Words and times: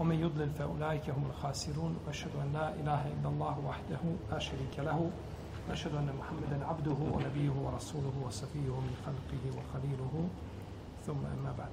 ومن 0.00 0.20
يضلل 0.20 0.50
فأولئك 0.50 1.10
هم 1.10 1.24
الخاسرون. 1.30 1.96
وأشهد 2.06 2.30
أن 2.42 2.52
لا 2.52 2.74
إله 2.74 3.02
إلا 3.06 3.28
الله 3.28 3.58
وحده 3.68 4.02
لا 4.30 4.38
شريك 4.38 4.78
له. 4.78 5.10
وأشهد 5.68 5.94
أن 5.94 6.08
محمدا 6.18 6.66
عبده 6.66 6.98
ونبيه 7.14 7.50
ورسوله 7.50 8.12
وصفيه 8.26 8.72
من 8.80 8.94
خلقه 9.06 9.44
وخليله. 9.58 10.28
ثم 11.06 11.20
أما 11.26 11.52
بعد. 11.58 11.72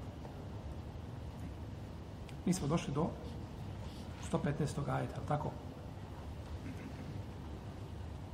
Mi 2.46 2.54
smo 2.54 2.68
došli 2.68 2.94
do 2.94 3.08
115. 4.22 4.92
ajeta, 4.92 5.22
tako? 5.28 5.52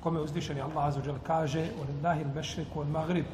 Kome 0.04 0.20
uzdišeni 0.20 0.62
Allah 0.62 0.86
azu 0.86 1.02
džel 1.02 1.16
kaže 1.28 1.70
وَلِلَّهِ 1.80 2.22
الْمَشْرِكُ 2.22 2.76
وَالْمَغْرِبُ 2.76 3.26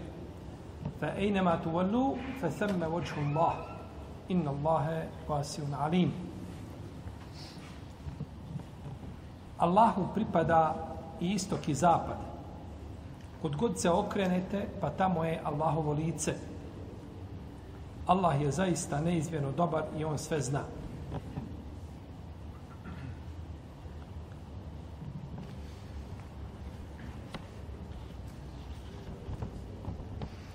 فَأَيْنَمَا 1.01 1.55
تُوَلُّوا 1.63 2.15
فَثَمَّ 2.41 2.83
وَجْهُ 2.93 3.15
اللَّهِ 3.17 3.53
إِنَّ 4.31 4.47
اللَّهَ 4.47 5.07
وَاسِعٌ 5.27 5.63
عَلِيمٌ 5.75 6.28
Allahu 9.59 10.07
pripada 10.13 10.75
i 11.19 11.33
istok 11.33 11.67
i 11.67 11.73
zapad. 11.73 12.17
Kod 13.41 13.55
god 13.55 13.79
se 13.79 13.89
okrenete, 13.89 14.67
pa 14.81 14.89
tamo 14.89 15.23
je 15.23 15.41
Allahovo 15.43 15.93
lice. 15.93 16.33
Allah 18.07 18.41
je 18.41 18.51
zaista 18.51 19.01
neizmjerno 19.01 19.51
dobar 19.51 19.83
i 19.97 20.05
on 20.05 20.17
sve 20.17 20.41
zna. 20.41 20.61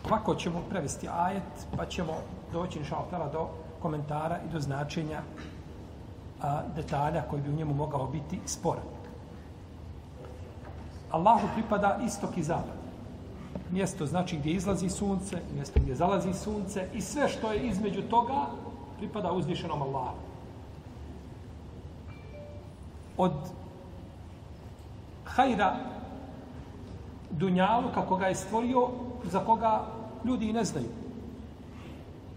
Ovako 0.05 0.35
ćemo 0.35 0.63
prevesti 0.71 1.09
ajet, 1.09 1.67
pa 1.77 1.87
ćemo 1.87 2.13
doći 2.53 2.79
inšaltala 2.79 3.29
do 3.29 3.49
komentara 3.83 4.39
i 4.49 4.53
do 4.53 4.61
značenja 4.61 5.23
a, 6.45 6.63
detalja 6.77 7.23
koji 7.31 7.43
bi 7.43 7.51
u 7.51 7.57
njemu 7.57 7.75
mogao 7.75 8.07
biti 8.07 8.41
sporan. 8.47 8.85
Allahu 11.11 11.49
pripada 11.55 11.99
istok 12.07 12.37
i 12.37 12.43
zapad. 12.43 12.77
Mjesto 13.71 14.07
znači 14.07 14.37
gdje 14.37 14.53
izlazi 14.53 14.89
sunce, 14.89 15.39
mjesto 15.55 15.81
gdje 15.81 15.95
zalazi 15.95 16.33
sunce 16.33 16.89
i 16.95 17.01
sve 17.01 17.29
što 17.29 17.53
je 17.53 17.67
između 17.67 18.03
toga 18.03 18.47
pripada 18.99 19.33
uzvišenom 19.33 19.83
Allahu. 19.83 20.17
Od 23.17 23.33
hajra 25.25 25.77
dunjalu 27.31 27.89
kako 27.95 28.17
ga 28.17 28.27
je 28.27 28.35
stvorio 28.35 28.89
za 29.25 29.41
koga 29.41 29.85
ljudi 30.25 30.49
i 30.49 30.53
ne 30.53 30.65
znaju. 30.65 30.89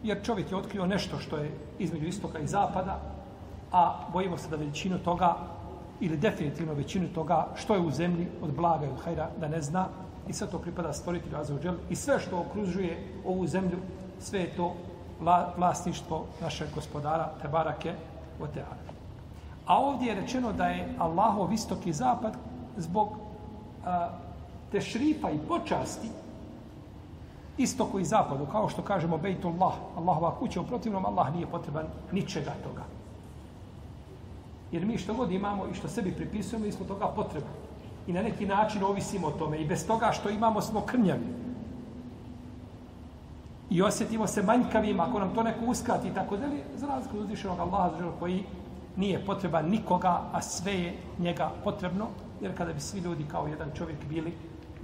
Jer 0.04 0.24
čovjek 0.24 0.52
je 0.52 0.58
otkrio 0.58 0.86
nešto 0.86 1.20
što 1.20 1.38
je 1.38 1.52
između 1.80 2.06
istoka 2.06 2.40
i 2.40 2.48
zapada, 2.48 3.17
a 3.72 4.00
bojimo 4.14 4.38
se 4.38 4.50
da 4.50 4.56
većinu 4.56 4.98
toga 4.98 5.36
ili 6.00 6.18
definitivno 6.18 6.74
većinu 6.74 7.08
toga 7.08 7.48
što 7.56 7.76
je 7.76 7.82
u 7.82 7.92
zemlji 7.92 8.28
od 8.42 8.56
blaga 8.56 8.86
i 8.86 8.90
od 8.90 9.02
hajra 9.04 9.30
da 9.40 9.48
ne 9.48 9.62
zna 9.62 9.88
i 10.28 10.34
sve 10.34 10.48
to 10.48 10.60
pripada 10.60 10.94
stvoriti 10.94 11.30
razvođel 11.32 11.76
i 11.90 11.96
sve 11.96 12.20
što 12.20 12.40
okružuje 12.40 13.22
ovu 13.26 13.48
zemlju 13.48 13.78
sve 14.20 14.40
je 14.40 14.56
to 14.56 14.74
vlasništvo 15.58 16.26
našeg 16.42 16.68
gospodara 16.76 17.32
Tebarake 17.42 17.94
Oteana. 18.42 18.88
A 19.66 19.80
ovdje 19.80 20.08
je 20.08 20.22
rečeno 20.22 20.54
da 20.54 20.66
je 20.66 20.96
Allahov 21.00 21.54
istok 21.54 21.86
i 21.86 21.94
zapad 21.94 22.34
zbog 22.78 23.10
a, 23.86 24.10
te 24.72 24.82
šrifa 24.82 25.30
i 25.32 25.40
počasti 25.48 26.10
istoku 27.58 28.00
i 28.00 28.06
zapadu, 28.06 28.46
kao 28.46 28.70
što 28.70 28.82
kažemo 28.82 29.18
Bejtullah, 29.18 29.74
Allahova 29.98 30.36
kuća, 30.36 30.62
u 30.62 30.66
protivnom 30.66 31.06
Allah 31.06 31.34
nije 31.34 31.48
potreban 31.48 31.86
ničega 32.12 32.54
toga. 32.64 32.97
Jer 34.72 34.86
mi 34.86 34.98
što 34.98 35.14
god 35.14 35.32
imamo 35.32 35.68
i 35.68 35.74
što 35.74 35.88
sebi 35.88 36.12
pripisujemo, 36.12 36.66
mi 36.66 36.72
smo 36.72 36.86
toga 36.86 37.06
potrebni. 37.16 37.50
I 38.08 38.14
na 38.14 38.22
neki 38.22 38.46
način 38.46 38.84
ovisimo 38.84 39.28
o 39.28 39.32
tome. 39.32 39.58
I 39.62 39.66
bez 39.66 39.88
toga 39.88 40.12
što 40.12 40.30
imamo 40.30 40.62
smo 40.62 40.82
krnjavi. 40.82 41.28
I 43.70 43.82
osjetimo 43.82 44.28
se 44.28 44.44
manjkavim 44.44 45.00
ako 45.00 45.20
nam 45.20 45.36
to 45.36 45.44
neko 45.44 45.66
uskrati 45.66 46.08
i 46.08 46.14
tako 46.14 46.38
dalje, 46.38 46.64
za 46.76 46.88
razliku 46.88 47.18
od 47.18 47.24
uzvišenog 47.24 47.60
Allaha 47.60 47.90
za 48.00 48.12
koji 48.20 48.44
nije 48.96 49.26
potreban 49.26 49.70
nikoga, 49.70 50.22
a 50.34 50.42
sve 50.42 50.74
je 50.74 50.94
njega 51.20 51.52
potrebno, 51.64 52.08
jer 52.42 52.58
kada 52.58 52.74
bi 52.74 52.80
svi 52.80 53.00
ljudi 53.00 53.26
kao 53.32 53.48
jedan 53.48 53.70
čovjek 53.76 53.98
bili 54.10 54.34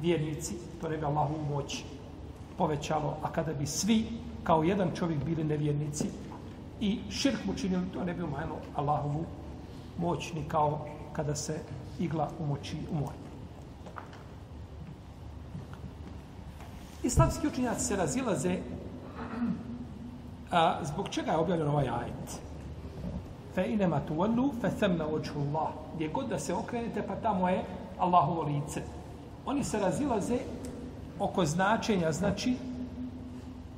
vjernici, 0.02 0.56
to 0.82 0.90
ne 0.90 0.98
bi 0.98 1.06
Allahu 1.06 1.34
moć 1.50 1.84
povećalo, 2.58 3.18
a 3.24 3.32
kada 3.32 3.54
bi 3.54 3.66
svi 3.66 4.06
kao 4.44 4.64
jedan 4.64 4.92
čovjek 4.96 5.24
bili 5.24 5.44
nevjernici 5.44 6.08
i 6.82 7.00
širk 7.10 7.46
mu 7.46 7.54
činili, 7.54 7.90
to 7.94 8.04
ne 8.04 8.14
bi 8.14 8.24
umanjilo 8.24 8.58
Allahovu 8.76 9.26
moćni 9.98 10.44
kao 10.48 10.86
kada 11.14 11.36
se 11.36 11.60
igla 12.00 12.30
umoči 12.40 12.78
u 12.92 12.96
more. 12.96 13.18
Islamski 17.04 17.48
učinjaci 17.48 17.86
se 17.86 17.96
razilaze 17.96 18.58
a, 20.52 20.80
zbog 20.84 21.10
čega 21.10 21.32
je 21.32 21.38
objavljen 21.38 21.68
ovaj 21.68 21.90
ajet. 21.90 22.42
Fe 23.56 23.66
inema 23.68 24.00
tu 24.08 24.54
fe 24.62 24.70
themna 24.80 25.08
oču 25.08 25.34
Allah. 25.40 25.70
Gdje 25.96 26.08
god 26.08 26.28
da 26.30 26.40
se 26.40 26.54
okrenete, 26.54 27.08
pa 27.08 27.16
tamo 27.16 27.50
je 27.50 27.64
Allahovo 28.00 28.42
lice. 28.42 28.82
Oni 29.46 29.64
se 29.64 29.80
razilaze 29.80 30.38
oko 31.20 31.46
značenja, 31.46 32.12
znači, 32.12 32.56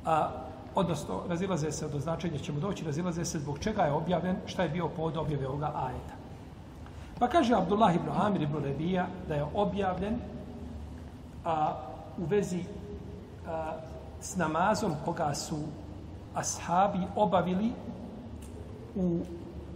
a, 0.05 0.44
odnosno, 0.75 1.21
razilaze 1.29 1.71
se 1.71 1.85
od 1.85 1.91
značenja, 1.91 2.37
ćemo 2.37 2.59
doći, 2.59 2.85
razilaze 2.85 3.25
se 3.25 3.39
zbog 3.39 3.59
čega 3.59 3.81
je 3.81 3.91
objavljen, 3.91 4.35
šta 4.45 4.63
je 4.63 4.69
bio 4.69 4.87
povod 4.87 5.17
objave 5.17 5.47
ovoga 5.47 5.71
ajeta. 5.75 6.13
Pa 7.19 7.27
kaže 7.27 7.55
Abdullah 7.55 7.95
ibn 7.95 8.09
Amir 8.09 8.41
ibn 8.41 8.63
Rebija 8.63 9.07
da 9.27 9.35
je 9.35 9.45
objavljen 9.53 10.19
a, 11.45 11.75
u 12.17 12.25
vezi 12.25 12.63
a, 13.47 13.71
s 14.21 14.35
namazom 14.35 14.91
koga 15.05 15.33
su 15.33 15.57
ashabi 16.33 16.99
obavili 17.15 17.71
u 18.95 19.19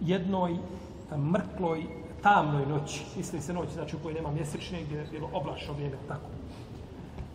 jednoj 0.01 0.57
mrkloj, 1.17 1.85
tamnoj 2.21 2.65
noći. 2.65 3.05
Misli 3.17 3.41
se 3.41 3.53
noći, 3.53 3.73
znači 3.73 3.95
u 3.95 3.99
kojoj 3.99 4.13
nema 4.13 4.31
mjesečne, 4.31 4.83
gdje 4.83 4.97
je 4.97 5.07
bilo 5.11 5.29
oblačno 5.33 5.73
vrijeme, 5.73 5.95
tako. 6.07 6.29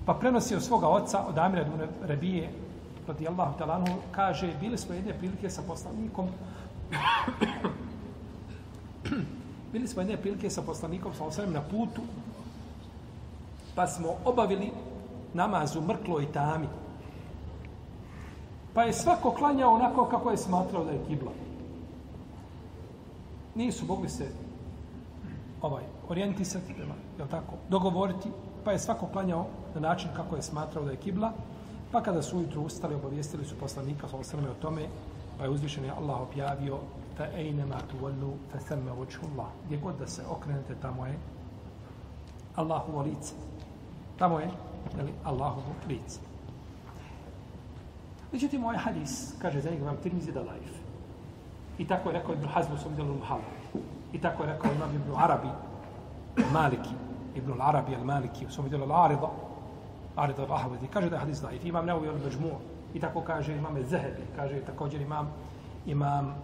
Pa 0.07 0.15
prenosi 0.15 0.55
od 0.55 0.63
svoga 0.63 0.89
oca, 0.89 1.25
od 1.29 1.39
Amira 1.39 1.63
ibn 1.63 1.81
Rebije, 2.03 2.51
radijallahu 3.07 3.59
talanu, 3.59 3.87
kaže, 4.11 4.55
bili 4.61 4.79
smo 4.79 4.95
jedne 4.95 5.19
prilike 5.19 5.51
sa 5.51 5.63
poslanikom, 5.63 6.29
bili 9.73 9.89
smo 9.89 10.03
jedne 10.03 10.17
prilike 10.17 10.51
sa 10.51 10.63
poslanikom, 10.63 11.15
sa 11.15 11.25
osvrame 11.25 11.53
na 11.53 11.61
putu, 11.61 12.03
pa 13.75 13.87
smo 13.87 14.17
obavili 14.25 14.71
namaz 15.35 15.77
u 15.77 15.81
mrkloj 15.81 16.33
tami. 16.33 16.67
Pa 18.75 18.83
je 18.83 18.93
svako 18.93 19.31
klanjao 19.31 19.75
onako 19.75 20.05
kako 20.05 20.31
je 20.31 20.37
smatrao 20.37 20.85
da 20.85 20.91
je 20.91 21.05
kibla. 21.09 21.33
Nisu 23.55 23.87
mogli 23.87 24.09
se 24.09 24.29
ovaj 25.62 25.83
orijentisati 26.09 26.75
prema, 26.75 26.95
je 27.19 27.29
tako, 27.31 27.55
dogovoriti, 27.69 28.29
pa 28.65 28.73
je 28.73 28.79
svako 28.79 29.07
klanjao 29.07 29.47
na 29.75 29.81
način 29.81 30.11
kako 30.17 30.37
je 30.37 30.43
smatrao 30.43 30.85
da 30.85 30.91
je 30.91 30.97
kibla, 30.97 31.33
pa 31.94 32.02
kada 32.02 32.23
su 32.23 32.38
ujutru 32.38 32.62
ustali, 32.62 32.94
obavijestili 32.94 33.44
su 33.44 33.55
poslanika 33.58 34.08
sa 34.08 34.17
osrme 34.17 34.50
o 34.50 34.55
tome, 34.55 34.82
pa 35.38 35.44
je 35.44 35.50
uzvišen 35.50 35.85
je 35.85 35.91
Allah 35.91 36.20
objavio 36.20 36.79
fa 37.17 37.26
ejnema 37.37 37.79
tu 37.91 37.96
wallu 38.02 38.32
fa 38.52 38.58
themme 38.58 38.93
voču 38.93 39.20
Allah. 39.32 39.46
Gdje 39.67 39.79
god 39.79 39.99
da 39.99 40.06
se 40.06 40.23
okrenete, 40.31 40.75
tamo 40.82 41.06
je 41.06 41.19
Allahovo 42.56 43.02
lice. 43.02 43.35
Tamo 44.19 44.38
je 44.38 44.50
jeli, 44.96 45.12
Allahovo 45.25 45.75
lice. 45.88 46.20
Međutim, 48.32 48.64
ovaj 48.64 48.76
hadis, 48.76 49.35
kaže 49.43 49.61
za 49.61 49.70
njega 49.70 49.85
vam 49.85 49.97
tirmizi 50.02 50.32
da 50.32 50.43
laif. 50.43 50.73
I 51.79 51.87
tako 51.87 52.08
je 52.08 52.19
rekao 52.19 52.35
Ibn 52.35 52.47
Hazm 52.47 52.73
u 52.73 52.76
svom 52.76 52.94
Muhalu. 53.19 53.43
I 54.12 54.20
tako 54.20 54.43
je 54.43 54.52
rekao 54.52 54.73
Imam 54.73 54.94
Ibn 54.94 55.12
Arabi, 55.17 55.49
Maliki, 56.52 56.94
Ibn 57.35 57.61
Arabi 57.61 57.94
al-Maliki 57.94 58.47
u 58.47 58.50
svom 58.50 58.67
al-arida 58.67 59.54
Arida 60.16 60.43
al-Ahvadi. 60.43 60.88
Kaže 60.93 61.11
da 61.11 61.16
je 61.16 61.20
hadis 61.20 61.40
daif. 61.40 61.64
Imam 61.64 61.87
Neovi 61.87 62.08
al-Bajmu. 62.08 62.56
I 62.94 63.00
tako 63.00 63.20
kaže 63.20 63.56
imam 63.56 63.76
Zehebi. 63.84 64.22
Kaže 64.37 64.61
također 64.61 65.00
imam, 65.00 65.32
imam 65.87 66.34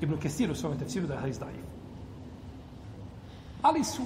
Ibn 0.00 0.16
Kesir 0.20 0.50
u 0.50 0.54
svom 0.54 0.78
tefsiru 0.78 1.06
da 1.06 1.14
je 1.14 1.20
hadis 1.20 1.38
daif. 1.38 1.64
Ali 3.62 3.84
su 3.84 4.02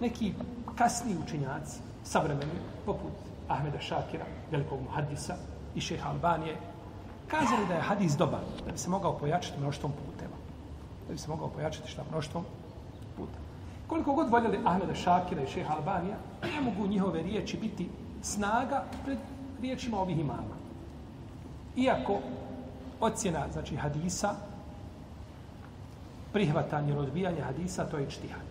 neki 0.00 0.34
kasni 0.76 1.16
učenjaci, 1.24 1.80
savremeni, 2.04 2.60
poput 2.86 3.12
Ahmeda 3.48 3.80
Šakira, 3.80 4.24
velikog 4.50 4.80
muhadisa 4.82 5.36
i 5.74 5.80
šeha 5.80 6.08
Albanije, 6.10 6.56
kazali 7.28 7.66
da 7.68 7.74
je 7.74 7.80
hadis 7.80 8.16
dobar, 8.16 8.40
da 8.66 8.72
bi 8.72 8.78
se 8.78 8.90
mogao 8.90 9.18
pojačati 9.18 9.60
mnoštvom 9.60 9.92
puteva. 9.92 10.36
Da 11.08 11.12
bi 11.12 11.18
se 11.18 11.30
mogao 11.30 11.48
pojačati 11.48 11.90
šta 11.90 12.02
mnoštvom. 12.10 12.44
Koliko 13.90 14.12
god 14.12 14.30
voljeli 14.30 14.60
Ahmeda 14.64 14.94
Šakira 14.94 15.42
i 15.42 15.46
šeha 15.46 15.74
Albanija, 15.74 16.16
ne 16.42 16.60
mogu 16.60 16.86
njihove 16.86 17.22
riječi 17.22 17.58
biti 17.60 17.88
snaga 18.22 18.84
pred 19.04 19.18
riječima 19.62 20.00
ovih 20.00 20.18
imama. 20.18 20.54
Iako 21.76 22.18
ocjena, 23.00 23.46
znači 23.52 23.76
hadisa, 23.76 24.34
prihvatanje 26.32 26.90
ili 26.90 26.98
odbijanje 26.98 27.40
hadisa, 27.40 27.84
to 27.84 27.98
je 27.98 28.10
čtihad. 28.10 28.42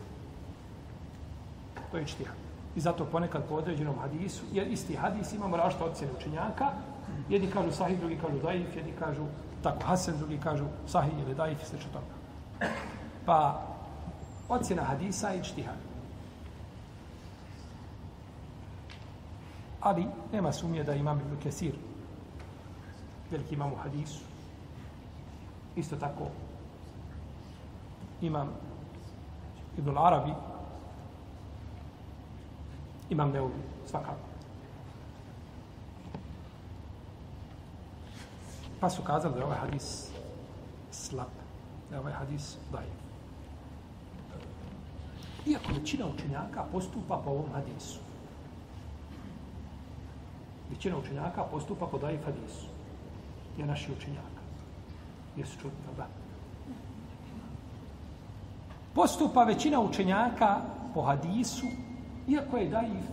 To 1.91 1.97
je 1.97 2.05
čtihad. 2.05 2.35
I 2.75 2.79
zato 2.79 3.05
ponekad 3.05 3.43
po 3.49 3.55
određenom 3.55 3.95
hadisu, 3.99 4.43
jer 4.51 4.67
isti 4.67 4.95
hadis 4.95 5.33
imamo 5.33 5.57
različite 5.57 5.85
ocjene 5.85 6.13
učenjaka, 6.19 6.65
jedni 7.29 7.51
kažu 7.51 7.71
sahih, 7.71 7.99
drugi 7.99 8.17
kažu 8.21 8.39
daif, 8.43 8.75
jedni 8.75 8.91
kažu 8.99 9.23
tako 9.63 9.85
hasen, 9.85 10.17
drugi 10.17 10.37
kažu 10.37 10.65
sahih 10.87 11.13
ili 11.25 11.35
daif, 11.35 11.63
sl. 11.63 11.75
toga. 11.75 12.71
Pa 13.25 13.68
ocjena 14.49 14.83
hadisa 14.83 15.33
i 15.33 15.43
čtihad. 15.43 15.77
Ali 19.81 20.05
nema 20.31 20.51
sumnje 20.51 20.83
da 20.83 20.95
imam 20.95 21.19
Ibn 21.19 21.41
Kesir, 21.43 21.75
veliki 23.31 23.53
imam 23.53 23.73
u 23.73 23.75
hadisu. 23.75 24.21
Isto 25.75 25.95
tako 25.95 26.27
imam 28.21 28.49
Ibn 29.77 29.97
Arabi, 29.97 30.33
imam 33.09 33.31
Neuvi, 33.31 33.53
svakako. 33.85 34.29
Pa 38.79 38.89
su 38.89 39.01
kazali 39.03 39.33
da 39.33 39.39
je 39.39 39.45
ovaj 39.45 39.57
hadis 39.57 40.07
slab, 40.91 41.27
da 41.89 41.95
je 41.95 41.99
ovaj 41.99 42.13
hadis 42.13 42.57
dajiv. 42.71 42.98
Iako 45.45 45.73
većina 45.79 46.05
učenjaka 46.07 46.63
postupa 46.71 47.21
po 47.25 47.29
ovom 47.29 47.51
hadisu. 47.53 47.99
Većina 50.69 50.97
učenjaka 50.97 51.43
postupa 51.43 51.87
po 51.87 51.97
daif 51.97 52.25
hadisu. 52.25 52.65
Je 53.57 53.65
naši 53.65 53.91
učenjaka. 53.91 54.41
Jesu 55.37 55.59
čudni, 55.61 55.77
da? 55.97 56.07
Postupa 58.93 59.43
većina 59.43 59.79
učenjaka 59.79 60.61
po 60.93 61.01
hadisu, 61.01 61.65
iako 62.27 62.57
je 62.57 62.69
daif. 62.69 63.05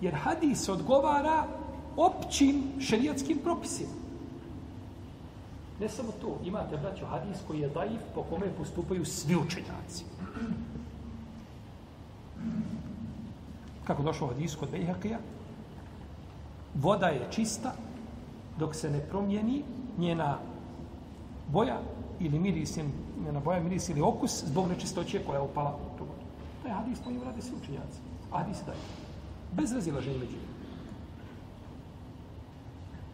Jer 0.00 0.14
hadis 0.14 0.68
odgovara 0.68 1.44
općim 1.96 2.62
šerijatskim 2.80 3.38
propisima. 3.38 3.90
Ne 5.80 5.88
samo 5.88 6.12
to, 6.20 6.38
imate, 6.44 6.76
braćo, 6.76 7.06
hadis 7.06 7.36
koji 7.46 7.60
je 7.60 7.68
daif 7.68 8.00
po 8.14 8.22
kome 8.22 8.46
postupaju 8.58 9.04
svi 9.04 9.36
učenjaci. 9.36 10.04
Kako 13.84 14.02
došlo 14.02 14.26
u 14.26 14.30
hadis 14.30 14.56
kod 14.56 14.68
Bejhaqija? 14.72 15.18
Voda 16.74 17.06
je 17.06 17.26
čista 17.30 17.72
dok 18.58 18.74
se 18.74 18.90
ne 18.90 19.00
promijeni 19.00 19.62
njena 19.98 20.38
boja 21.48 21.80
ili 22.20 22.38
miris, 22.38 22.78
njena 23.24 23.40
boja, 23.40 23.60
miris 23.60 23.88
ili 23.88 24.00
okus 24.00 24.44
zbog 24.44 24.68
nečistoće 24.68 25.24
koja 25.26 25.36
je 25.36 25.42
upala 25.42 25.70
u 25.70 25.98
tu 25.98 26.04
vodu. 26.04 26.22
To 26.62 26.68
je 26.68 26.74
hadis 26.74 26.98
koji 27.04 27.18
rade 27.24 27.42
svi 27.42 27.56
učenjaci. 27.62 27.98
Hadis 28.32 28.58
daje. 28.66 28.78
Bez 29.52 29.72
razilaženja 29.72 30.18
među 30.18 30.36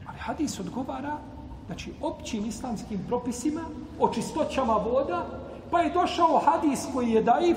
Ali 0.07 0.19
hadis 0.19 0.61
odgovara 0.61 1.19
znači 1.67 1.93
općim 2.01 2.47
islamskim 2.47 3.01
propisima 3.07 3.61
o 4.01 4.09
čistoćama 4.09 4.75
voda, 4.75 5.27
pa 5.71 5.81
je 5.81 5.93
došao 5.93 6.43
hadis 6.45 6.87
koji 6.93 7.11
je 7.11 7.23
daif 7.23 7.57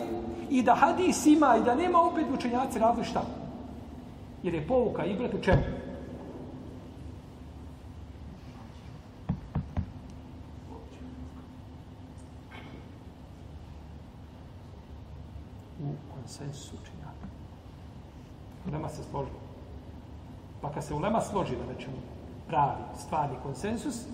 i 0.50 0.64
da 0.64 0.76
hadis 0.76 1.26
ima 1.26 1.58
i 1.58 1.64
da 1.64 1.76
nema 1.76 2.02
opet 2.02 2.26
učenjaci 2.34 2.80
različita. 2.80 3.20
šta? 3.20 3.48
Jer 4.44 4.54
je 4.54 4.68
povuka 4.68 5.06
i 5.06 5.14
u 5.14 5.42
čemu? 5.42 5.64
U 15.80 15.94
konsensu 16.16 16.76
učenjaka. 16.82 17.28
Ulema 18.68 18.90
se 18.90 19.04
složila. 19.12 19.40
Pa 20.62 20.72
kad 20.72 20.84
se 20.84 20.94
ulema 20.94 21.22
složi 21.22 21.56
na 21.56 21.74
nečemu, 21.74 21.98
pravi, 22.48 22.82
stvarni 23.00 23.36
konsensus, 23.44 24.06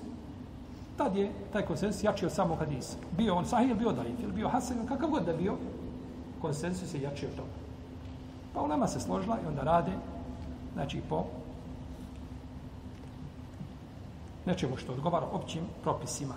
tad 0.98 1.16
je 1.16 1.32
taj 1.54 1.66
konsensus 1.66 2.04
jači 2.04 2.26
od 2.26 2.32
samog 2.32 2.60
hadisa. 2.60 2.98
Bio 3.18 3.36
on 3.36 3.46
sahih 3.46 3.70
ili 3.70 3.80
bio 3.80 3.92
daif, 3.92 4.20
ili 4.20 4.32
bio 4.32 4.50
hasan, 4.50 4.88
kakav 4.88 5.10
god 5.10 5.26
da 5.26 5.34
bio, 5.34 5.58
konsensus 6.44 6.94
je 6.94 7.02
jači 7.02 7.26
od 7.26 7.36
toga. 7.36 7.56
Pa 8.54 8.62
ulema 8.62 8.88
se 8.88 9.00
složila 9.00 9.38
i 9.44 9.48
onda 9.48 9.64
rade, 9.64 9.92
znači 10.74 11.02
po 11.10 11.24
nečemu 14.46 14.78
što 14.78 14.94
odgovara 14.94 15.26
općim 15.32 15.64
propisima. 15.84 16.36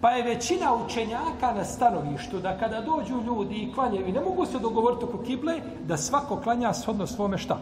Pa 0.00 0.10
je 0.10 0.22
većina 0.22 0.74
učenjaka 0.74 1.52
na 1.54 1.64
stanovištu 1.64 2.38
da 2.38 2.58
kada 2.58 2.80
dođu 2.80 3.22
ljudi 3.22 3.54
i 3.54 3.72
klanjaju 3.74 4.06
i 4.06 4.12
ne 4.12 4.20
mogu 4.20 4.46
se 4.46 4.58
dogovoriti 4.58 5.04
oko 5.04 5.18
kible, 5.18 5.60
da 5.86 5.96
svako 5.96 6.36
klanja 6.36 6.72
shodno 6.74 7.06
svome 7.06 7.38
šta? 7.38 7.58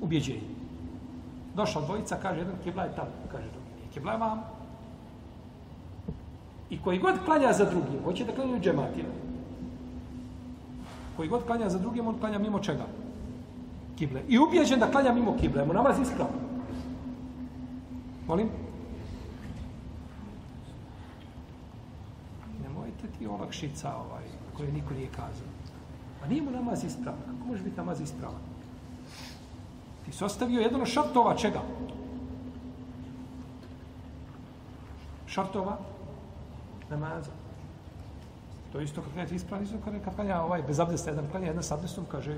Ubjeđenje. 0.00 0.56
Došla 1.54 1.82
dvojica, 1.82 2.16
kaže 2.22 2.40
jedan, 2.40 2.54
kibla 2.64 2.82
je 2.82 2.96
tamo, 2.96 3.10
kaže 3.32 3.48
drugi, 3.52 3.72
nije 3.76 3.92
kibla 3.94 4.12
je 4.12 4.18
vam. 4.18 4.42
I 6.70 6.82
koji 6.82 6.98
god 6.98 7.14
klanja 7.24 7.52
za 7.52 7.64
drugim, 7.64 8.04
hoće 8.04 8.24
da 8.24 8.32
klanjaju 8.32 8.60
džematima. 8.60 9.25
Koji 11.16 11.28
god 11.28 11.46
klanja 11.46 11.68
za 11.68 11.78
drugim, 11.78 12.06
on 12.06 12.18
klanja 12.20 12.38
mimo 12.38 12.58
čega? 12.58 12.86
Kible. 13.98 14.22
I 14.28 14.38
ubijeđen 14.38 14.80
da 14.80 14.90
klanja 14.90 15.12
mimo 15.12 15.36
kible, 15.40 15.64
mu 15.64 15.72
namaz 15.72 16.00
ispravno. 16.00 16.36
Molim? 18.26 18.48
Nemojte 22.62 23.06
ti 23.18 23.26
olakšica 23.26 23.96
ovaj, 23.96 24.24
koje 24.56 24.72
niko 24.72 24.94
nije 24.94 25.08
kazao. 25.08 25.48
A 26.24 26.28
nije 26.28 26.42
mu 26.42 26.50
namaz 26.50 26.84
ispravan. 26.84 27.20
Kako 27.20 27.48
može 27.48 27.62
biti 27.62 27.76
namaz 27.76 28.00
ispravan? 28.00 28.40
Ti 30.04 30.12
si 30.12 30.24
ostavio 30.24 30.60
jedan 30.60 30.80
od 30.80 30.88
šartova 30.88 31.36
čega? 31.36 31.60
Šartova 35.26 35.78
namaza. 36.90 37.45
To 38.76 38.82
isto 38.82 39.02
kad 39.02 39.12
klanjate 39.12 39.34
ispravno, 39.34 39.64
isto 39.64 39.76
kad, 39.84 39.94
kad 40.04 40.14
klanja 40.14 40.42
ovaj, 40.42 40.62
bez 40.62 40.80
abdesta, 40.80 41.10
jedan 41.10 41.30
klanja, 41.30 41.46
jedan 41.46 41.62
s 41.62 41.72
abdestom, 41.72 42.04
kaže, 42.10 42.34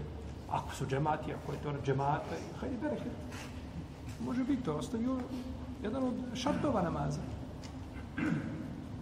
ako 0.50 0.74
su 0.74 0.86
džemati, 0.86 1.32
ako 1.34 1.52
je 1.52 1.58
to 1.58 1.72
džemata, 1.84 2.36
hajde 2.60 2.76
bereket. 2.82 3.12
Može 4.24 4.44
biti 4.44 4.62
to, 4.62 4.74
ostavio 4.74 5.16
jedan 5.82 6.04
od 6.04 6.14
šartova 6.34 6.82
namaza. 6.82 7.20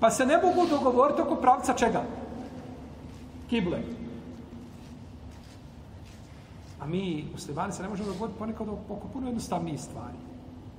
Pa 0.01 0.11
se 0.11 0.27
ne 0.27 0.37
mogu 0.37 0.67
dogovoriti 0.71 1.23
oko 1.23 1.37
pravca 1.37 1.75
čega? 1.75 2.03
Kible. 3.51 3.79
A 6.81 6.87
mi, 6.87 7.29
muslimani, 7.33 7.73
se 7.73 7.83
ne 7.83 7.89
možemo 7.89 8.09
dogovoriti 8.09 8.39
ponekad 8.39 8.69
oko 8.69 9.09
puno 9.13 9.27
jednostavnijih 9.27 9.81
stvari. 9.81 10.17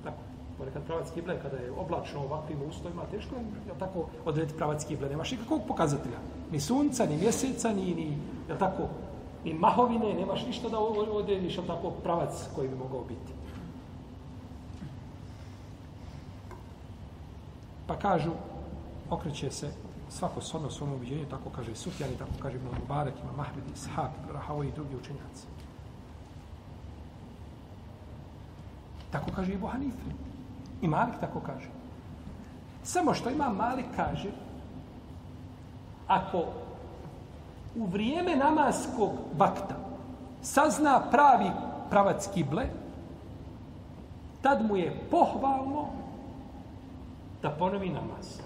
Tako, 0.04 0.18
ponekad 0.58 0.82
pravac 0.82 1.10
kible, 1.14 1.38
kada 1.42 1.56
je 1.56 1.70
oblačno 1.70 2.20
ovakvim 2.20 2.58
uslovima, 2.68 3.02
teško 3.10 3.34
je, 3.34 3.40
je 3.40 3.78
tako, 3.78 4.08
odrediti 4.24 4.56
pravac 4.56 4.84
kible. 4.84 5.08
Nemaš 5.08 5.30
nikakvog 5.30 5.62
pokazatelja. 5.68 6.18
Ni 6.52 6.60
sunca, 6.60 7.06
ni 7.06 7.16
mjeseca, 7.16 7.72
ni, 7.72 7.94
ni 7.94 8.18
je 8.48 8.58
tako, 8.58 8.88
ni 9.44 9.54
mahovine, 9.54 10.14
nemaš 10.14 10.46
ništa 10.46 10.68
da 10.68 10.78
odrediš, 10.78 11.56
je 11.56 11.66
tako, 11.66 11.90
pravac 11.90 12.48
koji 12.54 12.68
bi 12.68 12.74
mogao 12.74 13.04
biti. 13.08 13.32
Pa 17.86 17.96
kažu, 17.96 18.30
okreće 19.10 19.50
se 19.50 19.70
svako 20.08 20.40
sodno 20.40 20.70
svom 20.70 20.92
ubiđenju, 20.92 21.26
tako 21.30 21.50
kaže 21.50 21.74
Sufjan 21.74 22.10
tako 22.18 22.30
kaže 22.42 22.56
Ibn 22.56 22.66
Mubarak, 22.80 23.14
ima 23.22 23.32
Mahmed, 23.36 23.64
Ishak, 23.74 24.10
Rahao 24.32 24.64
i 24.64 24.72
drugi 24.72 24.96
učenjaci. 24.96 25.46
Tako 29.10 29.30
kaže 29.36 29.54
Ebu 29.54 29.66
Hanife. 29.66 30.10
I 30.82 30.88
Malik 30.88 31.14
tako 31.20 31.40
kaže. 31.40 31.68
Samo 32.82 33.14
što 33.14 33.30
ima 33.30 33.48
Malik 33.48 33.86
kaže, 33.96 34.30
ako 36.08 36.44
u 37.76 37.86
vrijeme 37.86 38.36
namaskog 38.36 39.10
vakta 39.36 39.74
sazna 40.42 41.02
pravi 41.10 41.50
pravac 41.90 42.28
kible, 42.34 42.64
tad 44.42 44.66
mu 44.66 44.76
je 44.76 45.00
pohvalno 45.10 45.86
da 47.42 47.50
ponovi 47.50 47.88
namaz. 47.88 48.40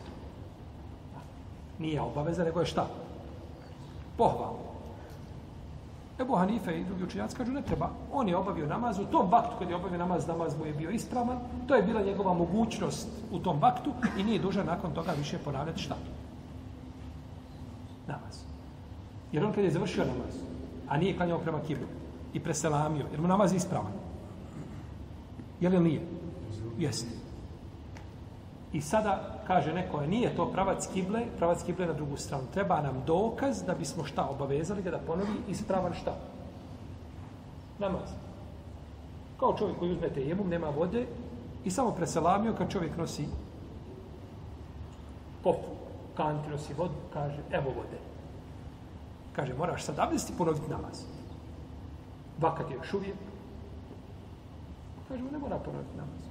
Nije 1.78 2.00
obaveza, 2.00 2.44
nego 2.44 2.60
je 2.60 2.66
šta? 2.66 2.86
Pohvalno. 4.18 4.72
Ebu 6.20 6.34
Hanife 6.36 6.80
i 6.80 6.84
drugi 6.84 7.04
učinjaci 7.04 7.36
kažu 7.36 7.52
ne 7.52 7.62
treba. 7.62 7.90
On 8.12 8.28
je 8.28 8.36
obavio 8.36 8.66
namaz 8.66 8.98
u 8.98 9.04
tom 9.04 9.30
vaktu 9.30 9.52
kad 9.58 9.70
je 9.70 9.76
obavio 9.76 9.98
namaz, 9.98 10.26
namaz 10.28 10.58
mu 10.58 10.66
je 10.66 10.72
bio 10.72 10.90
ispravan. 10.90 11.38
To 11.66 11.74
je 11.74 11.82
bila 11.82 12.02
njegova 12.02 12.34
mogućnost 12.34 13.08
u 13.32 13.38
tom 13.38 13.60
vaktu 13.60 13.92
i 14.18 14.24
nije 14.24 14.38
dužan 14.38 14.66
nakon 14.66 14.94
toga 14.94 15.12
više 15.18 15.38
ponavljati 15.38 15.82
šta? 15.82 15.96
Namaz. 18.12 18.44
Jer 19.32 19.44
on 19.44 19.52
kad 19.52 19.64
je 19.64 19.70
završio 19.70 20.04
namaz, 20.04 20.34
a 20.88 20.96
nije 20.96 21.16
klanjao 21.16 21.38
prema 21.38 21.60
kiblu 21.66 21.86
i 22.34 22.40
preselamio, 22.40 23.06
jer 23.10 23.20
mu 23.20 23.28
namaz 23.28 23.52
je 23.52 23.56
ispravan. 23.56 23.92
Je 25.60 25.68
li 25.68 25.80
nije? 25.80 26.00
Jeste. 26.78 27.22
I 28.72 28.80
sada 28.80 29.42
kaže 29.46 29.72
neko, 29.72 30.02
e, 30.02 30.06
nije 30.06 30.36
to 30.36 30.46
pravac 30.52 30.86
kible, 30.92 31.24
pravac 31.38 31.62
kible 31.62 31.86
na 31.86 31.92
drugu 31.92 32.16
stranu. 32.16 32.44
Treba 32.52 32.80
nam 32.82 33.02
dokaz 33.06 33.62
da 33.66 33.74
bismo 33.74 34.04
šta 34.04 34.28
obavezali 34.30 34.82
ga 34.82 34.90
da 34.90 34.98
ponovi 34.98 35.40
ispravan 35.48 35.94
šta? 35.94 36.14
Namaz. 37.78 38.08
Kao 39.40 39.56
čovjek 39.58 39.78
koji 39.78 39.92
uzmete 39.92 40.22
jemum, 40.22 40.48
nema 40.48 40.68
vode 40.68 41.06
i 41.64 41.70
samo 41.70 41.90
preselamio 41.90 42.54
kad 42.58 42.70
čovjek 42.70 42.96
nosi 42.96 43.26
kofu, 45.42 45.71
kanti 46.16 46.50
nosi 46.50 46.74
vodu, 46.74 46.94
kaže, 47.12 47.38
evo 47.50 47.70
vode. 47.76 47.98
Kaže, 49.32 49.54
moraš 49.54 49.84
sad 49.84 49.98
abdesti 49.98 50.32
ponoviti 50.38 50.70
namaz. 50.70 51.04
Vakat 52.40 52.70
je 52.70 52.76
još 52.76 52.94
uvijek. 52.94 53.16
Kaže, 55.08 55.22
ne 55.22 55.38
mora 55.38 55.58
ponoviti 55.58 55.96
namaz. 55.96 56.22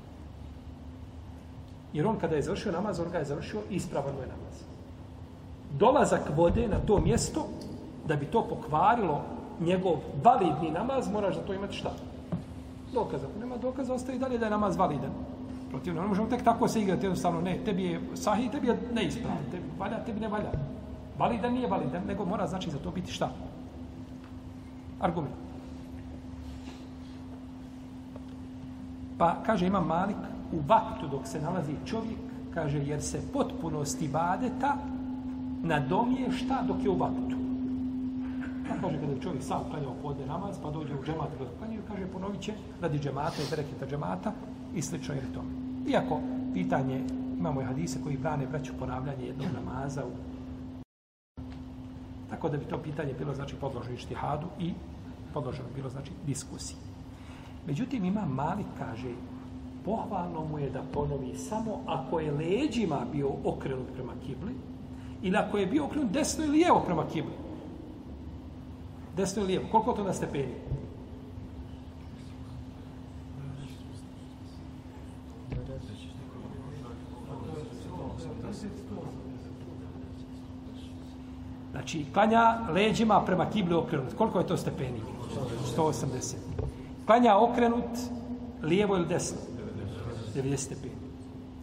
Jer 1.93 2.07
on 2.07 2.19
kada 2.19 2.35
je 2.35 2.41
završio 2.41 2.71
namaz, 2.71 2.99
on 2.99 3.09
ga 3.11 3.17
je 3.17 3.25
završio 3.25 3.61
ispravan 3.69 4.13
mu 4.15 4.21
je 4.21 4.27
namaz. 4.27 4.63
Dolazak 5.71 6.21
vode 6.35 6.67
na 6.67 6.79
to 6.79 6.99
mjesto, 6.99 7.47
da 8.07 8.15
bi 8.15 8.25
to 8.25 8.47
pokvarilo 8.47 9.21
njegov 9.59 9.95
validni 10.23 10.71
namaz, 10.71 11.11
moraš 11.11 11.35
za 11.35 11.41
to 11.41 11.53
imati 11.53 11.75
šta? 11.75 11.91
Dokaz. 12.93 13.23
Ako 13.23 13.39
nema 13.39 13.57
dokaza, 13.57 13.93
ostaje 13.93 14.15
i 14.15 14.19
dalje 14.19 14.37
da 14.37 14.45
je 14.45 14.51
namaz 14.51 14.77
validan. 14.77 15.11
Protivno, 15.71 16.01
ne 16.01 16.07
možemo 16.07 16.27
tek 16.27 16.43
tako 16.43 16.67
se 16.67 16.81
igrati 16.81 17.05
jednostavno. 17.05 17.41
Ne, 17.41 17.57
tebi 17.65 17.83
je 17.83 18.01
sahih, 18.13 18.51
tebi 18.51 18.67
je 18.67 18.77
neispravan. 18.93 19.43
Tebi 19.51 19.63
valja, 19.79 20.03
tebi 20.05 20.19
ne 20.19 20.27
valja. 20.27 20.51
Validan 21.17 21.53
nije 21.53 21.67
validan, 21.67 22.03
nego 22.07 22.25
mora 22.25 22.47
znači 22.47 22.71
za 22.71 22.77
to 22.77 22.91
biti 22.91 23.11
šta? 23.11 23.29
Argument. 24.99 25.35
Pa 29.17 29.35
kaže 29.45 29.67
ima 29.67 29.79
Malik, 29.79 30.17
u 30.51 30.59
vaktu 30.67 31.07
dok 31.07 31.27
se 31.27 31.41
nalazi 31.41 31.75
čovjek, 31.85 32.19
kaže, 32.53 32.77
jer 32.77 33.01
se 33.01 33.21
potpunost 33.33 34.01
ibadeta 34.01 34.75
nadomješta 35.63 36.63
dok 36.67 36.83
je 36.83 36.89
u 36.89 36.97
vaktu. 36.97 37.37
Pa 38.69 38.81
kaže, 38.81 38.99
kada 38.99 39.11
je 39.11 39.21
čovjek 39.21 39.43
sam 39.43 39.63
klanjao 39.69 39.93
podne 40.01 40.25
namaz, 40.25 40.57
pa 40.63 40.71
dođe 40.71 40.93
u 40.93 41.03
džemat 41.05 41.29
kada 41.37 41.49
klanjaju, 41.59 41.81
kaže, 41.87 42.07
ponovit 42.07 42.41
će 42.41 42.53
radi 42.81 42.99
džemata 42.99 43.41
i 43.41 43.49
bereketa 43.49 43.85
džemata 43.85 44.31
i 44.75 44.81
slično 44.81 45.13
je 45.13 45.33
to. 45.33 45.43
Iako 45.87 46.19
pitanje, 46.53 47.01
imamo 47.39 47.61
i 47.61 47.65
hadise 47.65 47.99
koji 48.03 48.17
brane 48.17 48.47
braću 48.47 48.73
ponavljanje 48.79 49.25
jednog 49.25 49.47
namaza 49.53 50.05
u 50.05 50.11
Tako 52.29 52.49
da 52.49 52.57
bi 52.57 52.65
to 52.65 52.77
pitanje 52.77 53.13
bilo 53.13 53.33
znači 53.33 53.55
podloženo 53.55 53.95
ištihadu 53.95 54.47
i 54.59 54.73
podloženo 55.33 55.67
bilo 55.75 55.89
znači 55.89 56.11
diskusiji. 56.25 56.77
Međutim, 57.67 58.05
ima 58.05 58.25
mali, 58.25 58.63
kaže, 58.79 59.13
pohvalno 59.85 60.45
mu 60.45 60.59
je 60.59 60.69
da 60.69 60.81
ponovi 60.93 61.35
samo 61.35 61.79
ako 61.85 62.19
je 62.19 62.31
leđima 62.31 63.05
bio 63.11 63.29
okrenut 63.45 63.87
prema 63.93 64.13
kibli 64.25 64.53
ili 65.21 65.37
ako 65.37 65.57
je 65.57 65.65
bio 65.65 65.85
okrenut 65.85 66.11
desno 66.11 66.43
ili 66.43 66.57
lijevo 66.57 66.79
prema 66.85 67.03
kibli. 67.13 67.33
Desno 69.17 69.41
ili 69.41 69.47
lijevo. 69.47 69.65
Koliko 69.71 69.93
to 69.93 70.03
na 70.03 70.13
stepeni? 70.13 70.53
Znači, 81.71 82.05
klanja 82.13 82.57
leđima 82.69 83.21
prema 83.25 83.49
kibli 83.49 83.75
okrenut. 83.75 84.13
Koliko 84.17 84.39
je 84.39 84.47
to 84.47 84.57
stepeni? 84.57 85.01
180. 85.77 86.35
Klanja 87.05 87.37
okrenut 87.37 87.89
lijevo 88.63 88.95
ili 88.95 89.07
desno? 89.07 89.37
90 90.35 90.57
stepeni. 90.57 90.95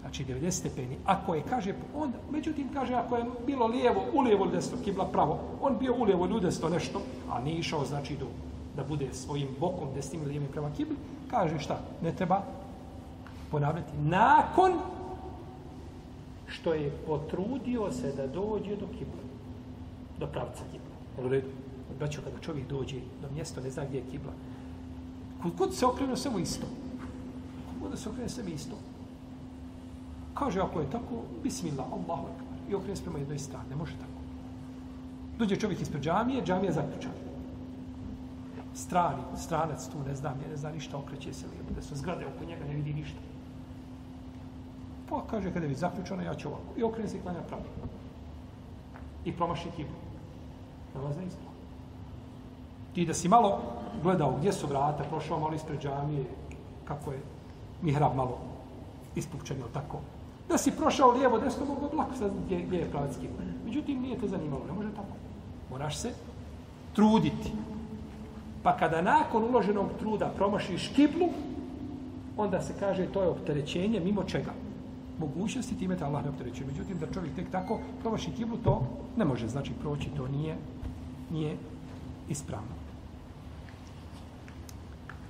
Znači 0.00 0.24
90 0.24 0.50
stepeni. 0.50 0.96
Ako 1.06 1.34
je, 1.34 1.42
kaže, 1.48 1.74
on, 1.96 2.12
međutim, 2.30 2.68
kaže, 2.74 2.94
ako 2.94 3.16
je 3.16 3.24
bilo 3.46 3.66
lijevo, 3.66 4.04
ulijevo 4.14 4.44
ili 4.44 4.54
desno, 4.54 4.78
kibla 4.84 5.04
pravo, 5.04 5.38
on 5.60 5.78
bio 5.78 5.94
ulijevo 5.94 6.26
ili 6.26 6.40
desno 6.40 6.68
nešto, 6.68 7.00
a 7.30 7.40
nije 7.40 7.58
išao, 7.58 7.84
znači, 7.84 8.16
do, 8.16 8.26
da 8.76 8.84
bude 8.84 9.08
svojim 9.12 9.48
bokom 9.60 9.88
desnim 9.94 10.22
ili 10.22 10.30
lijevim 10.30 10.48
prema 10.52 10.70
kibli, 10.76 10.96
kaže 11.30 11.58
šta? 11.58 11.80
Ne 12.02 12.12
treba 12.12 12.42
ponavljati. 13.50 13.92
Nakon 13.98 14.72
što 16.46 16.74
je 16.74 16.90
potrudio 17.06 17.92
se 17.92 18.12
da 18.12 18.26
dođe 18.26 18.76
do 18.76 18.86
kibla, 18.98 19.22
do 20.18 20.26
pravca 20.26 20.62
kibla. 20.72 21.26
U 21.26 21.28
redu. 21.28 21.48
Braćo, 21.98 22.20
kada 22.24 22.38
čovjek 22.40 22.68
dođe 22.68 22.96
do 23.22 23.28
mjesta, 23.34 23.60
ne 23.60 23.70
zna 23.70 23.84
gdje 23.84 23.98
je 23.98 24.10
kibla. 24.10 24.32
Kod, 25.42 25.52
kod 25.58 25.74
se 25.74 25.86
okrenu, 25.86 26.16
samo 26.16 26.38
isto 26.38 26.66
onda 27.84 27.96
se 27.96 28.08
okrenu, 28.08 28.28
sve 28.28 28.44
mu 28.44 28.50
isto. 28.50 28.76
Kaže, 30.34 30.60
ako 30.60 30.80
je 30.80 30.90
tako, 30.90 31.22
bismillah, 31.42 31.86
Allahu 31.92 32.28
ekber. 32.28 32.70
I 32.70 32.74
okrenu 32.74 32.96
se 32.96 33.02
prema 33.02 33.18
jednoj 33.18 33.38
strani, 33.38 33.68
ne 33.70 33.76
može 33.76 33.92
tako. 33.92 34.18
Dođe 35.38 35.56
čovjek 35.56 35.80
ispred 35.80 36.02
džamije, 36.02 36.44
džamija 36.44 36.72
zaključana 36.72 37.14
Strani, 38.74 39.22
stranac 39.36 39.88
tu, 39.88 39.98
ne 40.06 40.14
znam, 40.14 40.38
ne 40.50 40.56
zna 40.56 40.70
ništa, 40.70 40.98
okreće 40.98 41.32
se 41.32 41.46
lijepo, 41.46 41.74
da 41.74 41.82
su 41.82 41.96
zgrade 41.96 42.26
oko 42.26 42.44
njega, 42.44 42.64
ne 42.64 42.74
vidi 42.74 42.94
ništa. 42.94 43.18
Pa 45.08 45.22
kaže, 45.30 45.52
kada 45.52 45.68
mi 45.68 45.74
zaključano, 45.74 46.22
ja 46.22 46.34
ću 46.34 46.48
ovako. 46.48 46.76
I 46.76 46.82
okrene 46.82 47.08
se 47.08 47.16
i 47.16 47.20
klanja 47.20 47.40
pravi. 47.48 47.64
I 49.24 49.32
promaši 49.32 49.68
kibu. 49.76 49.96
ne 50.94 51.26
isto. 51.26 51.48
Ti 52.94 53.06
da 53.06 53.14
si 53.14 53.28
malo 53.28 53.60
gledao 54.02 54.34
gdje 54.38 54.52
su 54.52 54.66
vrata, 54.66 55.04
prošao 55.04 55.40
malo 55.40 55.54
ispred 55.54 55.80
džamije, 55.80 56.24
kako 56.84 57.12
je 57.12 57.20
mihrab 57.82 58.16
malo 58.16 58.38
ispupčen, 59.16 59.56
tako. 59.74 59.98
Da 60.48 60.58
si 60.58 60.76
prošao 60.76 61.10
lijevo, 61.10 61.38
desno, 61.38 61.64
mogu 61.64 61.96
lako 61.96 62.16
sad 62.16 62.32
gdje, 62.46 62.60
gdje 62.60 62.78
je 62.78 62.90
pravac 62.90 63.16
kibla. 63.20 63.44
Međutim, 63.64 64.02
nije 64.02 64.18
te 64.18 64.28
zanimalo, 64.28 64.64
ne 64.66 64.72
može 64.72 64.90
tako. 64.90 65.14
Moraš 65.70 65.96
se 65.96 66.12
truditi. 66.94 67.52
Pa 68.62 68.76
kada 68.76 69.02
nakon 69.02 69.44
uloženog 69.44 69.86
truda 69.98 70.32
promašiš 70.36 70.88
kiblu, 70.88 71.28
onda 72.36 72.62
se 72.62 72.74
kaže 72.80 73.06
to 73.06 73.22
je 73.22 73.28
opterećenje 73.28 74.00
mimo 74.00 74.24
čega? 74.24 74.50
Mogućnosti 75.18 75.78
time 75.78 75.96
te 75.96 76.04
Allah 76.04 76.24
ne 76.24 76.30
opterećuje. 76.30 76.66
Međutim, 76.66 76.98
da 76.98 77.12
čovjek 77.12 77.34
tek 77.34 77.50
tako 77.50 77.80
promaši 78.00 78.30
kiblu, 78.30 78.56
to 78.56 78.82
ne 79.16 79.24
može 79.24 79.48
znači 79.48 79.72
proći, 79.80 80.10
to 80.16 80.28
nije, 80.28 80.56
nije 81.30 81.56
ispravno. 82.28 82.78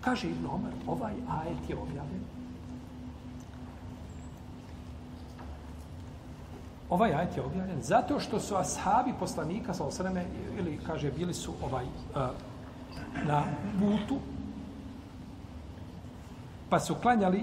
Kaže 0.01 0.31
Ibn 0.31 0.47
Omar, 0.47 0.73
ovaj 0.87 1.13
ajet 1.13 1.71
je 1.71 1.77
objavljen 1.77 2.39
ovaj 6.91 7.15
ajet 7.15 7.37
je 7.37 7.43
objavljen 7.43 7.83
zato 7.83 8.21
što 8.21 8.41
su 8.41 8.57
ashabi 8.57 9.13
poslanika 9.19 9.75
sa 9.75 9.85
osreme, 9.85 10.25
ili 10.59 10.79
kaže 10.87 11.11
bili 11.11 11.35
su 11.35 11.53
ovaj 11.63 11.85
uh, 11.85 12.21
na 13.27 13.43
putu 13.79 14.19
pa 16.71 16.81
su 16.81 16.95
klanjali 16.95 17.43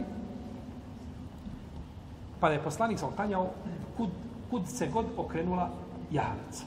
pa 2.46 2.52
je 2.54 2.62
poslanik 2.62 3.00
sa 3.02 3.08
klanjao 3.16 3.48
kud, 3.98 4.10
kud 4.50 4.68
se 4.70 4.88
god 4.94 5.06
okrenula 5.18 5.70
jahalica 6.12 6.66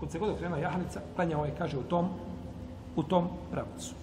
kud 0.00 0.10
se 0.10 0.18
god 0.18 0.30
okrenula 0.30 0.60
jahalica 0.60 1.00
klanjao 1.16 1.44
je 1.44 1.54
kaže 1.58 1.78
u 1.78 1.82
tom 1.82 2.08
u 2.96 3.02
tom 3.02 3.28
pravcu 3.50 3.94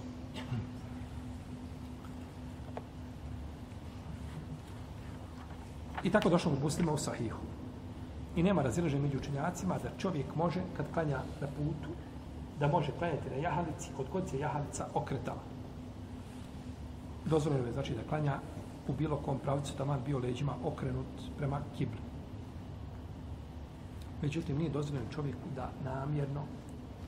I 6.03 6.11
tako 6.11 6.29
došlo 6.29 6.51
u 6.51 6.59
muslima 6.63 6.91
u 6.93 6.97
sahihu. 6.97 7.39
I 8.35 8.43
nema 8.43 8.61
razilaženja 8.61 9.01
među 9.01 9.17
učenjacima 9.17 9.77
da 9.83 9.89
čovjek 9.97 10.35
može, 10.35 10.61
kad 10.77 10.85
klanja 10.93 11.17
na 11.41 11.47
putu, 11.47 11.89
da 12.59 12.67
može 12.67 12.91
klanjati 12.99 13.29
na 13.29 13.35
jahalici, 13.35 13.89
kod 13.97 14.05
kod 14.11 14.29
se 14.29 14.39
jahalica 14.39 14.87
okretala. 14.93 15.41
Dozvoljeno 17.25 17.67
je 17.67 17.73
znači 17.73 17.95
da 17.95 18.07
klanja 18.09 18.39
u 18.87 18.93
bilo 18.93 19.17
kom 19.17 19.39
pravcu, 19.39 19.77
taman 19.77 19.99
bio 20.05 20.19
leđima 20.19 20.53
okrenut 20.63 21.05
prema 21.37 21.61
kibli. 21.77 21.99
Međutim, 24.21 24.57
nije 24.57 24.69
dozvoljeno 24.69 25.11
čovjeku 25.11 25.47
da 25.55 25.71
namjerno 25.83 26.43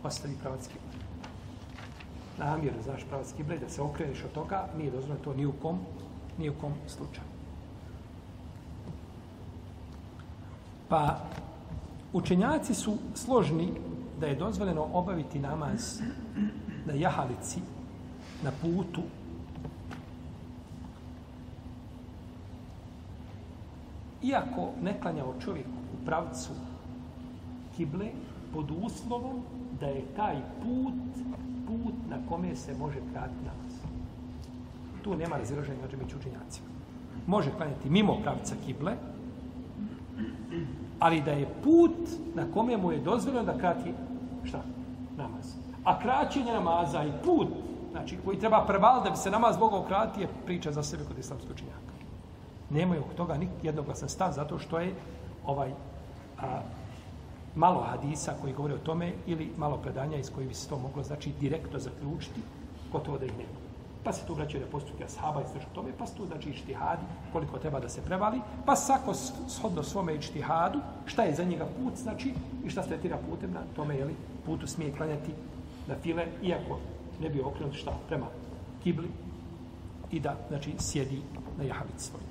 ostavi 0.03 0.35
pravac 0.41 0.67
kibli. 0.67 0.99
Namjerno, 2.37 2.81
znaš, 2.83 3.03
pravac 3.09 3.33
kibli, 3.37 3.59
da 3.59 3.69
se 3.69 3.81
okreniš 3.81 4.23
od 4.23 4.31
toga, 4.31 4.67
nije 4.77 4.91
dozvoljeno 4.91 5.23
to 5.23 5.33
ni 5.33 5.45
u 5.45 5.51
kom, 5.51 5.79
ni 6.37 6.49
u 6.49 6.53
kom 6.61 6.73
slučaju. 6.87 7.27
Pa 10.89 11.19
Učenjaci 12.13 12.73
su 12.73 12.97
složni 13.15 13.71
da 14.19 14.27
je 14.27 14.35
dozvoljeno 14.35 14.87
obaviti 14.93 15.39
namaz 15.39 16.01
na 16.85 16.93
jahalici, 16.93 17.59
na 18.43 18.51
putu, 18.61 19.01
iako 24.23 24.69
ne 24.81 24.99
klanjao 25.01 25.33
čovjek 25.39 25.67
u 25.67 26.05
pravcu 26.05 26.49
kible, 27.77 28.07
pod 28.53 28.71
uslovom 28.83 29.41
da 29.79 29.85
je 29.85 30.05
taj 30.15 30.35
put, 30.63 30.93
put 31.67 31.93
na 32.09 32.17
kome 32.29 32.55
se 32.55 32.73
može 32.77 32.99
kratiti 33.13 33.45
namaz. 33.45 33.73
Tu 35.03 35.15
nema 35.15 35.37
razilaženja 35.37 35.77
među 35.81 35.97
među 35.97 36.17
učenjacima. 36.17 36.67
Može 37.27 37.51
klanjati 37.57 37.89
mimo 37.89 38.17
pravca 38.23 38.55
kible, 38.65 38.93
ali 40.99 41.21
da 41.21 41.31
je 41.31 41.47
put 41.63 41.97
na 42.35 42.43
kome 42.53 42.77
mu 42.77 42.91
je 42.91 42.99
dozvoljeno 42.99 43.45
da 43.45 43.57
krati 43.57 43.93
šta? 44.43 44.61
Namaz. 45.17 45.55
A 45.83 45.99
kraćenje 45.99 46.53
namaza 46.53 47.03
i 47.03 47.11
put, 47.25 47.47
znači 47.91 48.17
koji 48.25 48.39
treba 48.39 48.65
preval 48.67 49.03
da 49.03 49.09
bi 49.09 49.17
se 49.17 49.31
namaz 49.31 49.59
mogao 49.59 49.83
krati, 49.83 50.21
je 50.21 50.27
priča 50.45 50.71
za 50.71 50.83
sebe 50.83 51.03
kod 51.03 51.17
islamskog 51.17 51.51
učenjaka. 51.51 51.98
Nemaju 52.69 53.01
oko 53.01 53.13
toga 53.13 53.37
nik 53.37 53.49
jednoglasan 53.63 54.09
stav, 54.09 54.31
zato 54.31 54.59
što 54.59 54.79
je 54.79 54.93
ovaj 55.45 55.71
a, 56.41 56.61
malo 57.55 57.81
hadisa 57.81 58.33
koji 58.41 58.53
govore 58.53 58.73
o 58.73 58.85
tome 58.85 59.13
ili 59.27 59.51
malo 59.57 59.77
predanja 59.77 60.17
iz 60.17 60.31
kojih 60.35 60.49
bi 60.49 60.55
se 60.55 60.69
to 60.69 60.77
moglo 60.77 61.03
znači 61.03 61.31
direktno 61.39 61.79
zaključiti, 61.79 62.41
gotovo 62.91 63.17
da 63.17 63.25
ih 63.25 63.37
nema. 63.37 63.59
Pa 64.03 64.13
se 64.13 64.25
tu 64.27 64.33
vraćaju 64.33 64.63
na 64.63 64.71
postupke 64.71 65.03
ashaba 65.03 65.41
i 65.41 65.51
sve 65.51 65.61
što 65.61 65.69
tome, 65.73 65.89
pa 65.97 66.05
se 66.07 66.15
tu 66.15 66.25
znači 66.25 66.49
ištihadi, 66.49 67.03
koliko 67.33 67.57
treba 67.57 67.79
da 67.79 67.89
se 67.89 68.01
prevali, 68.01 68.41
pa 68.65 68.75
sako 68.75 69.13
shodno 69.47 69.83
svome 69.83 70.15
ištihadu, 70.15 70.79
šta 71.05 71.23
je 71.23 71.35
za 71.35 71.43
njega 71.43 71.65
put, 71.65 71.97
znači, 71.97 72.33
i 72.65 72.69
šta 72.69 72.83
se 72.83 72.89
tretira 72.89 73.17
putem 73.29 73.51
na 73.51 73.61
tome, 73.75 73.95
jeli, 73.95 74.15
putu 74.45 74.67
smije 74.67 74.93
klanjati 74.93 75.31
na 75.87 75.95
file, 76.01 76.25
iako 76.43 76.79
ne 77.21 77.29
bi 77.29 77.41
okrenut 77.41 77.75
šta 77.75 77.91
prema 78.07 78.25
kibli 78.83 79.07
i 80.11 80.19
da, 80.19 80.35
znači, 80.47 80.73
sjedi 80.79 81.21
na 81.57 81.63
jahavici 81.63 82.05
svoj. 82.05 82.28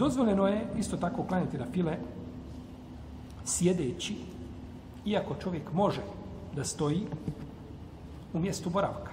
Dozvoljeno 0.00 0.46
je 0.46 0.66
isto 0.78 0.96
tako 0.96 1.22
klanjati 1.22 1.58
na 1.58 1.66
file 1.72 1.96
sjedeći, 3.44 4.16
iako 5.04 5.34
čovjek 5.34 5.72
može 5.72 6.00
da 6.56 6.64
stoji 6.64 7.06
u 8.32 8.38
mjestu 8.38 8.70
boravka. 8.70 9.10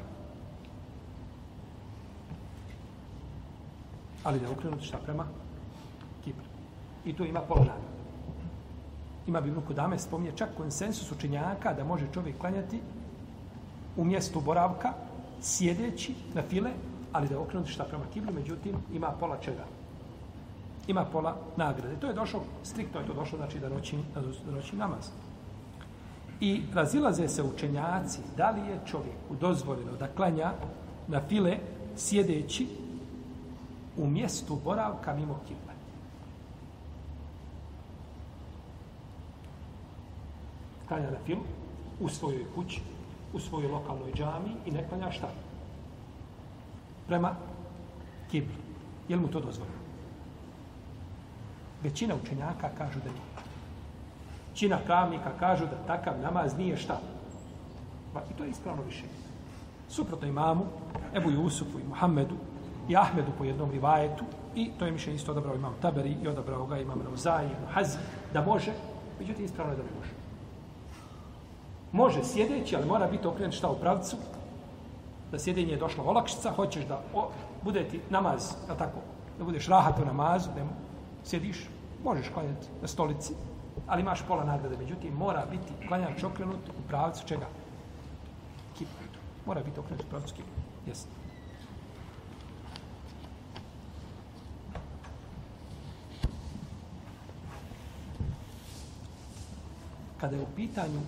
Ali 4.23 4.39
da 4.39 4.45
je 4.45 4.51
okrenut 4.51 4.81
šta 4.81 4.97
prema 4.97 5.25
Kipru. 6.23 6.45
I 7.05 7.13
tu 7.13 7.25
ima 7.25 7.41
pola 7.41 7.59
nada. 7.59 7.87
Ima 9.27 9.41
Bibnu 9.41 9.61
dame 9.75 9.99
spominje 9.99 10.31
čak 10.35 10.49
konsensus 10.57 11.11
učenjaka 11.11 11.73
da 11.73 11.83
može 11.83 12.07
čovjek 12.13 12.37
klanjati 12.37 12.79
u 13.97 14.05
mjestu 14.05 14.41
boravka 14.41 14.93
sjedeći 15.41 16.15
na 16.33 16.41
file, 16.41 16.71
ali 17.11 17.27
da 17.27 17.33
je 17.33 17.39
okrenut 17.39 17.67
šta 17.67 17.83
prema 17.83 18.05
Kipru, 18.13 18.33
međutim 18.33 18.75
ima 18.93 19.11
pola 19.19 19.37
čega? 19.41 19.76
Ima 20.87 21.05
pola 21.05 21.35
nagrade. 21.57 21.95
To 21.99 22.07
je 22.07 22.13
došlo, 22.13 22.43
striktno 22.63 22.99
je 22.99 23.07
to 23.07 23.13
došlo, 23.13 23.37
znači 23.37 23.59
da 23.59 23.69
noći, 23.69 23.97
da 24.45 24.51
noći 24.51 24.75
namaz. 24.75 25.09
I 26.39 26.61
razilaze 26.73 27.27
se 27.27 27.43
učenjaci 27.43 28.19
da 28.37 28.49
li 28.49 28.59
je 28.59 28.79
čovjeku 28.85 29.35
dozvoljeno 29.39 29.91
da 29.91 30.07
klanja 30.07 30.53
na 31.07 31.21
file 31.27 31.57
sjedeći 31.95 32.67
u 33.97 34.07
mjestu 34.07 34.59
boravka 34.63 35.13
mimo 35.13 35.39
kible. 35.47 35.73
Klanja 40.87 41.11
na 41.11 41.17
filu 41.25 41.41
u 41.99 42.09
svojoj 42.09 42.45
kući, 42.55 42.81
u 43.33 43.39
svojoj 43.39 43.71
lokalnoj 43.71 44.11
džami 44.13 44.49
i 44.65 44.71
ne 44.71 44.87
klanja 44.89 45.11
šta? 45.11 45.27
Prema 47.07 47.35
kibli. 48.31 48.55
Je 49.09 49.17
mu 49.17 49.27
to 49.27 49.39
dozvoljeno? 49.39 49.86
Većina 51.83 52.15
učenjaka 52.15 52.69
kažu 52.77 52.99
da 52.99 53.09
nije 53.09 53.37
većina 54.57 54.77
pravnika 54.85 55.31
kažu 55.39 55.65
da 55.65 55.87
takav 55.87 56.13
namaz 56.21 56.57
nije 56.57 56.77
šta. 56.77 56.99
Pa, 58.13 58.19
I 58.19 58.33
to 58.37 58.43
je 58.43 58.49
ispravno 58.49 58.83
više. 58.83 59.03
Suprotno 59.89 60.27
imamu, 60.27 60.65
Ebu 61.15 61.31
Jusufu 61.31 61.79
i 61.79 61.87
Muhammedu 61.87 62.35
i 62.89 62.97
Ahmedu 62.97 63.31
po 63.37 63.43
jednom 63.43 63.71
rivajetu 63.71 64.25
i 64.55 64.71
to 64.79 64.85
je 64.85 64.91
mišljenje 64.91 65.15
isto 65.15 65.31
odabrao 65.31 65.55
imam 65.55 65.73
Taberi 65.81 66.15
i 66.23 66.27
odabrao 66.27 66.65
ga 66.65 66.79
imam 66.79 67.01
Rauzaj 67.01 67.45
i 67.45 67.73
Hazm, 67.73 67.97
da 68.33 68.41
može, 68.41 68.71
međutim 69.19 69.45
ispravno 69.45 69.73
je 69.73 69.77
da 69.77 69.83
ne 69.83 69.89
može. 69.99 70.11
Može 71.91 72.23
sjedeći, 72.23 72.75
ali 72.75 72.85
mora 72.85 73.07
biti 73.07 73.27
okrenut 73.27 73.55
šta 73.55 73.69
u 73.69 73.79
pravcu, 73.79 74.17
da 75.31 75.39
sjedenje 75.39 75.71
je 75.71 75.77
došla 75.77 76.03
olakšica, 76.03 76.51
hoćeš 76.51 76.85
da 76.85 77.01
o, 77.13 77.29
bude 77.63 77.83
ti 77.83 77.99
namaz, 78.09 78.55
da 78.67 78.75
tako, 78.75 78.99
da 79.37 79.43
budeš 79.43 79.67
rahat 79.67 79.99
u 79.99 80.05
namazu, 80.05 80.49
da 80.55 80.65
sjediš, 81.27 81.67
možeš 82.03 82.29
klanjati 82.33 82.67
na 82.81 82.87
stolici, 82.87 83.33
ali 83.87 84.01
imaš 84.01 84.23
pola 84.27 84.43
nagrade. 84.43 84.77
Međutim, 84.77 85.13
mora 85.13 85.45
biti 85.51 85.87
klanjač 85.87 86.23
okrenut 86.23 86.69
u 86.69 86.87
pravcu 86.87 87.27
čega? 87.27 87.47
Kipa. 88.77 88.91
Mora 89.45 89.63
biti 89.63 89.79
okrenut 89.79 90.05
u 90.05 90.09
pravcu 90.09 90.35
kipa. 90.35 90.47
Jesi. 90.87 91.07
Kada 100.19 100.35
je 100.35 100.41
u 100.41 100.55
pitanju 100.55 100.99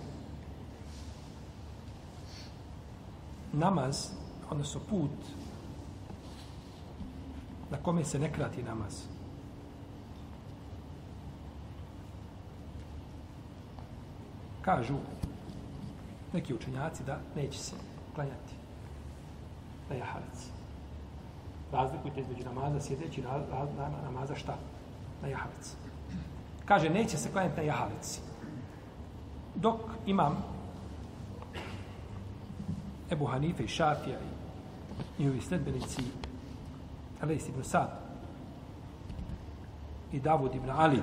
namaz, 3.52 4.06
odnosno 4.50 4.80
put 4.90 5.10
na 7.70 7.76
kome 7.82 8.04
se 8.04 8.18
ne 8.18 8.32
krati 8.32 8.62
namaz, 8.62 9.02
kažu 14.62 14.94
neki 16.32 16.54
učenjaci 16.54 17.04
da 17.04 17.18
neće 17.36 17.58
se 17.58 17.74
klanjati 18.14 18.54
na 19.90 19.96
jahalici. 19.96 20.50
Razlikujte 21.72 22.20
između 22.20 22.44
namaza 22.44 22.80
sjedeći 22.80 23.22
na, 23.22 23.30
na, 23.30 23.88
na 23.88 24.02
namaza 24.04 24.34
šta? 24.34 24.56
Na 25.22 25.28
jahalici. 25.28 25.76
Kaže, 26.64 26.90
neće 26.90 27.16
se 27.16 27.32
klanjati 27.32 27.56
na 27.56 27.62
jahalici. 27.62 28.20
Dok 29.54 29.80
imam 30.06 30.44
Ebu 33.10 33.26
Hanife 33.26 33.64
i 33.64 33.68
Šafija 33.68 34.18
i 35.18 35.22
njihovi 35.22 35.40
sledbenici 35.40 36.02
Alejs 37.22 37.48
ibn 37.48 37.64
Sad 37.64 37.88
i 40.12 40.20
Davud 40.20 40.54
ibn 40.54 40.70
Ali 40.70 41.02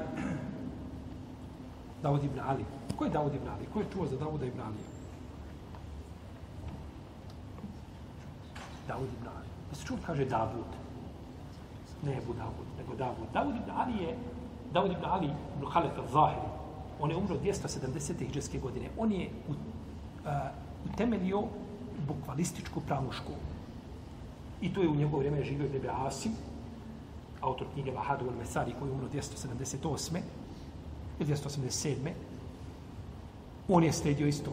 Davud 2.02 2.24
ibn 2.24 2.40
Ali 2.40 2.66
Ko 2.98 3.06
je 3.06 3.12
Davud 3.12 3.36
ibn 3.36 3.48
Ali? 3.48 3.66
Ko 3.74 3.80
je 3.80 3.86
čuo 3.94 4.08
za 4.08 4.18
Davuda 4.18 4.46
ibn 4.46 4.60
Ali? 4.60 4.82
Davud 8.88 9.10
ibn 9.14 9.28
Ali. 9.28 9.48
Pa 9.70 9.70
da 9.70 9.76
se 9.76 9.86
čuo 9.86 9.98
kaže 10.06 10.26
Davud. 10.26 10.72
Ne 12.04 12.18
Ebu 12.18 12.34
Davud, 12.34 12.68
nego 12.78 12.96
Davud. 12.96 13.28
Davud 13.34 13.56
ibn 13.56 13.72
Ali 13.72 14.04
je 14.04 14.18
Davud 14.74 14.92
ibn 14.92 15.06
Ali 15.06 15.28
ibn 15.28 15.70
Khalef 15.70 15.98
al-Zahiri. 15.98 16.50
On 17.00 17.12
je 17.12 17.18
umro 17.18 17.36
270. 17.36 18.20
hijđarske 18.20 18.60
godine. 18.60 18.90
On 18.98 19.12
je 19.12 19.30
u, 19.48 19.52
uh, 19.52 19.58
utemeljio 20.94 21.44
bukvalističku 22.08 22.82
pravnu 22.82 23.12
školu. 23.12 23.46
I 24.62 24.74
to 24.74 24.82
je 24.82 24.90
u 24.90 24.96
njegovo 24.96 25.18
vrijeme 25.18 25.44
živio 25.44 25.66
Ibn 25.66 25.90
Asim, 25.90 26.32
autor 27.42 27.68
knjige 27.74 27.92
Vahadu 27.92 28.26
al-Mesari, 28.26 28.74
koji 28.80 28.90
je 28.90 28.94
umro 28.94 29.08
278 29.08 30.20
i 31.20 31.26
287 31.26 32.12
on 33.68 33.84
je 33.84 33.94
sledio 33.94 34.28
isto 34.28 34.52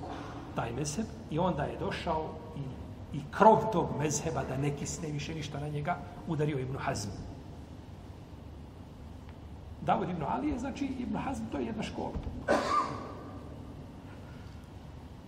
taj 0.54 0.72
mezheb 0.72 1.06
i 1.30 1.38
onda 1.38 1.62
je 1.62 1.78
došao 1.78 2.30
i, 2.56 3.16
i 3.16 3.20
krov 3.30 3.72
tog 3.72 3.88
mezheba 3.98 4.44
da 4.44 4.56
ne 4.56 4.76
kisne 4.76 5.08
više 5.08 5.34
ništa 5.34 5.60
na 5.60 5.68
njega 5.68 5.96
udario 6.28 6.58
Ibn 6.58 6.76
Hazm. 6.78 7.10
Davud 9.86 10.10
Ibn 10.10 10.22
Ali 10.28 10.48
je, 10.48 10.58
znači, 10.58 10.84
Ibn 10.84 11.16
Hazm, 11.16 11.44
to 11.52 11.58
je 11.58 11.66
jedna 11.66 11.82
škola. 11.82 12.12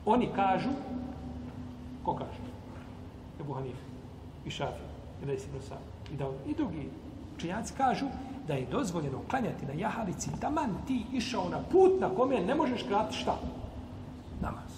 Oni 0.07 0.29
kažu, 0.37 0.70
ko 2.05 2.14
kaže? 2.14 2.40
Ebu 3.40 3.53
Hanif, 3.53 3.77
i 4.46 4.51
Šafi, 4.51 4.83
i 5.22 5.27
Lesi 5.27 5.49
Brosa, 5.53 5.77
i 6.12 6.16
Davud, 6.16 6.37
i 6.46 6.55
drugi 6.55 6.88
činjaci 7.38 7.75
kažu 7.77 8.07
da 8.49 8.55
je 8.55 8.67
dozvoljeno 8.67 9.19
klanjati 9.31 9.67
na 9.67 9.73
jahalici, 9.73 10.31
taman 10.41 10.71
ti 10.87 11.05
išao 11.13 11.49
na 11.49 11.59
put 11.73 12.01
na 12.01 12.09
kome 12.17 12.41
ne 12.41 12.55
možeš 12.55 12.83
krati 12.83 13.17
šta? 13.17 13.39
namaz. 14.41 14.71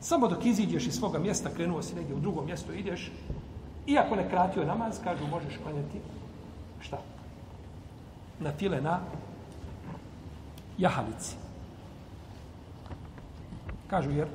Samo 0.00 0.28
dok 0.28 0.44
iziđeš 0.44 0.86
iz 0.86 0.94
svoga 0.94 1.18
mjesta, 1.18 1.50
krenuo 1.50 1.82
si 1.82 1.94
negdje 1.94 2.14
u 2.14 2.20
drugo 2.20 2.42
mjesto, 2.42 2.72
ideš, 2.72 3.12
iako 3.86 4.16
ne 4.16 4.30
kratio 4.30 4.64
namaz, 4.64 5.00
kažu, 5.04 5.26
možeš 5.26 5.58
klanjati 5.62 6.00
šta? 6.80 6.98
Na 8.40 8.52
file 8.52 8.80
na 8.80 9.00
jahalici. 10.78 11.36
Kažu 13.86 14.10
jer 14.10 14.28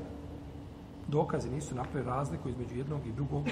dokazi 1.08 1.50
nisu 1.50 1.76
napravili 1.76 2.12
razliku 2.12 2.50
između 2.50 2.78
jednog 2.78 3.08
i 3.08 3.12
drugog 3.12 3.44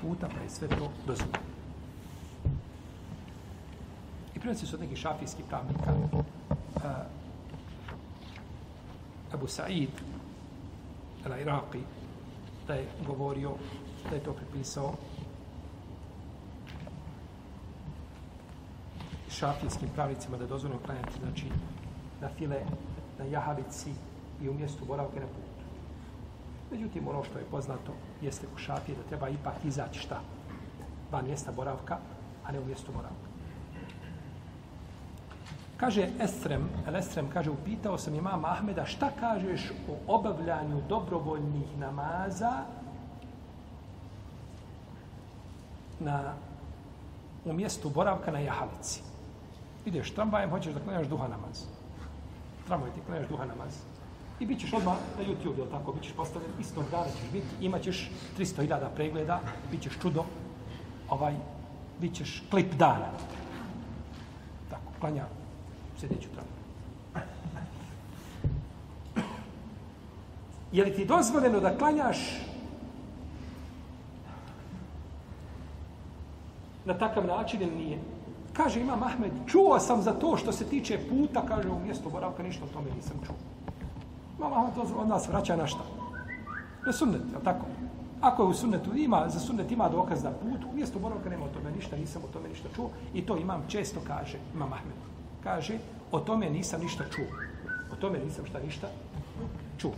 puta, 0.00 0.28
pa 0.28 0.42
je 0.42 0.50
sve 0.50 0.68
to 0.68 0.90
dozvoljeno. 1.06 1.59
Prenosi 4.50 4.66
su 4.66 4.76
od 4.76 4.80
nekih 4.80 4.98
šafijskih 4.98 5.44
pravnika 5.48 5.92
uh, 6.12 6.22
Abu 9.32 9.46
Sa'id 9.46 9.90
al-Iraqi 11.24 11.82
da 12.66 12.74
je 12.74 12.88
govorio 13.06 13.52
da 14.10 14.16
je 14.16 14.22
to 14.22 14.32
pripisao 14.32 14.94
šafijskim 19.30 19.88
pravnicima 19.94 20.36
da 20.36 20.44
je 20.44 20.48
dozvoljeno 20.48 20.80
klanjati 20.86 21.18
znači 21.20 21.46
na 22.20 22.28
file, 22.38 22.60
na 23.18 23.24
jahalici 23.24 23.90
i 24.42 24.48
u 24.48 24.54
mjestu 24.54 24.84
boravke 24.84 25.20
na 25.20 25.26
putu. 25.26 25.64
Međutim, 26.70 27.08
ono 27.08 27.24
što 27.24 27.38
je 27.38 27.50
poznato 27.50 27.92
jeste 28.22 28.46
u 28.54 28.58
šafije 28.58 28.96
da 28.96 29.08
treba 29.08 29.28
ipak 29.28 29.64
izaći 29.64 30.00
šta? 30.00 30.20
Van 31.12 31.24
mjesta 31.24 31.52
boravka, 31.52 31.98
a 32.44 32.52
ne 32.52 32.60
u 32.60 32.64
mjestu 32.64 32.92
boravka. 32.92 33.29
Kaže 35.80 36.10
Esrem, 36.20 36.68
El 36.86 36.96
Esrem, 36.96 37.28
kaže, 37.32 37.50
upitao 37.50 37.98
sam 37.98 38.14
imam 38.14 38.44
Ahmeda, 38.44 38.84
šta 38.86 39.10
kažeš 39.20 39.70
o 39.88 40.16
obavljanju 40.16 40.82
dobrovoljnih 40.88 41.78
namaza 41.78 42.52
na, 46.00 46.34
u 47.44 47.52
mjestu 47.52 47.90
boravka 47.90 48.30
na 48.30 48.38
jahalici? 48.38 49.02
Ideš 49.84 50.14
tramvajem, 50.14 50.50
hoćeš 50.50 50.74
da 50.74 50.80
klanjaš 50.80 51.06
duha 51.06 51.28
namaz. 51.28 51.64
Tramvaj 52.66 52.90
ti 52.90 53.00
klanjaš 53.06 53.28
duha 53.28 53.44
namaz. 53.44 53.80
I 54.40 54.46
bit 54.46 54.60
ćeš 54.60 54.72
odmah 54.72 54.96
na 55.18 55.24
YouTube, 55.24 55.58
jel 55.58 55.70
tako? 55.70 55.92
Bit 55.92 56.02
ćeš 56.02 56.12
postavljen, 56.12 56.52
istog 56.60 56.84
dana 56.90 57.06
ćeš 57.06 57.32
biti, 57.32 57.46
imat 57.60 57.82
ćeš 57.82 58.10
300.000 58.38 58.88
pregleda, 58.94 59.40
bit 59.70 59.82
ćeš 59.82 59.98
čudo, 60.02 60.24
ovaj, 61.08 61.34
bit 62.00 62.14
ćeš 62.16 62.42
klip 62.50 62.74
dana. 62.74 63.08
Tako, 64.70 64.92
klanja 65.00 65.39
sljedeću 66.00 66.28
tramvaju. 66.28 66.60
Je 70.72 70.84
li 70.84 70.94
ti 70.94 71.04
dozvoljeno 71.04 71.60
da 71.60 71.78
klanjaš 71.78 72.18
na 76.84 76.94
takav 76.98 77.26
način 77.26 77.62
ili 77.62 77.76
nije? 77.76 77.98
Kaže 78.52 78.80
ima 78.80 78.96
Ahmed, 79.06 79.32
čuo 79.46 79.78
sam 79.80 80.02
za 80.02 80.12
to 80.12 80.36
što 80.36 80.52
se 80.52 80.64
tiče 80.64 80.98
puta, 81.08 81.42
kaže 81.46 81.68
u 81.68 81.78
mjestu 81.78 82.10
boravka, 82.10 82.42
ništa 82.42 82.64
o 82.64 82.72
tome 82.72 82.90
nisam 82.96 83.16
čuo. 83.26 83.36
Imam 84.38 84.52
Ahmed 84.52 84.74
to 84.74 85.00
od 85.00 85.08
nas 85.08 85.28
vraća 85.28 85.56
na 85.56 85.66
šta? 85.66 85.84
Na 86.86 86.92
sunnet, 86.92 87.20
je 87.20 87.44
tako? 87.44 87.66
Ako 88.20 88.42
je 88.42 88.48
u 88.48 88.54
sunnetu 88.54 88.96
ima, 88.96 89.28
za 89.28 89.40
sunnet 89.40 89.72
ima 89.72 89.88
dokaz 89.88 90.24
na 90.24 90.30
put, 90.30 90.64
u 90.72 90.76
mjestu 90.76 90.98
boravka 90.98 91.30
nema 91.30 91.44
o 91.44 91.48
tome 91.48 91.70
ništa, 91.70 91.96
nisam 91.96 92.22
o 92.24 92.32
tome 92.32 92.48
ništa 92.48 92.68
čuo. 92.74 92.90
I 93.14 93.26
to 93.26 93.36
imam 93.36 93.64
često 93.68 94.00
kaže, 94.06 94.38
imam 94.54 94.72
Ahmed. 94.72 94.94
Kaže, 95.44 95.78
o 96.12 96.20
tome 96.20 96.50
nisam 96.50 96.80
ništa 96.80 97.04
čuo. 97.10 97.26
O 97.92 97.96
tome 97.96 98.18
nisam 98.18 98.46
šta 98.46 98.58
ništa 98.60 98.88
čuo. 99.78 99.94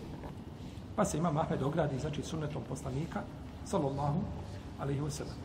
Pa 0.96 1.04
se 1.04 1.18
imam 1.18 1.36
Ahmed 1.36 1.62
ogradi, 1.62 1.98
znači 1.98 2.22
sunnetom 2.22 2.62
poslanika, 2.68 3.22
sallallahu 3.64 4.20
alaihi 4.80 5.00
wasallam. 5.00 5.38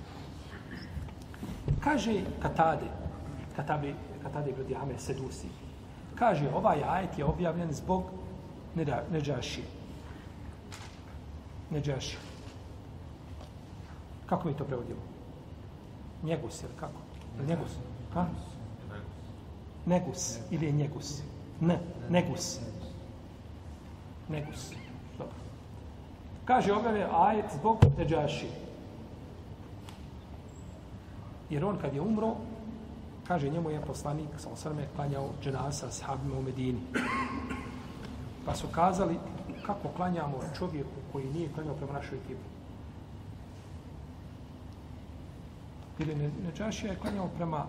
Kaže 1.83 2.21
Katade, 2.41 2.86
Katabe, 3.55 3.93
Katade 4.23 4.49
ibn 4.49 4.67
Diame 4.67 4.99
Sedusi, 4.99 5.47
kaže 6.15 6.49
ovaj 6.53 6.83
ajet 6.83 7.17
je 7.17 7.25
objavljen 7.25 7.73
zbog 7.73 8.03
Neđašije. 9.12 9.65
Neđašije. 11.71 12.19
Kako 14.25 14.47
mi 14.47 14.57
to 14.57 14.63
prevodimo? 14.63 15.01
Njegus, 16.23 16.63
ili 16.63 16.73
kako? 16.79 16.99
Njegus. 17.47 17.71
Ha? 18.13 18.25
Negus. 19.88 20.38
Ili 20.52 20.65
je 20.65 20.71
njegus? 20.71 21.21
Ne, 21.62 21.80
negus. 22.10 22.60
Negus. 24.30 24.71
Dobro. 25.17 25.34
Kaže 26.45 26.73
objavljen 26.73 27.08
ajet 27.12 27.45
zbog 27.60 27.78
Neđašije. 27.97 28.52
Jer 31.50 31.65
on 31.65 31.78
kad 31.82 31.93
je 31.93 32.02
umro, 32.02 32.36
kaže 33.28 33.50
njemu 33.50 33.69
je 33.69 33.82
poslanik, 33.82 34.30
sa 34.38 34.50
osrme, 34.50 34.88
klanjao 34.95 35.30
dženasa 35.43 35.91
s 35.91 36.02
habima 36.02 36.38
u 36.38 36.41
Medini. 36.41 36.80
Pa 38.45 38.56
su 38.56 38.67
kazali 38.67 39.17
kako 39.65 39.89
klanjamo 39.95 40.39
čovjeku 40.58 41.00
koji 41.12 41.26
nije 41.34 41.50
klanjao 41.54 41.76
prema 41.76 41.93
našoj 41.93 42.17
kibli. 42.28 42.43
Ili 46.00 46.32
Neđašija 46.45 46.91
je 46.91 47.00
klanjao 47.00 47.28
prema, 47.38 47.65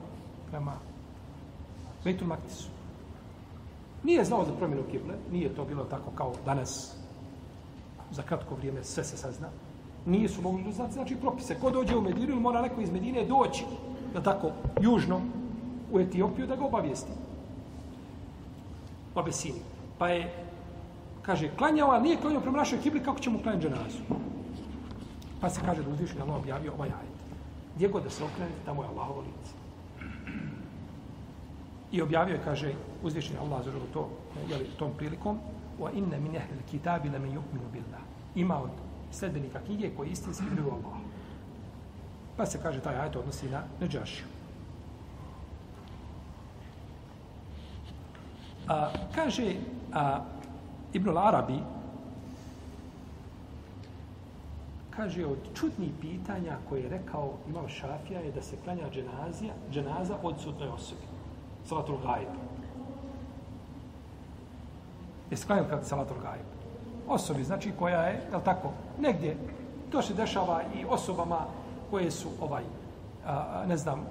prema 0.51 0.73
Bejtul 2.05 2.29
Maktisu. 2.29 2.69
Nije 4.03 4.25
znao 4.25 4.45
za 4.45 4.53
promjenu 4.53 4.83
kible, 4.91 5.15
nije 5.33 5.55
to 5.55 5.65
bilo 5.65 5.85
tako 5.85 6.11
kao 6.11 6.33
danas, 6.45 6.97
za 8.11 8.23
kratko 8.23 8.55
vrijeme 8.55 8.85
sve 8.85 9.05
se 9.05 9.17
sazna 9.17 9.49
nije 10.09 10.29
su 10.29 10.43
mogli 10.43 10.73
znati 10.73 10.93
znači 10.93 11.17
propise. 11.17 11.61
Ko 11.61 11.71
dođe 11.71 11.97
u 11.97 12.01
Medinu, 12.01 12.41
mora 12.41 12.63
neko 12.63 12.81
iz 12.81 12.93
Medine 12.93 13.25
doći, 13.25 13.65
da 14.13 14.23
tako, 14.23 14.51
južno, 14.81 15.21
u 15.93 16.01
Etiopiju, 16.01 16.47
da 16.47 16.57
ga 16.57 16.65
obavijesti. 16.65 17.11
U 19.15 19.21
Pa 19.99 20.09
je, 20.09 20.45
kaže, 21.23 21.51
klanjao, 21.57 21.91
ali 21.91 22.03
nije 22.03 22.17
klanjao 22.17 22.41
prema 22.41 22.59
našoj 22.59 22.81
kibli, 22.81 23.03
kako 23.03 23.19
ćemo 23.19 23.39
klanjati 23.43 23.67
dženazu? 23.67 23.99
Pa 25.41 25.51
se 25.51 25.61
kaže 25.65 25.83
da 25.83 25.91
uzviši 25.91 26.19
na 26.19 26.25
Allah 26.25 26.37
objavio 26.37 26.73
ovaj 26.73 26.89
ajet. 26.89 27.19
Gdje 27.77 27.89
god 27.89 28.03
da 28.03 28.11
se 28.11 28.25
okrenete, 28.25 28.59
tamo 28.65 28.83
je 28.83 28.89
Allahovo 28.89 29.21
lice. 29.21 29.53
I 31.93 32.03
objavio 32.03 32.35
je, 32.35 32.45
kaže, 32.45 32.73
uzvišenje 33.03 33.39
Allah 33.39 33.65
za 33.65 33.73
to, 33.93 34.09
jeli, 34.49 34.65
tom 34.79 34.93
prilikom, 34.97 35.39
wa 35.81 35.91
inna 35.95 36.19
min 36.19 36.37
ahli 36.37 36.63
kitabi 36.71 37.09
lam 37.09 37.23
yu'minu 37.23 37.69
billah. 37.73 38.03
Ima 38.35 38.63
od 38.63 38.71
sledbenika 39.11 39.61
knjige 39.67 39.91
koji 39.97 40.11
istinski 40.11 40.45
vjeruju 40.45 40.73
Allah. 40.73 40.99
Pa 42.37 42.47
se 42.47 42.63
kaže 42.63 42.81
taj 42.81 42.97
ajet 42.97 43.17
odnosi 43.17 43.49
na 43.51 43.63
Neđašiju. 43.81 44.27
A, 48.69 48.91
kaže 49.15 49.55
a, 49.93 50.21
Ibn 50.93 51.19
Arabi 51.19 51.59
kaže 54.91 55.27
od 55.27 55.39
čudnih 55.55 55.91
pitanja 56.01 56.57
koje 56.69 56.83
je 56.83 56.89
rekao 56.89 57.39
imam 57.49 57.69
Šafija 57.69 58.21
je 58.21 58.33
da 58.33 58.43
se 58.43 58.57
klanja 58.65 58.91
dženazija, 58.91 59.55
dženaza 59.71 60.17
odsutnoj 60.23 60.69
osobi. 60.69 61.08
Salatul 61.69 61.97
gajb. 62.07 62.29
Jesi 65.31 65.47
klanjali 65.47 65.69
kad 65.69 65.87
salatul 65.87 66.17
gajb? 66.23 66.47
Osobi, 67.09 67.45
znači 67.45 67.73
koja 67.79 68.03
je, 68.03 68.13
je 68.13 68.45
tako, 68.45 68.73
negdje 68.99 69.37
to 69.91 70.03
se 70.03 70.15
dešava 70.15 70.63
i 70.75 70.85
osobama 70.85 71.39
koje 71.91 72.11
su 72.11 72.29
ovaj 72.41 72.63
a, 73.27 73.65
ne 73.69 73.77
znam 73.77 74.07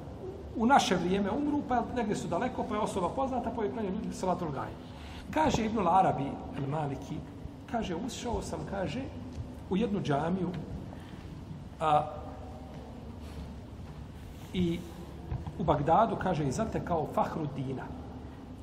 u 0.56 0.66
naše 0.66 0.96
vrijeme 0.96 1.32
umru 1.32 1.62
pa 1.68 1.84
negdje 1.96 2.16
su 2.16 2.28
daleko 2.28 2.64
pa 2.70 2.76
je 2.76 2.82
osoba 2.82 3.10
poznata 3.10 3.52
pa 3.56 3.64
je 3.64 3.72
klanio 3.72 3.92
ljudi 3.92 4.14
salatul 4.14 4.52
gaj 4.52 4.70
kaže 5.32 5.66
Ibn 5.66 5.88
Arabi 5.88 6.32
el 6.58 6.70
Maliki 6.70 7.18
kaže 7.72 7.96
ušao 7.96 8.42
sam 8.42 8.60
kaže 8.70 9.02
u 9.70 9.78
jednu 9.78 10.02
džamiju 10.02 10.50
a, 11.80 12.06
i 14.54 14.80
u 15.60 15.64
Bagdadu 15.64 16.16
kaže 16.16 16.48
i 16.48 16.52
zatekao 16.52 17.08
Fahrudina 17.14 17.84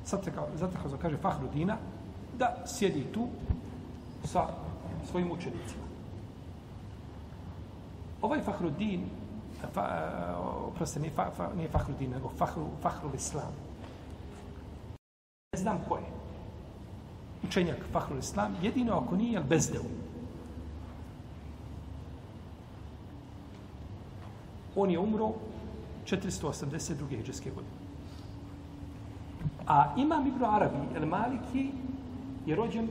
zatekao, 0.05 0.47
zatekao 0.55 0.91
kaže 1.01 1.17
Fahrudina 1.17 1.77
da 2.37 2.55
sjedi 2.65 3.03
tu 3.13 3.27
sa 4.23 4.47
svojim 5.11 5.31
učenicima 5.31 5.85
Ovaj 8.25 8.41
Fahrudin, 8.41 9.05
fa, 9.73 9.85
eh, 9.85 10.75
proste, 10.75 10.99
nije, 10.99 11.11
fa, 11.13 11.29
fa, 11.37 11.49
nije 11.55 11.69
Fahrudin, 11.69 12.11
nego 12.11 12.29
Fahru, 12.37 12.67
Fahru 12.81 13.09
Islam. 13.15 13.53
Ne 15.53 15.59
znam 15.59 15.77
ko 15.89 15.97
je. 15.97 16.03
Učenjak 17.43 17.77
Fahru 17.91 18.17
Islam, 18.17 18.55
jedino 18.61 18.97
ako 18.97 19.15
nije, 19.15 19.37
ali 19.37 19.45
bezdeu. 19.45 19.83
On 24.75 24.89
je 24.91 24.99
umro 24.99 25.33
482. 26.05 27.09
hijđarske 27.09 27.49
godine. 27.49 27.75
A 29.67 29.93
Imam 29.97 30.27
Ibn 30.27 30.45
Arabi, 30.45 30.77
El 30.95 31.05
Maliki, 31.05 31.71
je 32.45 32.55
rođen 32.55 32.89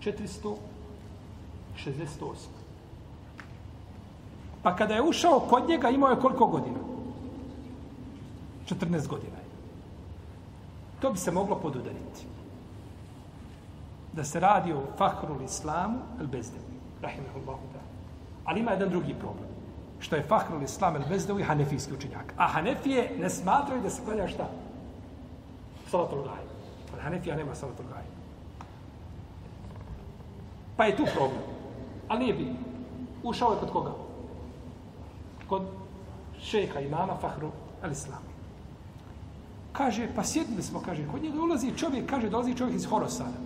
468. 0.00 0.56
Pa 4.62 4.76
kada 4.76 4.94
je 4.94 5.02
ušao 5.02 5.40
kod 5.40 5.68
njega, 5.68 5.90
imao 5.90 6.10
je 6.10 6.20
koliko 6.20 6.46
godina? 6.46 6.78
14 8.68 9.06
godina. 9.06 9.36
je. 9.36 9.46
To 11.00 11.12
bi 11.12 11.18
se 11.18 11.30
moglo 11.30 11.58
podudariti. 11.58 12.26
Da 14.12 14.24
se 14.24 14.40
radi 14.40 14.72
o 14.72 14.82
fahrul 14.98 15.42
islamu 15.44 15.98
al 16.20 16.26
bezdevi. 16.26 16.64
Rahimahullahu 17.02 17.62
ta'ala. 17.72 17.90
Ali 18.44 18.60
ima 18.60 18.70
jedan 18.70 18.90
drugi 18.90 19.14
problem. 19.14 19.55
Što 20.00 20.16
je 20.16 20.22
fahrul 20.22 20.62
islam 20.62 20.94
al 20.94 21.02
bezdevi 21.08 21.42
hanefijski 21.42 21.94
učenjak. 21.94 22.34
A 22.36 22.46
hanefije 22.46 23.16
ne 23.18 23.30
smatraju 23.30 23.82
da 23.82 23.90
se 23.90 24.04
klanja 24.04 24.28
šta? 24.28 24.48
Salatul 25.90 26.22
gaj. 26.22 26.42
Kod 26.90 27.00
hanefija 27.00 27.36
nema 27.36 27.54
salatul 27.54 27.84
gaj. 27.92 28.04
Pa 30.76 30.84
je 30.84 30.96
tu 30.96 31.04
problem. 31.14 31.40
Ali 32.08 32.20
nije 32.20 32.34
bitno. 32.34 32.56
Ušao 33.22 33.52
je 33.52 33.58
kod 33.60 33.72
koga? 33.72 33.92
Kod 35.48 35.62
šeha 36.40 36.80
imama 36.80 37.16
Fahru 37.20 37.50
al-Islam. 37.82 38.22
Kaže, 39.72 40.08
pa 40.16 40.24
sjedili 40.24 40.62
smo, 40.62 40.80
kaže, 40.80 41.06
kod 41.12 41.22
njega 41.22 41.42
ulazi 41.42 41.76
čovjek, 41.76 42.10
kaže, 42.10 42.28
dolazi 42.30 42.54
čovjek 42.54 42.76
iz 42.76 42.86
Horosana. 42.86 43.36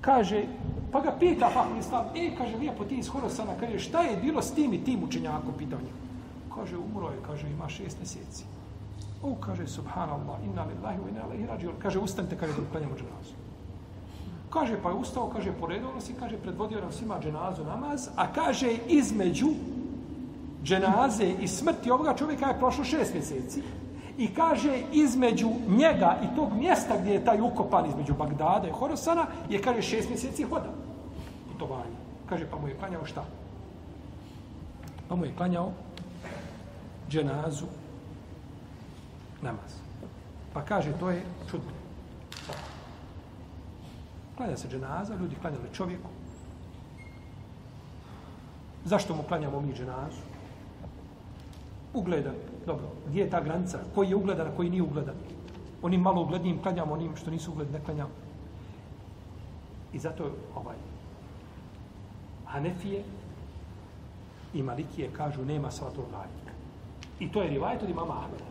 Kaže, 0.00 0.44
pa 0.92 1.00
ga 1.00 1.16
pita 1.20 1.46
pa, 1.46 1.52
Fahru 1.52 1.78
Islam, 1.78 2.04
e, 2.14 2.30
kaže, 2.38 2.56
lijepo 2.56 2.84
ti 2.84 2.96
iz 2.96 3.08
Horosana, 3.08 3.52
kaže, 3.60 3.78
šta 3.78 4.00
je 4.02 4.16
bilo 4.16 4.42
s 4.42 4.54
tim 4.54 4.72
i 4.72 4.84
tim 4.84 5.04
učenjakom, 5.04 5.54
pitao 5.58 5.78
njega. 5.78 6.06
Kaže, 6.54 6.76
umro 6.76 7.08
je, 7.08 7.16
kaže, 7.26 7.50
ima 7.50 7.68
šest 7.68 7.98
mjeseci. 7.98 8.44
O, 9.22 9.34
kaže, 9.40 9.66
subhanallah, 9.66 10.38
inna 10.44 10.64
lillahi 10.64 10.98
wa 10.98 11.08
inna 11.08 11.20
ilaihi 11.26 11.46
rađi, 11.46 11.68
Kaže, 11.82 11.98
ustanite, 11.98 12.36
kaže, 12.36 12.52
da 12.52 12.62
uklanjamo 12.62 12.94
dženazu. 12.94 13.34
Kaže, 14.50 14.78
pa 14.82 14.88
je 14.88 14.94
ustao, 14.94 15.30
kaže, 15.30 15.52
poredao 15.52 15.94
nas 15.94 16.10
i 16.10 16.14
kaže, 16.20 16.36
predvodio 16.36 16.80
nam 16.80 16.92
svima 16.92 17.20
dženazu 17.20 17.64
namaz, 17.64 18.08
a 18.16 18.32
kaže, 18.32 18.72
između 18.88 19.48
dženaze 20.64 21.34
i 21.40 21.48
smrti 21.48 21.90
ovoga 21.90 22.14
čovjeka 22.16 22.46
je 22.46 22.58
prošlo 22.58 22.84
šest 22.84 23.14
mjeseci. 23.14 23.62
I 24.18 24.34
kaže, 24.34 24.82
između 24.92 25.48
njega 25.68 26.18
i 26.24 26.36
tog 26.36 26.52
mjesta 26.52 26.96
gdje 27.00 27.12
je 27.12 27.24
taj 27.24 27.40
ukopan 27.40 27.86
između 27.86 28.14
Bagdada 28.14 28.68
i 28.68 28.72
Horosana, 28.72 29.26
je, 29.48 29.62
kaže, 29.62 29.82
šest 29.82 30.08
mjeseci 30.08 30.42
hoda. 30.42 30.72
Putovanje. 31.52 31.96
Kaže, 32.28 32.46
pa 32.50 32.58
mu 32.58 32.68
je 32.68 32.74
klanjao 32.74 33.06
šta? 33.06 33.24
Pa 35.08 35.16
mu 35.16 35.24
je 35.24 35.36
klanjao 35.36 35.72
dženazu 37.10 37.66
namaz. 39.42 39.72
Pa 40.52 40.62
kaže, 40.62 40.92
to 41.00 41.10
je 41.10 41.22
čudno. 41.50 41.70
Klanja 44.36 44.56
se 44.56 44.68
dženaza, 44.68 45.14
ljudi 45.14 45.36
klanjali 45.40 45.68
čovjeku. 45.72 46.08
Zašto 48.84 49.14
mu 49.14 49.22
klanjamo 49.22 49.60
mi 49.60 49.74
dženazu? 49.74 50.22
Ugledan. 51.94 52.34
Dobro, 52.66 52.86
gdje 53.08 53.20
je 53.20 53.30
ta 53.30 53.40
granica? 53.40 53.78
Koji 53.94 54.08
je 54.08 54.16
ugledan, 54.16 54.46
a 54.46 54.56
koji 54.56 54.70
nije 54.70 54.82
ugledan? 54.82 55.14
Onim 55.82 56.00
malo 56.00 56.22
uglednijim 56.22 56.62
klanjamo, 56.62 56.92
onim 56.92 57.16
što 57.16 57.30
nisu 57.30 57.52
ugledni 57.52 57.78
ne 57.78 57.84
klanjamo. 57.84 58.10
I 59.92 59.98
zato 59.98 60.30
ovaj 60.54 60.76
Hanefije 62.44 63.02
i 64.54 64.62
Malikije 64.62 65.10
kažu 65.12 65.44
nema 65.44 65.70
svatog 65.70 66.04
radnika. 66.12 66.52
I 67.20 67.32
to 67.32 67.42
je 67.42 67.50
rivajet 67.50 67.82
od 67.82 67.90
imama 67.90 68.14
Ahmeda. 68.14 68.44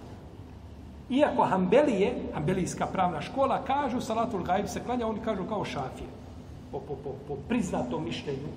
Iako 1.10 1.44
Hanbelije, 1.44 2.16
Hanbelijska 2.34 2.86
pravna 2.86 3.22
škola, 3.22 3.64
kažu 3.64 4.02
salatul 4.02 4.44
gajb 4.44 4.68
se 4.68 4.84
klanja, 4.86 5.08
oni 5.08 5.20
kažu 5.20 5.44
kao 5.44 5.66
šafije. 5.66 6.10
Po, 6.72 6.80
po, 6.80 6.96
po, 7.04 7.16
po 7.28 7.36
priznatom 7.50 8.04
mišljenju, 8.04 8.48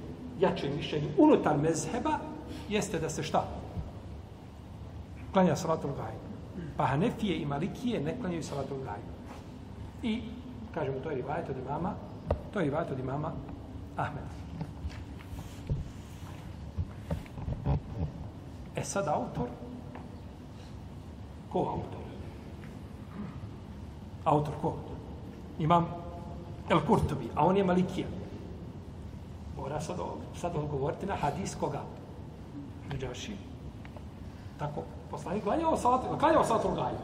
jačem 0.41 0.77
mišljenju, 0.77 1.09
unutar 1.19 1.59
mezheba, 1.59 2.19
jeste 2.69 2.99
da 2.99 3.09
se 3.09 3.23
šta? 3.23 3.45
Klanja 5.33 5.57
salatul 5.57 5.91
gajb. 5.97 6.21
Pa 6.77 6.87
Hanefije 6.87 7.37
i 7.37 7.47
Malikije 7.47 8.01
ne 8.01 8.17
klanjaju 8.21 8.43
salatul 8.43 8.79
gajb. 8.85 9.05
I, 10.03 10.23
kažemo, 10.75 11.01
to 11.01 11.11
je 11.11 11.17
rivajet 11.17 11.51
od 11.51 11.57
imama, 11.57 11.95
to 12.53 12.61
je 12.61 12.65
rivajet 12.65 12.91
od 12.91 12.99
imama 12.99 13.33
Ahmed. 13.97 14.25
E 18.77 18.85
sad 18.85 19.09
autor, 19.09 19.49
ko 21.53 21.59
autor? 21.59 21.99
autor 24.29 24.55
ko? 24.63 24.77
Imam 25.59 25.89
El 26.69 26.81
Kurtobi, 26.87 27.31
a 27.35 27.47
on 27.47 27.57
je 27.57 27.65
Malikija. 27.65 28.07
Mora 29.57 29.81
sad, 29.81 29.97
sad 30.37 30.57
odgovoriti 30.57 31.07
na 31.07 31.17
hadis 31.17 31.55
koga? 31.55 31.81
Neđaši. 32.93 33.37
Tako, 34.59 34.85
poslanik 35.11 35.43
klanjao 35.43 35.77
salat, 35.77 36.01
klanjao 36.21 36.45
salat 36.45 36.65
u 36.65 36.75
gaju. 36.75 36.97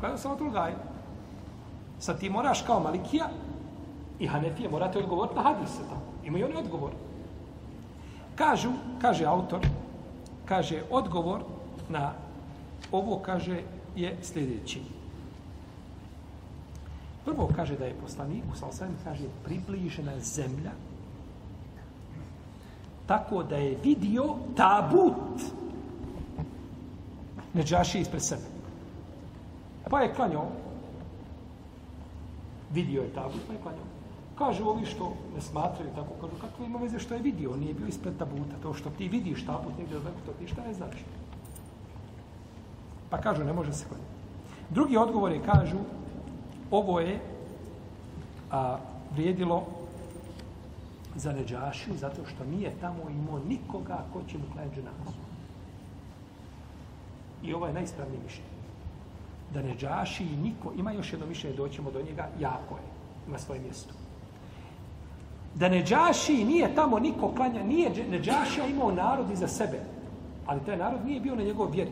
Klanjao 0.00 0.18
salat 0.18 0.40
u 0.40 0.50
gaju. 0.50 0.74
Sad 1.98 2.20
ti 2.20 2.30
moraš 2.30 2.62
kao 2.62 2.80
Malikija 2.80 3.28
i 4.18 4.26
Hanefije 4.26 4.68
morate 4.68 4.98
odgovoriti 4.98 5.36
na 5.36 5.42
hadise 5.42 5.82
Tako. 5.88 6.00
Imaju 6.24 6.46
oni 6.46 6.56
odgovor. 6.56 6.90
Kažu, 8.34 8.70
kaže 9.00 9.24
autor, 9.24 9.66
kaže 10.44 10.82
odgovor 10.90 11.40
na 11.88 12.12
ovo 12.92 13.18
kaže 13.18 13.62
je 13.96 14.16
sljedeći. 14.22 14.82
Prvo 17.24 17.48
kaže 17.56 17.76
da 17.76 17.84
je 17.84 18.00
poslanik, 18.02 18.44
u 18.44 18.66
osvijem 18.66 18.96
kaže, 19.04 19.24
približena 19.44 20.20
zemlja 20.20 20.70
tako 23.06 23.42
da 23.42 23.56
je 23.56 23.78
vidio 23.84 24.34
tabut 24.56 25.42
neđaši 27.56 28.00
ispred 28.00 28.22
sebe. 28.22 28.42
E, 29.86 29.90
pa 29.90 30.00
je 30.00 30.14
klanjao, 30.14 30.48
vidio 32.72 33.02
je 33.02 33.12
tabut, 33.14 33.40
pa 33.46 33.52
je 33.52 33.60
klanjao. 33.62 33.84
Kažu 34.38 34.68
ovi 34.68 34.86
što 34.86 35.12
ne 35.34 35.40
smatraju 35.40 35.90
tako, 35.94 36.14
kažu 36.20 36.40
kako 36.40 36.64
ima 36.64 36.78
veze 36.78 36.98
što 36.98 37.14
je 37.14 37.22
vidio, 37.22 37.52
on 37.52 37.60
nije 37.60 37.74
bio 37.74 37.86
ispred 37.86 38.18
tabuta, 38.18 38.56
to 38.62 38.74
što 38.74 38.90
ti 38.90 39.08
vidiš 39.08 39.46
tabut 39.46 39.78
negdje 39.78 39.98
da 39.98 40.10
to 40.26 40.32
ti 40.38 40.48
šta 40.48 40.62
je 40.62 40.74
znači. 40.74 41.04
Pa 43.10 43.18
kažu, 43.18 43.44
ne 43.44 43.52
može 43.52 43.72
se 43.72 43.86
klanjati. 43.88 44.10
Drugi 44.70 44.96
odgovor 44.96 45.32
je, 45.32 45.42
kažu, 45.42 45.78
ovo 46.70 47.00
je 47.00 47.20
a, 48.50 48.78
vrijedilo 49.14 49.64
za 51.16 51.32
Neđašiju 51.32 51.96
zato 51.96 52.26
što 52.26 52.44
nije 52.44 52.74
tamo 52.80 53.10
imao 53.10 53.38
nikoga 53.48 54.04
ko 54.12 54.22
će 54.28 54.38
mu 54.38 54.44
klanjati 54.52 54.76
dženazu. 54.76 55.25
I 57.42 57.54
ovo 57.54 57.66
je 57.66 57.72
najispravnije 57.72 58.20
mišljenje. 58.24 58.56
Da 59.54 59.62
Neđaši 59.62 60.24
i 60.24 60.36
niko, 60.36 60.72
ima 60.78 60.92
još 60.92 61.12
jedno 61.12 61.26
mišljenje, 61.26 61.56
doćemo 61.56 61.90
do 61.90 62.02
njega, 62.02 62.28
jako 62.40 62.74
je, 62.74 62.82
ima 63.28 63.38
svoje 63.38 63.60
mjesto. 63.60 63.94
Da 65.54 65.68
Neđaši 65.68 66.44
nije 66.44 66.74
tamo 66.74 66.98
niko 66.98 67.32
klanja, 67.36 67.64
nije 67.64 68.06
Neđašija 68.10 68.66
imao 68.66 68.92
narod 68.92 69.30
iza 69.30 69.48
sebe, 69.48 69.80
ali 70.46 70.60
taj 70.66 70.76
narod 70.76 71.06
nije 71.06 71.20
bio 71.20 71.34
na 71.34 71.42
njegov 71.42 71.70
vjeri. 71.70 71.90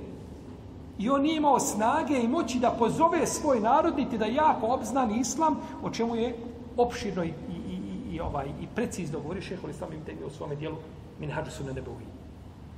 I 0.98 1.10
on 1.10 1.22
nije 1.22 1.36
imao 1.36 1.60
snage 1.60 2.20
i 2.20 2.28
moći 2.28 2.58
da 2.58 2.70
pozove 2.70 3.26
svoj 3.26 3.60
narod 3.60 3.96
niti 3.96 4.18
da 4.18 4.24
jako 4.24 4.66
obznani 4.66 5.18
islam, 5.18 5.56
o 5.82 5.90
čemu 5.90 6.16
je 6.16 6.36
opširno 6.76 7.24
i, 7.24 7.28
i, 7.28 7.32
i, 7.52 8.14
i, 8.14 8.20
ovaj, 8.20 8.46
i 8.46 8.66
precizno 8.74 9.20
govori 9.20 9.42
šehol 9.42 9.70
islam 9.70 9.92
im 9.92 10.00
u 10.26 10.30
svome 10.30 10.56
dijelu 10.56 10.76
Minhađu 11.20 11.50
su 11.50 11.64
na 11.64 11.72
nebovi. 11.72 12.04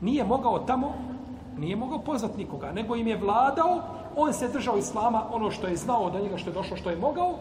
Nije 0.00 0.24
mogao 0.24 0.58
tamo, 0.58 0.94
nije 1.58 1.76
mogao 1.76 1.98
pozvat 1.98 2.36
nikoga, 2.36 2.72
nego 2.72 2.96
im 2.96 3.06
je 3.06 3.16
vladao, 3.16 3.82
on 4.16 4.32
se 4.32 4.48
držao 4.48 4.78
islama, 4.78 5.24
ono 5.30 5.50
što 5.50 5.66
je 5.66 5.76
znao 5.76 6.02
od 6.02 6.22
njega, 6.22 6.38
što 6.38 6.50
je 6.50 6.54
došlo, 6.54 6.76
što 6.76 6.90
je 6.90 6.96
mogao, 6.96 7.34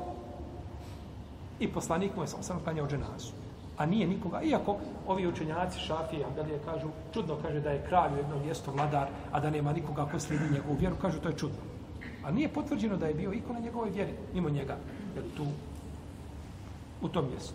i 1.60 1.67
poslanik 1.67 2.15
mu 2.15 2.23
je 2.23 2.28
sam 2.28 2.43
sam 2.43 2.60
klanjao 2.63 2.88
dženazu 2.88 3.45
a 3.78 3.86
nije 3.86 4.08
nikoga. 4.08 4.41
Iako 4.41 4.78
ovi 5.08 5.28
učenjaci 5.28 5.80
Šafije, 5.80 6.25
dalje 6.36 6.60
kažu, 6.65 6.88
čudno 7.13 7.36
kaže 7.41 7.60
da 7.60 7.71
je 7.71 7.86
kralj 7.88 8.13
u 8.13 8.17
jednom 8.17 8.41
mjestu 8.45 8.71
vladar, 8.71 9.08
a 9.32 9.39
da 9.39 9.49
nema 9.49 9.73
nikoga 9.73 10.06
ko 10.12 10.19
slijedi 10.19 10.54
njegovu 10.54 10.75
vjeru, 10.80 10.95
kažu 11.01 11.19
to 11.19 11.30
je 11.30 11.38
čudno. 11.38 11.58
A 12.23 12.32
nije 12.32 12.49
potvrđeno 12.49 12.97
da 12.97 13.08
je 13.08 13.13
bio 13.13 13.34
iko 13.34 13.54
na 13.54 13.60
njegovoj 13.60 13.89
vjeri, 13.89 14.13
mimo 14.34 14.49
njega, 14.49 14.78
jer 15.15 15.23
tu, 15.38 15.45
u 17.01 17.10
tom 17.10 17.25
mjestu. 17.32 17.54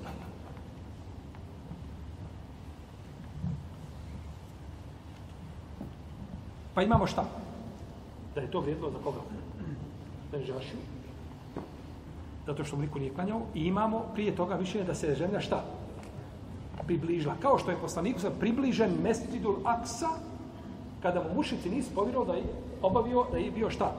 Pa 6.74 6.82
imamo 6.82 7.06
šta? 7.06 7.24
Da 8.34 8.40
je 8.40 8.50
to 8.50 8.60
vrijedilo 8.60 8.90
za 8.90 8.98
koga? 9.04 9.18
Da 10.30 10.36
je 10.36 10.44
žašio. 10.44 10.78
Zato 12.46 12.64
što 12.64 12.76
mu 12.76 12.82
niko 12.82 12.98
nije 12.98 13.14
klanjao. 13.14 13.40
I 13.54 13.64
imamo 13.64 14.04
prije 14.14 14.36
toga 14.36 14.54
više 14.54 14.84
da 14.84 14.94
se 14.94 15.14
žemlja 15.14 15.40
šta? 15.40 15.64
približila. 16.90 17.34
Kao 17.42 17.58
što 17.58 17.70
je 17.70 17.76
poslaniku 17.76 18.20
sam 18.20 18.32
približen 18.40 18.90
Mesjidul 19.02 19.56
Aksa, 19.64 20.08
kada 21.02 21.22
mu 21.22 21.34
mušici 21.34 21.70
nisu 21.70 21.94
povjerovali 21.94 22.42
da 22.42 22.48
je 22.48 22.54
obavio, 22.82 23.26
da 23.32 23.38
je 23.38 23.50
bio 23.50 23.70
šta? 23.70 23.92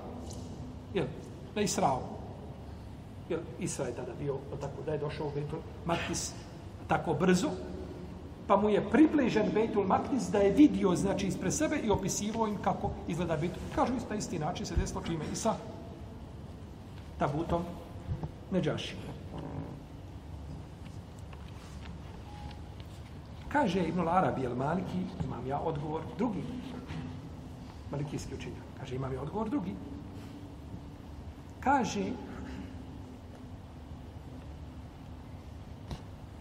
Jel, 0.94 1.06
da 1.56 1.62
je 1.62 1.66
Israo. 1.66 2.02
Jel, 3.30 3.40
Isra 3.60 3.86
je 3.86 3.96
tada 3.96 4.12
bio, 4.20 4.36
tako 4.62 4.84
da 4.86 4.92
je 4.92 4.98
došao 4.98 5.28
u 5.28 5.32
Bejtul 5.36 5.60
Maktis 5.86 6.34
tako 6.88 7.14
brzo, 7.14 7.50
pa 8.48 8.58
mu 8.58 8.70
je 8.70 8.90
približen 8.90 9.52
Bejtul 9.54 9.86
Maktis 9.88 10.30
da 10.32 10.40
je 10.40 10.52
vidio, 10.52 10.96
znači, 10.96 11.28
ispred 11.28 11.54
sebe 11.54 11.78
i 11.84 11.90
opisivo 11.90 12.48
im 12.48 12.58
kako 12.62 12.92
izgleda 13.08 13.38
Bejtul. 13.38 13.62
Kažu 13.76 13.94
isto, 13.98 14.14
isti 14.14 14.40
način 14.40 14.66
se 14.66 14.76
desilo 14.76 15.02
čime 15.06 15.26
sa 15.34 15.56
tabutom 17.20 17.64
Neđaši. 18.52 18.96
Kaže 23.52 23.84
Ibn 23.84 24.08
Arabi 24.08 24.46
el 24.46 24.56
Maliki, 24.56 25.04
imam 25.26 25.48
ja 25.48 25.60
odgovor 25.60 26.02
drugi. 26.18 26.44
Malikijski 27.92 28.36
učenjak. 28.36 28.64
Kaže, 28.80 28.96
imam 28.96 29.14
ja 29.14 29.22
odgovor 29.22 29.50
drugi. 29.50 29.76
Kaže, 31.60 32.06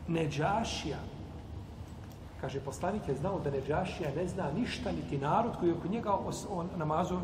Neđašija, 0.09 0.99
kaže, 2.41 2.61
poslanik 2.61 3.09
je 3.09 3.15
znao 3.15 3.41
da 3.41 3.51
Neđašija 3.51 4.11
ne 4.17 4.29
zna 4.29 4.51
ništa, 4.57 4.93
niti 4.93 5.19
narod 5.19 5.53
koji 5.61 5.69
je 5.69 5.75
oko 5.75 5.89
njega 5.89 6.13
os, 6.13 6.47
on, 6.51 6.69
namazu, 6.77 7.19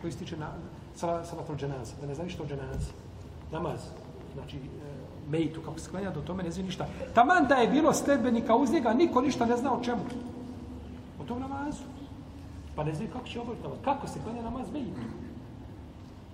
koji 0.00 0.12
stiče 0.12 0.36
na 0.36 0.48
salat 0.94 1.50
od 1.50 1.58
dženaza, 1.58 1.94
da 2.00 2.06
ne 2.06 2.14
zna 2.14 2.24
ništa 2.24 2.42
od 2.42 2.48
dženaza. 2.48 2.92
Namaz, 3.52 3.80
znači, 4.34 4.56
e, 4.56 4.60
mejtu, 5.30 5.60
kako 5.60 5.78
se 5.78 5.90
klanja, 5.90 6.10
do 6.10 6.20
tome 6.20 6.42
ne 6.42 6.50
zna 6.50 6.62
ništa. 6.62 6.86
Taman 7.14 7.46
da 7.48 7.54
je 7.54 7.68
bilo 7.68 7.92
sledbenika 7.92 8.56
uz 8.56 8.72
njega, 8.72 8.94
niko 8.94 9.20
ništa 9.20 9.46
ne 9.46 9.56
zna 9.56 9.72
o 9.72 9.82
čemu. 9.84 10.02
O 11.20 11.24
tom 11.24 11.40
namazu. 11.40 11.82
Pa 12.76 12.84
ne 12.84 12.94
zna 12.94 13.06
kako 13.12 13.28
će 13.28 13.40
obaviti 13.40 13.62
namaz. 13.62 13.78
Kako 13.84 14.06
se 14.06 14.20
klanja 14.24 14.42
namaz 14.42 14.72
mejtu. 14.72 15.00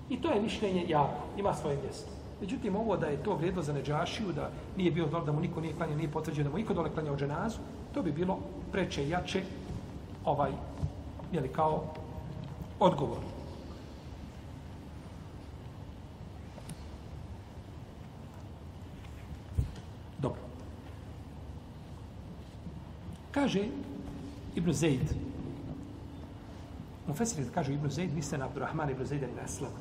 I 0.08 0.22
to 0.22 0.32
je 0.32 0.42
mišljenje 0.42 0.84
jako, 0.88 1.22
ima 1.36 1.54
svoje 1.54 1.78
mjesto. 1.82 2.10
Međutim, 2.40 2.76
ovo 2.76 2.96
da 2.96 3.06
je 3.06 3.22
to 3.22 3.34
vrijedno 3.36 3.62
za 3.62 3.72
Neđašiju, 3.72 4.32
da 4.32 4.50
nije 4.76 4.90
bio 4.90 5.04
dobro 5.04 5.26
da 5.26 5.32
mu 5.32 5.40
niko 5.40 5.60
nije 5.60 5.74
klanio, 5.74 5.96
nije 5.96 6.10
potvrđeno 6.10 6.48
da 6.48 6.52
mu 6.52 6.58
niko 6.58 6.74
dole 6.74 6.90
klanjao 6.90 7.16
dženazu, 7.16 7.58
to 7.94 8.03
bi 8.03 8.12
bilo 8.12 8.38
preče 8.72 9.05
i 9.05 9.11
jače 9.11 9.42
ovaj, 10.24 10.53
jeli, 11.33 11.48
kao 11.48 11.85
odgovor. 12.81 13.18
Dobro. 20.18 20.40
Kaže 23.31 23.68
Ibn 24.55 24.72
Zaid, 24.72 25.14
Mufesir 27.07 27.44
kaže 27.55 27.74
Ibn 27.74 27.90
Zaid, 27.90 28.14
misle 28.14 28.38
na 28.38 28.44
Abdurrahman 28.44 28.90
Ibn 28.90 29.05
Zaid 29.05 29.22
ibn 29.22 29.38
Aslam. 29.44 29.72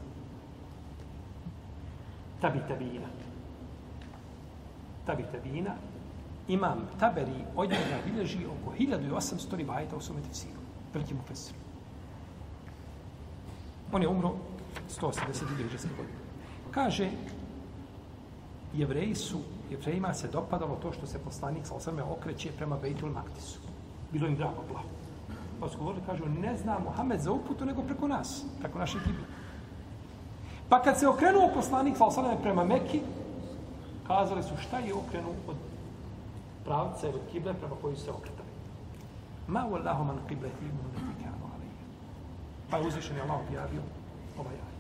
Tabi 2.42 2.60
tabina. 2.68 3.08
Tabi 5.06 5.24
tabina. 5.32 5.76
Imam 6.50 6.88
Taberi 7.00 7.46
od 7.56 7.70
njega 7.70 7.98
bilježi 8.06 8.46
oko 8.46 8.76
1800 8.80 9.56
rivajeta 9.56 9.96
u 9.96 10.02
svome 10.02 10.22
tefsiru. 10.22 10.60
Veliki 10.94 11.14
Mufesir. 11.14 11.54
On 13.92 14.02
je 14.02 14.08
umro 14.08 14.34
182. 14.90 15.08
godine. 15.98 16.20
Kaže, 16.72 17.10
jevreji 18.74 19.16
su, 19.16 19.40
jevrejima 19.72 20.14
se 20.14 20.28
dopadalo 20.28 20.76
to 20.76 20.92
što 20.92 21.08
se 21.08 21.20
poslanik 21.20 21.68
sa 21.68 21.76
osrme 21.76 22.04
okreće 22.04 22.52
prema 22.58 22.78
Bejtul 22.78 23.10
Maktisu. 23.10 23.60
Bilo 24.12 24.28
im 24.28 24.36
drago, 24.36 24.64
blago. 24.72 24.90
Pa 25.60 25.70
su 25.70 25.78
govorili, 25.78 26.06
kažu, 26.06 26.26
ne 26.26 26.58
zna 26.58 26.80
Mohamed 26.80 27.22
za 27.22 27.32
uputu 27.32 27.66
nego 27.66 27.82
preko 27.82 28.08
nas, 28.08 28.44
preko 28.60 28.80
naše 28.80 28.98
kible. 29.00 29.26
Pa 30.70 30.82
kad 30.82 31.00
se 31.00 31.08
okrenuo 31.08 31.50
poslanik 31.54 31.98
sa 31.98 32.06
osrme 32.06 32.38
prema 32.42 32.64
Meki, 32.64 33.02
kazali 34.08 34.44
su 34.44 34.58
šta 34.58 34.80
je 34.80 34.94
okrenuo 34.94 35.34
od 35.48 35.56
pravca 36.70 37.08
ili 37.08 37.22
kible 37.32 37.54
prema 37.54 37.76
koju 37.82 37.98
se 37.98 38.12
okretali. 38.12 38.54
Ma 39.48 39.66
u 39.72 39.76
Allahu 39.76 40.04
man 40.04 40.20
kible 40.28 40.50
ti 40.50 40.66
imu 40.66 40.84
ne 40.94 41.14
kanu 41.24 41.46
alaihi. 41.54 41.84
Pa 42.70 42.78
je 42.78 42.88
uzvišen 42.88 43.16
je 43.18 43.22
Allah 43.22 43.40
objavio 43.48 43.82
ovaj 44.38 44.54
aj. 44.54 44.76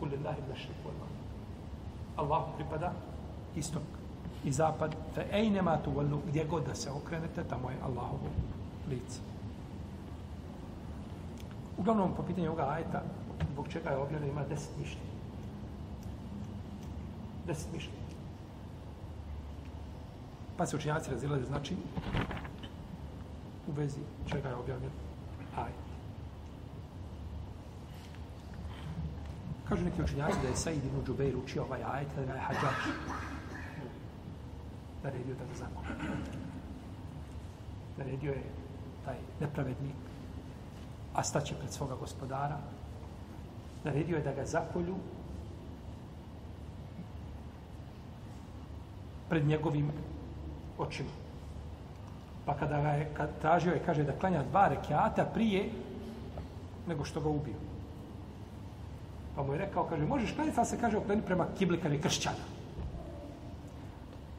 Kul 0.00 0.08
lillahi 0.08 0.42
mešri 0.48 0.72
Allah 2.16 2.42
pripada 2.56 2.92
istok 3.56 3.82
i 4.44 4.52
zapad, 4.52 4.94
fe 5.14 5.26
ejnema 5.32 5.76
tu 5.84 5.90
vallu, 5.90 6.20
gdje 6.28 6.44
god 6.44 6.66
da 6.66 6.74
se 6.74 6.90
okrenete, 6.90 7.44
tamo 7.44 7.70
je 7.70 7.76
Allahovo 7.82 8.30
lice. 8.90 9.20
Uglavnom, 11.78 12.14
po 12.16 12.22
pitanju 12.22 12.48
ovoga 12.48 12.68
ajeta, 12.70 13.02
zbog 13.52 13.68
čega 13.68 13.90
je 13.90 13.96
objavljeno, 13.96 14.32
ima 14.32 14.44
deset 14.48 14.78
mišljenja. 14.78 15.12
Deset 17.46 17.72
mišljenja. 17.72 17.97
Pa 20.58 20.66
se 20.66 20.76
učinjaci 20.76 21.10
razilaze, 21.10 21.44
znači, 21.44 21.76
u 23.68 23.72
vezi 23.72 24.00
čega 24.26 24.48
je 24.48 24.54
objavljen 24.54 24.90
ajet. 25.56 25.74
Kažu 29.68 29.84
neki 29.84 30.02
učinjaci 30.02 30.38
da 30.42 30.48
je 30.48 30.56
Said 30.56 30.84
ibn 30.84 31.04
Džubeir 31.06 31.36
učio 31.36 31.62
ovaj 31.62 31.82
ajet, 31.92 32.08
da 32.16 32.34
je 32.34 32.40
hađač 32.40 32.82
naredio 35.04 35.34
da 35.34 35.44
ga 35.44 35.54
zakolje. 35.54 35.94
Naredio 37.98 38.32
je 38.32 38.42
taj 39.04 39.16
nepravednik, 39.40 39.94
a 41.14 41.22
staće 41.22 41.54
pred 41.54 41.72
svoga 41.72 41.94
gospodara. 41.94 42.58
Naredio 43.84 44.16
je 44.16 44.22
da 44.22 44.32
ga 44.32 44.44
zakolju 44.44 44.96
pred 49.28 49.46
njegovim 49.46 49.92
očima. 50.78 51.10
Pa 52.46 52.54
kada 52.54 52.80
ga 52.80 52.88
je 52.88 53.10
kad 53.16 53.40
tražio 53.40 53.72
je, 53.72 53.82
kaže 53.86 54.04
da 54.04 54.12
klanja 54.12 54.42
dva 54.42 54.68
rekiata 54.68 55.24
prije 55.24 55.70
nego 56.86 57.04
što 57.04 57.20
ga 57.20 57.28
ubio. 57.28 57.54
Pa 59.36 59.42
mu 59.42 59.52
je 59.52 59.58
rekao, 59.58 59.84
kaže, 59.84 60.06
možeš 60.06 60.32
klanjati, 60.32 60.64
se 60.64 60.78
kaže, 60.80 60.96
okreni 60.96 61.22
prema 61.22 61.46
kibli 61.58 61.80
kada 61.80 61.94
je 61.94 62.00
kršćana. 62.00 62.44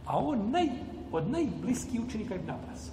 A 0.05 0.17
on 0.17 0.49
naj, 0.51 0.69
od 1.11 1.29
najbliski 1.29 1.99
učenika 1.99 2.35
Ibn 2.35 2.49
Abbas. 2.49 2.91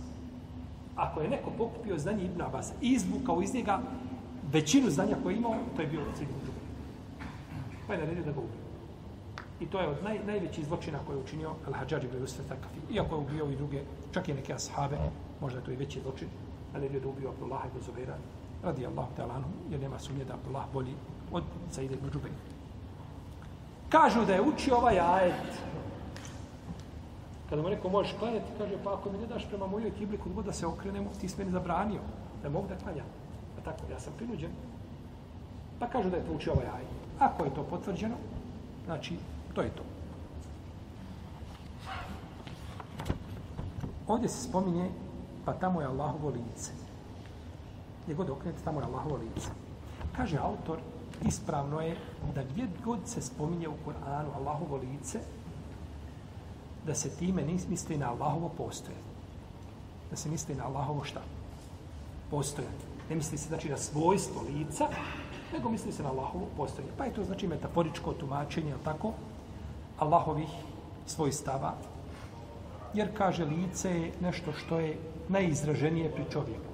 Ako 0.96 1.20
je 1.20 1.28
neko 1.28 1.50
pokupio 1.50 1.98
znanje 1.98 2.24
Ibn 2.24 2.42
Abbas 2.42 2.72
i 2.80 2.92
izvukao 2.92 3.42
iz 3.42 3.54
njega 3.54 3.78
većinu 4.52 4.90
znanja 4.90 5.16
koje 5.22 5.34
je 5.34 5.38
imao, 5.38 5.54
to 5.76 5.82
je 5.82 5.88
bio 5.88 6.00
od 6.00 6.16
srednjeg. 6.16 6.38
Pa 7.86 7.94
je 7.94 8.00
naredio 8.00 8.24
da 8.24 8.32
ga 8.32 8.40
ubio. 8.40 8.65
I 9.60 9.66
to 9.66 9.80
je 9.80 9.88
od 9.88 10.02
naj, 10.04 10.18
najvećih 10.26 10.66
zločina 10.66 10.98
koje 11.06 11.16
je 11.16 11.22
učinio 11.22 11.50
Al-Hadžar 11.66 12.04
ibn 12.04 12.16
Yusuf 12.16 12.48
Takafi. 12.48 12.80
Iako 12.90 13.14
je 13.14 13.20
ubio 13.20 13.50
i 13.50 13.56
druge, 13.56 13.82
čak 14.12 14.28
i 14.28 14.34
neke 14.34 14.54
ashabe, 14.54 14.96
možda 15.40 15.58
je 15.58 15.64
to 15.64 15.70
i 15.70 15.76
veći 15.76 16.00
zločin, 16.00 16.28
naredio 16.72 17.00
da 17.00 17.08
ubio 17.08 17.28
Abdullah 17.28 17.66
ibn 17.66 17.84
Zubaira, 17.86 18.16
radi 18.62 18.86
Allah 18.86 19.06
te 19.16 19.22
alanu, 19.22 19.46
jer 19.70 19.80
nema 19.80 19.98
sumnje 19.98 20.24
da 20.24 20.34
Abdullah 20.34 20.64
bolji 20.72 20.94
od 21.32 21.44
Said 21.70 21.92
ibn 21.92 22.10
Džubeira. 22.10 22.36
Kažu 23.88 24.24
da 24.24 24.34
je 24.34 24.42
učio 24.42 24.76
ovaj 24.76 25.00
ajet 25.00 25.76
Kada 27.50 27.62
mu 27.62 27.68
neko 27.68 27.88
možeš 27.88 28.14
klanjati, 28.18 28.52
kaže, 28.58 28.74
pa 28.84 28.94
ako 28.94 29.10
mi 29.10 29.18
ne 29.18 29.26
daš 29.26 29.48
prema 29.48 29.66
mojoj 29.66 29.90
kibli, 29.98 30.18
kod 30.18 30.32
god 30.32 30.44
da 30.44 30.52
se 30.52 30.66
okrenemo, 30.66 31.10
ti 31.20 31.28
si 31.28 31.38
meni 31.38 31.50
zabranio 31.50 32.00
da 32.42 32.48
mogu 32.50 32.68
da 32.68 32.76
klanjam. 32.76 33.06
Pa 33.56 33.70
tako, 33.70 33.92
ja 33.92 34.00
sam 34.00 34.12
prinuđen. 34.16 34.50
Pa 35.78 35.86
kažu 35.86 36.10
da 36.10 36.16
je 36.16 36.26
poučio 36.26 36.52
ovaj 36.52 36.66
ajet. 36.66 36.88
Ako 37.18 37.44
je 37.44 37.54
to 37.54 37.62
potvrđeno, 37.62 38.14
znači, 38.84 39.16
to 39.56 39.62
je 39.62 39.70
to. 39.72 39.82
Ovdje 44.06 44.28
se 44.28 44.48
spominje, 44.48 44.90
pa 45.44 45.52
tamo 45.52 45.80
je 45.80 45.86
Allahovo 45.86 46.28
lice. 46.28 46.72
Gdje 48.04 48.14
god 48.14 48.30
okrenete, 48.30 48.64
tamo 48.64 48.80
je 48.80 48.86
Allahovo 48.86 49.16
lice. 49.16 49.48
Kaže 50.16 50.38
autor, 50.38 50.78
ispravno 51.24 51.80
je 51.80 51.96
da 52.34 52.42
gdje 52.42 52.68
god 52.84 53.00
se 53.04 53.22
spominje 53.22 53.68
u 53.68 53.74
Koranu 53.84 54.30
Allahovo 54.36 54.76
lice, 54.76 55.20
da 56.86 56.94
se 56.94 57.16
time 57.16 57.42
ne 57.42 57.56
misli 57.68 57.96
na 57.96 58.10
Allahovo 58.10 58.48
postoje. 58.48 58.96
Da 60.10 60.16
se 60.16 60.28
misli 60.28 60.54
na 60.54 60.66
Allahovo 60.66 61.04
šta? 61.04 61.20
Postoje. 62.30 62.68
Ne 63.10 63.16
misli 63.16 63.38
se 63.38 63.48
znači 63.48 63.68
na 63.68 63.76
svojstvo 63.76 64.42
lica, 64.42 64.88
nego 65.52 65.70
misli 65.70 65.92
se 65.92 66.02
na 66.02 66.08
Allahovo 66.08 66.46
postoje. 66.56 66.88
Pa 66.98 67.04
je 67.04 67.14
to 67.14 67.24
znači 67.24 67.46
metaforičko 67.46 68.12
tumačenje, 68.12 68.72
ali 68.72 68.84
tako, 68.84 69.12
Allahovih 69.98 70.48
svojstava. 71.06 71.74
Jer 72.94 73.08
kaže 73.16 73.44
lice 73.44 73.90
je 73.90 74.12
nešto 74.20 74.52
što 74.52 74.78
je 74.78 74.96
najizraženije 75.28 76.12
pri 76.12 76.24
čovjeku. 76.32 76.72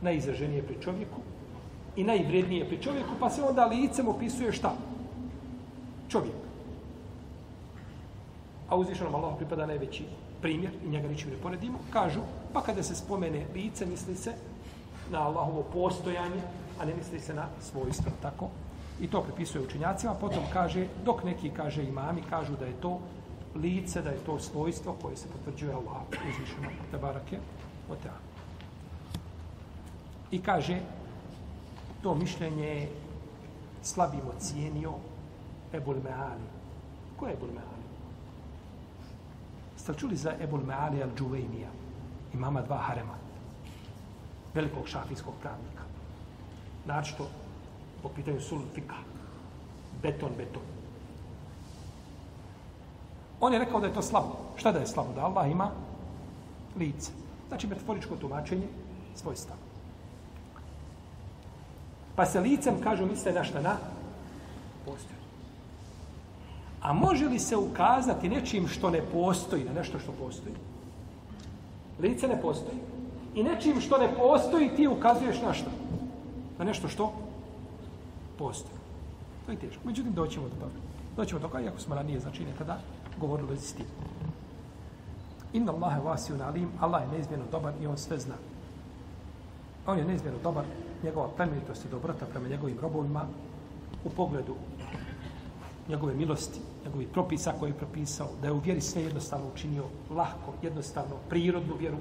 Najizraženije 0.00 0.62
pri 0.62 0.76
čovjeku 0.82 1.20
i 1.96 2.04
najvrednije 2.04 2.68
pri 2.68 2.82
čovjeku, 2.82 3.10
pa 3.20 3.30
se 3.30 3.42
onda 3.42 3.66
licem 3.66 4.08
opisuje 4.08 4.52
šta? 4.52 4.72
Čovjek 6.08 6.50
a 8.70 8.76
uzvišenom 8.76 9.14
Allahu 9.14 9.36
pripada 9.36 9.66
najveći 9.66 10.04
primjer 10.40 10.72
i 10.84 10.88
njega 10.88 11.08
ničim 11.08 11.30
ne 11.30 11.36
poredimo, 11.36 11.78
kažu, 11.92 12.20
pa 12.52 12.62
kada 12.62 12.82
se 12.82 12.94
spomene 12.94 13.46
lice, 13.54 13.86
misli 13.86 14.16
se 14.16 14.32
na 15.10 15.26
Allahovo 15.26 15.62
postojanje, 15.72 16.42
a 16.80 16.84
ne 16.84 16.94
misli 16.94 17.20
se 17.20 17.34
na 17.34 17.46
svojstvo, 17.60 18.12
tako? 18.22 18.48
I 19.00 19.08
to 19.08 19.22
pripisuje 19.22 19.64
učinjacima, 19.64 20.14
potom 20.14 20.44
kaže, 20.52 20.86
dok 21.04 21.24
neki 21.24 21.50
kaže 21.50 21.84
imami, 21.84 22.22
kažu 22.30 22.56
da 22.56 22.66
je 22.66 22.80
to 22.80 23.00
lice, 23.54 24.02
da 24.02 24.10
je 24.10 24.24
to 24.26 24.38
svojstvo 24.38 24.96
koje 25.02 25.16
se 25.16 25.28
potvrđuje 25.28 25.72
Allah, 25.72 26.02
uzvišeno, 26.12 26.68
te 26.90 26.98
barake, 26.98 27.38
o 27.90 27.96
I 30.30 30.42
kaže, 30.42 30.80
to 32.02 32.14
mišljenje 32.14 32.88
slabim 33.82 34.20
ocijenio 34.36 34.92
Ebul 35.72 35.96
Meali. 36.04 36.48
Ko 37.16 37.26
je 37.26 37.32
Ebul 37.32 37.48
Meali? 37.48 37.84
Ste 39.76 39.94
čuli 39.94 40.16
za 40.16 40.34
Ebul 40.40 40.60
Meali 40.60 41.02
al-Đuvejnija? 41.02 41.68
Imama 42.34 42.62
dva 42.62 42.76
harema. 42.76 43.14
Velikog 44.54 44.88
šafijskog 44.88 45.34
pravnika. 45.40 45.82
Znači 46.84 47.16
to 47.16 47.28
po 48.02 48.08
pitanju 48.08 48.40
sul 48.40 48.60
fika. 48.74 48.96
Beton, 50.02 50.30
beton. 50.36 50.62
On 53.40 53.52
je 53.52 53.58
rekao 53.58 53.80
da 53.80 53.86
je 53.86 53.94
to 53.94 54.02
slabo. 54.02 54.36
Šta 54.56 54.72
da 54.72 54.78
je 54.78 54.86
slabo? 54.86 55.12
Da 55.12 55.24
Allah 55.24 55.50
ima 55.50 55.70
lice. 56.78 57.12
Znači 57.48 57.66
metaforičko 57.66 58.16
tumačenje 58.16 58.66
svoj 59.14 59.36
stav. 59.36 59.56
Pa 62.16 62.26
se 62.26 62.40
licem, 62.40 62.80
kažu, 62.80 63.06
misle 63.06 63.32
na 63.32 63.44
šta 63.44 63.60
na? 63.60 63.76
Postoji. 64.84 65.20
A 66.82 66.92
može 66.92 67.26
li 67.26 67.38
se 67.38 67.56
ukazati 67.56 68.28
nečim 68.28 68.68
što 68.68 68.90
ne 68.90 69.02
postoji, 69.12 69.64
na 69.64 69.72
nešto 69.72 69.98
što 69.98 70.12
postoji? 70.12 70.54
Lice 72.00 72.28
ne 72.28 72.40
postoji. 72.40 72.78
I 73.34 73.42
nečim 73.42 73.80
što 73.80 73.98
ne 73.98 74.14
postoji, 74.16 74.70
ti 74.76 74.88
ukazuješ 74.88 75.42
na 75.42 75.52
što? 75.52 75.70
Na 76.58 76.64
nešto 76.64 76.88
što 76.88 77.12
postoji. 78.40 78.80
To 79.46 79.52
je 79.52 79.58
teško. 79.58 79.82
Međutim, 79.84 80.12
doćemo 80.12 80.48
do 80.48 80.54
toga. 80.54 80.78
Doćemo 81.16 81.40
do 81.40 81.48
toga, 81.48 81.60
iako 81.60 81.80
smo 81.80 81.94
ranije, 81.94 82.20
znači 82.20 82.44
nekada, 82.44 82.80
govorili 83.20 83.56
s 83.56 83.72
tim. 83.72 83.86
Inna 85.52 85.72
Allahe 85.72 86.00
vasiju 86.00 86.36
alim, 86.42 86.68
Allah 86.80 87.02
je 87.02 87.08
neizmjerno 87.08 87.44
dobar 87.52 87.74
i 87.82 87.86
on 87.86 87.98
sve 87.98 88.18
zna. 88.18 88.34
On 89.86 89.98
je 89.98 90.04
neizmjerno 90.04 90.38
dobar, 90.42 90.64
njegova 91.02 91.28
plemenitost 91.36 91.84
i 91.84 91.90
dobrota 91.90 92.26
prema 92.26 92.48
njegovim 92.48 92.78
robovima 92.80 93.26
u 94.04 94.10
pogledu 94.10 94.54
njegove 95.90 96.14
milosti, 96.14 96.60
njegovih 96.84 97.08
propisa 97.08 97.52
koje 97.58 97.70
je 97.70 97.74
propisao, 97.74 98.28
da 98.40 98.46
je 98.46 98.52
u 98.52 98.58
vjeri 98.58 98.80
sve 98.80 99.02
jednostavno 99.02 99.46
učinio 99.54 99.84
lahko, 100.10 100.52
jednostavno, 100.62 101.16
prirodnu 101.28 101.74
vjeru. 101.78 101.96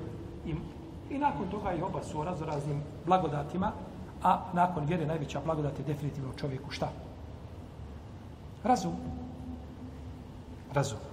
I, 0.46 0.54
i 1.10 1.18
nakon 1.18 1.50
toga 1.52 1.74
i 1.74 1.82
oba 1.82 2.04
su 2.04 2.20
o 2.20 2.24
razoraznim 2.24 2.82
blagodatima, 3.06 3.72
a 4.24 4.40
nakon 4.54 4.86
vjere 4.86 5.06
najveća 5.06 5.42
blagodat 5.46 5.80
je 5.80 5.86
definitivno 5.86 6.34
čovjeku 6.34 6.72
šta? 6.72 6.90
Razum. 8.64 8.96
Razum. 10.74 11.09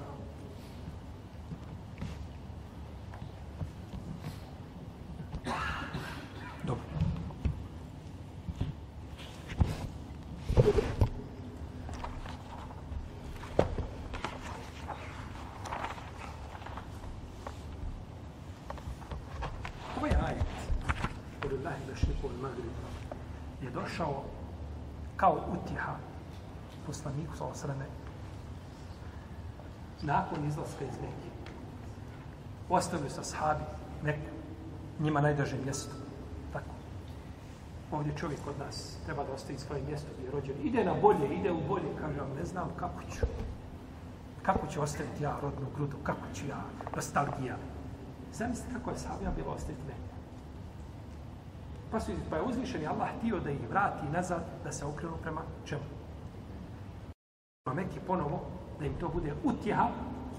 Poslaniku 26.87 27.37
sa 27.37 27.45
osreme 27.45 27.85
nakon 30.03 30.45
izlaska 30.47 30.85
iz 30.85 30.95
Mekije. 30.95 31.33
Ostavili 32.69 33.11
su 33.11 33.25
sahabi 33.25 33.65
neku 34.03 34.31
njima 35.01 35.21
najdraže 35.21 35.57
mjesto. 35.65 35.95
Tako. 36.53 36.71
Ovdje 37.93 38.17
čovjek 38.17 38.41
od 38.47 38.59
nas 38.59 38.97
treba 39.07 39.25
da 39.25 39.33
ostavi 39.33 39.59
svoje 39.59 39.83
mjesto 39.83 40.09
gdje 40.17 40.27
je 40.27 40.31
rođen. 40.31 40.57
Ide 40.63 40.85
na 40.85 40.95
bolje, 40.95 41.35
ide 41.35 41.53
u 41.53 41.61
bolje. 41.69 41.89
Kaže 42.01 42.21
vam, 42.21 42.31
ne 42.39 42.45
znam 42.45 42.69
kako 42.77 43.03
ću. 43.03 43.27
Kako 44.43 44.67
ću 44.67 44.83
ostaviti 44.83 45.23
ja 45.23 45.39
rodnu 45.43 45.67
grudu? 45.77 45.97
Kako 46.03 46.27
ću 46.35 46.47
ja? 46.47 46.63
Nostalgija. 46.97 47.57
Zamislite 48.33 48.73
kako 48.73 48.91
je 48.91 48.99
sahabija 48.99 49.31
bilo 49.37 49.51
ostaviti 49.51 49.83
Mekije. 49.87 50.16
Pa, 51.91 52.01
su, 52.01 52.13
pa 52.31 52.37
je 52.37 52.43
uzvišen 52.43 52.87
Allah 52.87 53.09
htio 53.19 53.41
da 53.41 53.51
ih 53.51 53.69
vrati 53.71 54.07
nazad, 54.13 54.43
da 54.65 54.73
se 54.73 54.85
okrenu 54.85 55.17
prema 55.23 55.41
čemu? 55.65 55.83
Meki 57.75 58.01
ponovo, 58.07 58.41
da 58.79 58.87
im 58.87 58.95
to 59.01 59.09
bude 59.09 59.33
utjeha, 59.45 59.89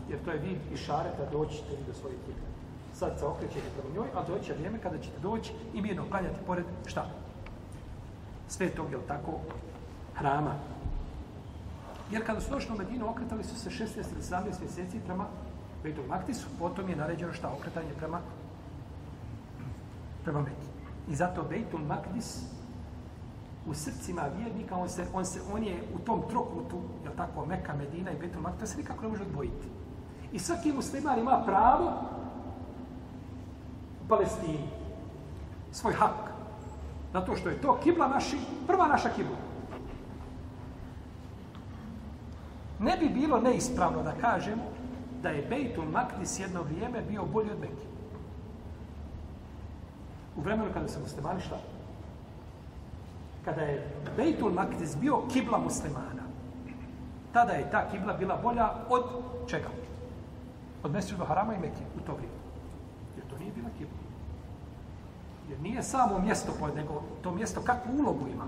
jer 0.10 0.20
to 0.26 0.32
je 0.32 0.40
vid 0.40 0.58
i 0.74 0.78
šareta, 0.78 1.32
doćete 1.32 1.78
do 1.88 1.94
svoje 1.94 2.16
kibla. 2.26 2.48
Sad 2.94 3.20
se 3.20 3.26
okrećete 3.26 3.70
prema 3.78 3.96
njoj, 3.96 4.08
a 4.16 4.24
doće 4.24 4.54
vrijeme 4.54 4.80
kada 4.80 4.98
ćete 4.98 5.20
doći 5.20 5.54
i 5.74 5.82
mirno 5.82 6.04
klanjati 6.10 6.40
pored 6.48 6.66
šta? 6.86 7.06
Svetog, 8.48 8.92
je 8.92 8.98
tako, 9.08 9.40
hrama. 10.16 10.56
Jer 12.12 12.26
kada 12.26 12.42
su 12.42 12.52
došli 12.52 12.76
u 12.76 12.78
Medinu, 12.78 13.10
okretali 13.10 13.44
su 13.44 13.56
se 13.60 13.70
16 13.70 13.98
ili 13.98 14.22
17 14.22 14.62
mjeseci 14.62 15.00
prema 15.06 15.26
Betul 15.84 16.04
Maktisu, 16.08 16.48
potom 16.60 16.90
je 16.90 16.96
naređeno 16.96 17.34
šta 17.34 17.52
okretanje 17.58 17.94
prema 17.98 18.20
prema 20.24 20.42
Meki. 20.42 20.77
I 21.08 21.16
zato 21.16 21.44
Beitul 21.44 21.80
Maktis 21.80 22.42
u 23.68 23.74
srcima 23.74 24.22
vjernika, 24.38 24.76
on, 24.76 24.90
se, 24.90 25.06
on, 25.14 25.26
se, 25.26 25.40
on 25.54 25.64
je 25.64 25.84
u 25.96 26.00
tom 26.00 26.22
trokutu, 26.30 26.82
je 27.04 27.16
tako, 27.18 27.46
Meka, 27.46 27.74
Medina 27.74 28.12
i 28.12 28.20
Bejtul 28.20 28.42
Mak, 28.42 28.60
to 28.60 28.66
se 28.66 28.78
nikako 28.78 29.04
ne 29.04 29.10
može 29.10 29.24
odvojiti. 29.24 29.68
I 30.32 30.40
svaki 30.40 30.74
musliman 30.74 31.20
ima 31.20 31.44
pravo 31.46 31.92
u 34.06 34.08
Palestini, 34.08 34.70
svoj 35.72 35.94
hak. 35.94 36.32
Zato 37.14 37.36
što 37.36 37.50
je 37.50 37.62
to 37.62 37.80
kibla 37.84 38.08
naši, 38.08 38.38
prva 38.68 38.88
naša 38.88 39.10
kibla. 39.10 39.38
Ne 42.80 42.98
bi 42.98 43.10
bilo 43.10 43.42
neispravno 43.42 44.04
da 44.04 44.12
kažemo 44.12 44.64
da 45.22 45.30
je 45.30 45.48
Bejtul 45.50 45.86
Makdis 45.86 46.40
jedno 46.40 46.62
vrijeme 46.64 47.02
bio 47.02 47.26
bolji 47.26 47.52
od 47.52 47.60
Mekke. 47.60 47.97
U 50.38 50.42
vremenu 50.42 50.74
kada 50.74 50.88
se 50.88 51.00
muslimani 51.00 51.42
šta? 51.42 51.58
kada 53.48 53.62
je 53.62 53.80
Bejtul 54.18 54.52
Maktis 54.52 54.98
bio 55.00 55.22
kibla 55.32 55.58
muslimana, 55.58 56.28
tada 57.34 57.54
je 57.54 57.70
ta 57.72 57.88
kibla 57.92 58.14
bila 58.14 58.36
bolja 58.44 58.68
od 58.90 59.04
čega? 59.48 59.70
Od 60.84 60.92
Mesridu 60.92 61.24
Harama 61.24 61.56
i 61.56 61.60
Mekije 61.60 61.88
u 61.96 62.00
to 62.06 62.14
vrijeme. 62.14 62.36
Jer 63.16 63.26
to 63.30 63.38
nije 63.40 63.52
bila 63.56 63.70
kibla. 63.78 63.98
Jer 65.50 65.62
nije 65.62 65.84
samo 65.84 66.20
mjesto, 66.20 66.52
nego 66.76 67.04
to 67.22 67.32
mjesto 67.32 67.62
kakvu 67.62 68.00
ulogu 68.00 68.28
ima. 68.28 68.46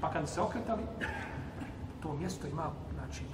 Pa 0.00 0.10
kada 0.10 0.26
se 0.26 0.40
okretali, 0.40 0.82
to 2.02 2.12
mjesto 2.12 2.46
ima, 2.46 2.70
znači, 2.94 3.24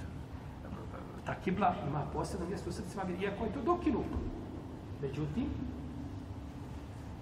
ta 1.25 1.35
kibla 1.43 1.75
ima 1.87 2.03
posebno 2.13 2.47
mjesto 2.47 2.69
u 2.69 2.73
srcima, 2.73 3.03
iako 3.21 3.45
je 3.45 3.53
to 3.53 3.61
dokinuto. 3.61 4.17
Međutim, 5.01 5.47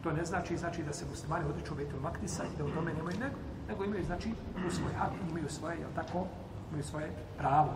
To 0.03 0.11
ne 0.11 0.25
znači 0.25 0.57
znači 0.57 0.83
da 0.83 0.93
se 0.93 1.05
muslimani 1.09 1.45
odriču 1.49 1.75
Betul 1.75 1.99
Maktisa 1.99 2.43
i 2.43 2.57
da 2.57 2.65
u 2.65 2.69
tome 2.69 2.93
nemaju 2.93 3.17
nego, 3.19 3.35
nego 3.67 3.83
imaju 3.83 4.05
znači 4.05 4.33
u 4.67 4.71
svoj 4.71 4.93
hak, 4.93 5.11
imaju 5.29 5.49
svoje, 5.49 5.79
jel 5.79 5.89
tako, 5.95 6.25
imaju 6.69 6.83
svoje 6.83 7.11
pravo. 7.37 7.71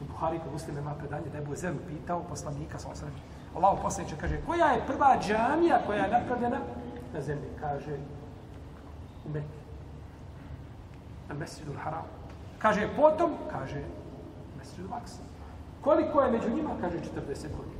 U 0.00 0.04
Buhari 0.04 0.38
kod 0.38 0.52
muslima 0.52 0.80
ima 0.80 0.94
predanje 0.94 1.30
da 1.32 1.38
je 1.38 1.44
Buzeru 1.44 1.76
pitao 1.88 2.22
poslanika 2.22 2.78
sa 2.78 2.88
osrem. 2.88 3.10
Allah 3.56 3.78
poslaniče 3.82 4.16
kaže, 4.20 4.40
koja 4.46 4.66
je 4.66 4.86
prva 4.86 5.18
džamija 5.22 5.82
koja 5.86 6.04
je 6.04 6.12
napravljena 6.12 6.58
na 7.14 7.20
zemlji? 7.20 7.48
Kaže, 7.60 7.96
u 9.26 9.30
Mekke. 9.32 9.58
Na 11.28 11.34
Mesridu 11.34 11.72
Haram. 11.84 12.06
Kaže, 12.58 12.88
potom, 12.96 13.30
kaže, 13.50 13.82
Mesridu 14.58 14.88
Maksa. 14.88 15.22
Koliko 15.80 16.22
je 16.22 16.32
među 16.32 16.50
njima? 16.50 16.70
Kaže, 16.80 16.98
40 16.98 17.56
godina. 17.56 17.77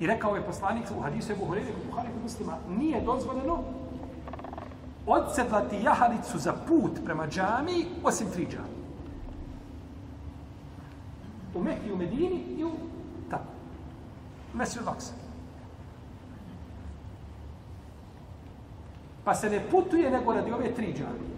I 0.00 0.06
rekao 0.06 0.36
je 0.36 0.46
poslanik 0.46 0.84
u 0.98 1.00
hadisu 1.00 1.32
Ebu 1.32 1.44
Hureyre 1.44 1.74
kod 1.74 1.86
Buhari 1.90 2.08
kod 2.14 2.22
muslima, 2.22 2.56
nije 2.68 3.00
dozvoljeno 3.00 3.58
odsedlati 5.06 5.82
jahalicu 5.82 6.38
za 6.38 6.52
put 6.68 6.90
prema 7.04 7.26
džami 7.26 7.86
osim 8.04 8.30
tri 8.30 8.46
džami. 8.46 8.78
U 11.54 11.62
Mekiju, 11.62 11.94
u 11.94 11.96
Medini 11.96 12.44
i 12.58 12.64
u 12.64 12.70
tako. 13.30 13.44
Mesir 14.54 14.82
Laksa. 14.86 15.12
Pa 19.24 19.34
se 19.34 19.50
ne 19.50 19.60
putuje 19.70 20.10
nego 20.10 20.32
radi 20.32 20.52
ove 20.52 20.74
tri 20.74 20.94
džami. 20.98 21.28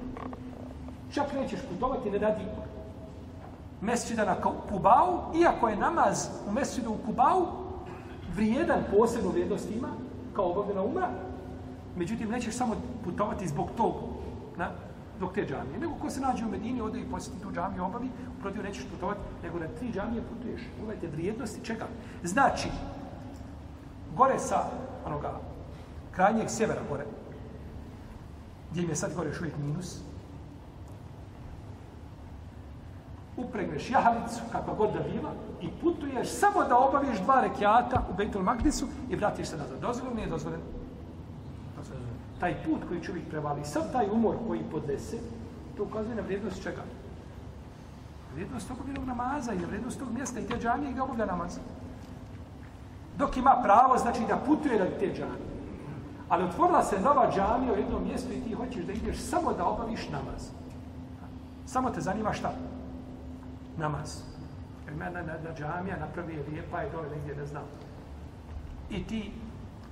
Čak 1.12 1.32
nećeš 1.34 1.60
putovati, 1.68 2.10
ne 2.10 2.18
radi 2.18 2.44
mesčida 3.80 4.24
na 4.24 4.36
Kubau, 4.70 5.34
iako 5.34 5.68
je 5.68 5.76
namaz 5.76 6.28
u 6.48 6.52
mesčidu 6.52 6.90
u 6.90 7.06
Kubau, 7.06 7.46
vrijedan 8.36 8.84
posebnu 8.96 9.30
vrijednost 9.30 9.70
ima 9.70 9.88
kao 10.34 10.50
obavljena 10.50 10.82
umra, 10.82 11.08
međutim 11.96 12.30
nećeš 12.30 12.54
samo 12.54 12.74
putovati 13.04 13.48
zbog 13.48 13.68
tog, 13.76 13.94
na, 14.56 14.70
zbog 15.16 15.32
te 15.32 15.46
džamije. 15.46 15.78
Nego 15.80 15.94
ko 15.94 16.10
se 16.10 16.20
nađe 16.20 16.44
u 16.44 16.48
Medini, 16.48 16.80
ode 16.80 17.00
i 17.00 17.10
posjeti 17.10 17.42
tu 17.42 17.52
džamiju 17.52 17.84
obavi, 17.84 18.08
uprotiv 18.38 18.62
nećeš 18.62 18.84
putovati, 18.90 19.20
nego 19.42 19.58
na 19.58 19.66
tri 19.78 19.92
džamije 19.92 20.22
putuješ. 20.22 20.60
Uvajte 20.82 21.06
vrijednosti 21.06 21.64
čega? 21.64 21.86
Znači, 22.22 22.68
gore 24.16 24.38
sa 24.38 24.70
onoga, 25.06 25.40
krajnjeg 26.12 26.50
sjevera 26.50 26.80
gore, 26.88 27.04
gdje 28.70 28.82
im 28.82 28.88
je 28.88 28.96
sad 28.96 29.14
gore 29.14 29.28
još 29.28 29.40
uvijek 29.40 29.56
minus, 29.58 30.00
upregneš 33.46 33.90
jahalicu, 33.90 34.40
kakva 34.52 34.74
god 34.74 34.92
da 34.92 34.98
bila, 34.98 35.32
i 35.60 35.68
putuješ 35.82 36.28
samo 36.28 36.64
da 36.64 36.78
obaviš 36.78 37.18
dva 37.18 37.40
rekiata 37.40 38.02
u 38.10 38.14
Bejtul 38.14 38.42
Magdisu 38.42 38.86
i 39.10 39.16
vratiš 39.16 39.48
se 39.48 39.56
nazad. 39.56 39.80
Dozvoljeno 39.80 40.16
nije 40.16 40.28
dozvoljeno? 40.28 40.62
Taj 42.40 42.64
put 42.64 42.80
koji 42.88 43.02
čovjek 43.02 43.28
prevali, 43.28 43.64
sav 43.64 43.82
taj 43.92 44.08
umor 44.12 44.36
koji 44.46 44.62
podnese, 44.70 45.16
to 45.76 45.82
ukazuje 45.84 46.16
na 46.16 46.22
vrijednost 46.22 46.62
čega? 46.62 46.82
Vrijednost 48.32 48.70
obavljenog 48.70 49.04
namaza 49.04 49.52
i 49.52 49.66
vrijednost 49.66 49.98
tog 49.98 50.12
mjesta 50.12 50.40
i 50.40 50.46
te 50.46 50.58
džanije 50.58 50.92
ga 50.92 51.02
obavlja 51.02 51.26
namaz. 51.26 51.58
Dok 53.18 53.36
ima 53.36 53.60
pravo, 53.62 53.98
znači 53.98 54.20
da 54.28 54.36
putuje 54.36 54.78
da 54.78 54.98
te 54.98 55.06
džanije. 55.06 55.50
Ali 56.28 56.44
otvorila 56.44 56.82
se 56.82 57.00
nova 57.00 57.30
džamija 57.34 57.72
u 57.72 57.76
jednom 57.76 58.04
mjestu 58.04 58.32
i 58.32 58.40
ti 58.40 58.54
hoćeš 58.54 58.84
da 58.84 58.92
ideš 58.92 59.18
samo 59.18 59.52
da 59.52 59.66
obaviš 59.66 60.08
namaz. 60.08 60.50
Samo 61.66 61.90
te 61.90 62.00
zanima 62.00 62.32
šta? 62.32 62.52
Namaz. 63.76 64.22
Jer 64.86 64.96
mene 64.96 65.22
na, 65.22 65.32
na, 65.44 65.54
džamija 65.54 65.96
napravi 65.96 66.34
je 66.34 66.44
lijepa 66.50 66.82
i 66.82 66.90
dole 66.90 67.10
negdje 67.10 67.36
ne 67.36 67.46
znam. 67.46 67.62
I 68.90 69.06
ti 69.06 69.32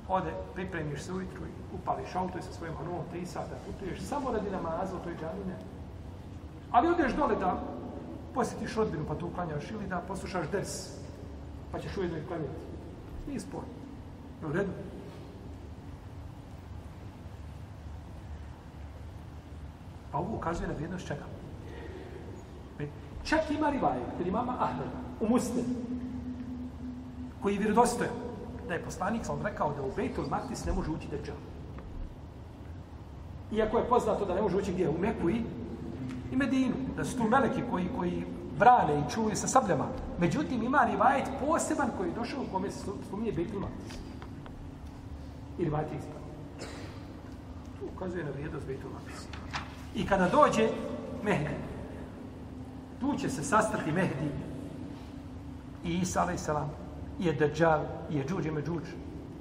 ode, 0.08 0.32
pripremiš 0.54 1.02
se 1.02 1.12
ujutru 1.12 1.46
i 1.46 1.74
upališ 1.74 2.14
auto 2.14 2.38
i 2.38 2.42
sa 2.42 2.52
svojim 2.52 2.76
hanomom 2.76 3.04
tri 3.10 3.26
sata 3.26 3.56
putuješ 3.66 4.00
samo 4.00 4.32
radi 4.32 4.50
namaza 4.50 4.96
u 4.96 5.04
toj 5.04 5.12
džamine. 5.12 5.56
Ali 6.70 6.88
odeš 6.88 7.12
dole 7.12 7.36
da 7.36 7.62
posjetiš 8.34 8.74
rodbinu 8.76 9.04
pa 9.08 9.14
tu 9.14 9.26
uklanjaš 9.26 9.70
ili 9.70 9.86
da 9.86 10.04
poslušaš 10.08 10.50
ders 10.50 10.98
pa 11.72 11.78
ćeš 11.78 11.96
ujedno 11.96 12.18
i 12.18 12.26
klanjati. 12.26 12.60
Nije 13.26 13.40
spor. 13.40 13.62
U 14.48 14.52
redu. 14.52 14.72
Pa 20.12 20.18
ovo 20.18 20.36
ukazuje 20.36 20.68
na 20.68 20.74
vrijednost 20.74 21.06
čega? 21.06 21.37
Čak 23.28 23.50
ima 23.50 23.70
rivaje, 23.70 24.00
kod 24.18 24.26
imama 24.26 24.56
Ahmed, 24.58 24.88
u 25.20 25.28
Muslim, 25.28 25.64
koji 27.42 27.54
je 27.54 27.58
vjerodostojan, 27.58 28.12
da 28.68 28.74
je 28.74 28.82
poslanik 28.82 29.24
sam 29.24 29.42
rekao 29.42 29.74
da 29.74 29.82
u 29.82 29.92
Bejtul 29.96 30.24
Maktis 30.30 30.64
ne 30.64 30.72
može 30.72 30.90
ući 30.90 31.08
deđal. 31.10 31.36
Iako 33.52 33.78
je 33.78 33.88
poznato 33.88 34.24
da 34.24 34.34
ne 34.34 34.42
može 34.42 34.56
ući 34.56 34.72
gdje? 34.72 34.88
U 34.88 34.98
Meku 34.98 35.30
i, 35.30 35.42
i 36.32 36.36
Medinu. 36.36 36.74
Da 36.96 37.04
su 37.04 37.16
tu 37.16 37.24
meleki 37.24 37.62
koji, 37.70 37.88
koji 37.96 38.24
brane 38.58 38.98
i 38.98 39.10
čuvaju 39.10 39.36
sa 39.36 39.46
sabljama. 39.46 39.86
Međutim, 40.18 40.62
ima 40.62 40.84
rivajet 40.90 41.28
poseban 41.40 41.90
koji 41.96 42.08
je 42.08 42.14
došao 42.14 42.42
u 42.42 42.52
kome 42.52 42.70
se 42.70 42.84
spominje 43.08 43.32
Bejtul 43.32 43.60
Maktis. 43.60 43.98
I 45.58 45.64
rivajet 45.64 45.92
je 45.92 45.98
ispravno. 45.98 46.28
Tu 47.78 47.86
ukazuje 47.94 48.24
na 48.24 48.30
vrijednost 48.30 48.66
Bejtul 48.66 48.90
Maktis. 48.90 49.26
I 49.94 50.06
kada 50.06 50.28
dođe 50.28 50.68
Mehdi, 51.24 51.67
tu 53.00 53.14
će 53.18 53.30
se 53.30 53.44
sastati 53.44 53.92
Mehdi 53.92 54.30
i 55.84 55.98
Isa 55.98 56.22
a.s. 56.22 56.48
i 57.18 57.26
je 57.26 57.32
Dajjal, 57.32 57.84
i 58.10 58.16
je 58.16 58.24
Džuđ 58.24 58.46
i 58.46 58.50
Međuđ. 58.50 58.82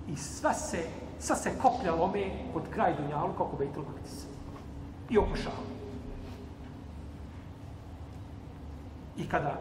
I 0.08 0.16
sva 0.16 0.54
se, 0.54 0.86
sva 1.20 1.36
se 1.36 1.52
koplja 1.62 1.96
lome 1.96 2.32
od 2.54 2.64
kraj 2.74 2.96
Dunjalu 2.96 3.34
kako 3.34 3.58
Bejtul 3.58 3.84
Maktis. 3.84 4.26
I 5.10 5.18
okušava. 5.18 5.56
I 9.18 9.30
kada 9.30 9.60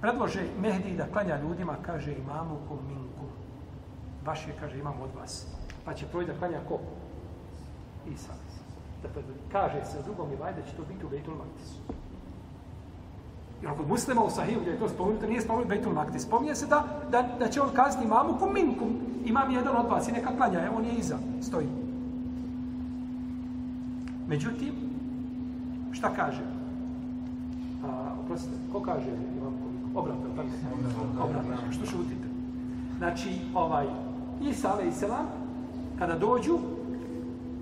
predlože 0.00 0.42
Mehdi 0.60 0.96
da 0.96 1.06
klanja 1.12 1.40
ljudima, 1.40 1.76
kaže 1.82 2.12
imamu 2.12 2.58
ko 2.68 2.78
minku. 2.88 3.26
Baš 4.24 4.46
je, 4.46 4.54
kaže, 4.60 4.78
imam 4.78 5.00
od 5.00 5.10
vas. 5.20 5.46
Pa 5.84 5.94
će 5.94 6.06
proći 6.06 6.26
da 6.26 6.38
klanja 6.38 6.58
ko? 6.68 6.78
Isa. 8.06 8.47
Dakle, 9.02 9.22
kaže 9.52 9.84
se 9.84 9.98
u 9.98 10.02
drugom 10.02 10.30
rivaj 10.30 10.52
da 10.52 10.62
će 10.62 10.76
to 10.76 10.82
biti 10.88 11.06
u 11.06 11.08
Bejtul 11.08 11.34
Maktisu. 11.34 11.78
Jer 13.62 13.76
kod 13.76 13.88
muslima 13.88 14.22
u 14.24 14.30
Sahiju 14.30 14.60
gdje 14.60 14.70
je 14.70 14.78
to 14.78 14.88
spomenuto, 14.88 15.26
nije 15.26 15.40
spomenuto 15.40 15.68
Bejtul 15.68 15.92
Maktis. 15.92 16.22
Spominje 16.22 16.54
se 16.54 16.66
da, 16.66 16.84
da, 17.10 17.28
da 17.38 17.48
će 17.48 17.60
on 17.60 17.70
kazati 17.74 18.04
imamu 18.04 18.38
kum 18.38 18.52
minkum. 18.52 18.88
Imam 19.24 19.50
jedan 19.50 19.76
od 19.76 19.86
vas 19.90 20.08
i 20.08 20.12
neka 20.12 20.36
klanja, 20.36 20.66
evo 20.66 20.76
on 20.76 20.84
je 20.84 20.92
iza, 20.92 21.18
stoji. 21.42 21.66
Međutim, 24.28 24.74
šta 25.92 26.14
kaže? 26.16 26.42
A, 27.84 28.12
oprostite, 28.24 28.56
ko 28.72 28.80
kaže 28.80 29.10
imam 29.10 29.52
kum 29.62 29.72
minkum? 29.72 29.96
Obratno, 29.96 30.24
tako? 30.36 30.48
Obratno, 31.24 31.72
što 31.72 31.86
šutite? 31.86 32.28
Znači, 32.98 33.40
ovaj, 33.54 33.86
Isa, 34.40 34.72
ale 34.72 34.88
i 34.88 34.92
selam, 34.92 35.26
kada 35.98 36.18
dođu, 36.18 36.58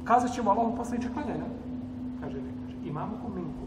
kazat 0.07 0.35
ćemo 0.35 0.51
Allahom 0.51 0.77
poslaniče 0.77 1.13
klanjanja. 1.13 1.49
Kaže, 2.21 2.37
ne, 2.37 2.53
kaže, 2.63 2.77
imamo 2.85 3.19
ko 3.23 3.29
minku. 3.29 3.67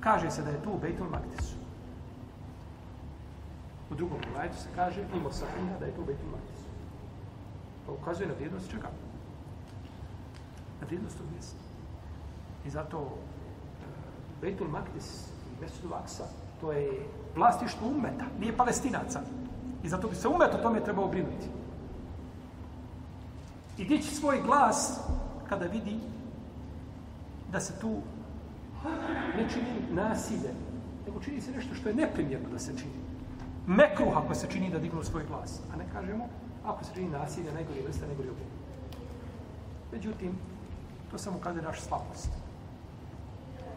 Kaže 0.00 0.30
se 0.30 0.42
da 0.42 0.50
je 0.50 0.62
tu 0.62 0.70
u 0.70 0.78
Bejtul 0.78 1.08
Maktisu. 1.10 1.56
U 3.90 3.94
drugom 3.94 4.18
rivajtu 4.20 4.56
se 4.56 4.68
kaže, 4.74 5.04
imao 5.16 5.32
sahina 5.32 5.78
da 5.80 5.86
je 5.86 5.94
tu 5.94 6.02
u 6.02 6.04
Bejtul 6.04 6.30
Maktisu. 6.30 6.68
Pa 7.86 7.92
ukazuje 7.92 8.28
na 8.28 8.34
vrijednost 8.34 8.70
čega? 8.70 8.88
Na 10.80 10.86
vrijednost 10.86 11.18
tog 11.18 11.26
mjesta. 11.32 11.56
I 12.66 12.70
zato 12.70 12.98
e, 13.00 13.10
Bejtul 14.40 14.68
Maktis 14.68 15.28
i 15.28 15.60
Mesudu 15.60 15.94
Aksa, 15.94 16.24
to 16.60 16.72
je 16.72 17.06
vlastištvo 17.34 17.88
umeta, 17.88 18.24
nije 18.40 18.56
palestinaca. 18.56 19.20
I 19.82 19.88
zato 19.88 20.08
bi 20.08 20.14
se 20.14 20.28
umet 20.28 20.54
o 20.54 20.62
tome 20.62 20.84
trebao 20.84 21.08
brinuti. 21.08 21.48
I 23.78 23.84
dići 23.84 24.14
svoj 24.14 24.42
glas 24.42 25.00
kada 25.48 25.66
vidi 25.66 25.98
da 27.52 27.60
se 27.60 27.80
tu 27.80 27.96
ne 29.36 29.48
čini 29.52 29.94
nasilje, 29.94 30.54
nego 31.06 31.20
čini 31.20 31.40
se 31.40 31.50
nešto 31.50 31.74
što 31.74 31.88
je 31.88 31.94
neprimjerno 31.94 32.48
da 32.48 32.58
se 32.58 32.78
čini. 32.78 33.06
Mekruh 33.66 34.16
ako 34.16 34.34
se 34.34 34.46
čini 34.50 34.70
da 34.70 34.78
dignu 34.78 35.02
svoj 35.04 35.24
glas. 35.28 35.60
A 35.74 35.76
ne 35.76 35.84
kažemo, 35.92 36.28
ako 36.64 36.84
se 36.84 36.90
čini 36.94 37.08
nasilje, 37.08 37.52
najgore 37.52 37.82
vrste, 37.82 38.06
najgore 38.06 38.30
obje. 38.30 38.46
Međutim, 39.92 40.38
to 41.10 41.18
samo 41.18 41.38
kaže 41.38 41.62
naš 41.62 41.80
slabost. 41.80 42.28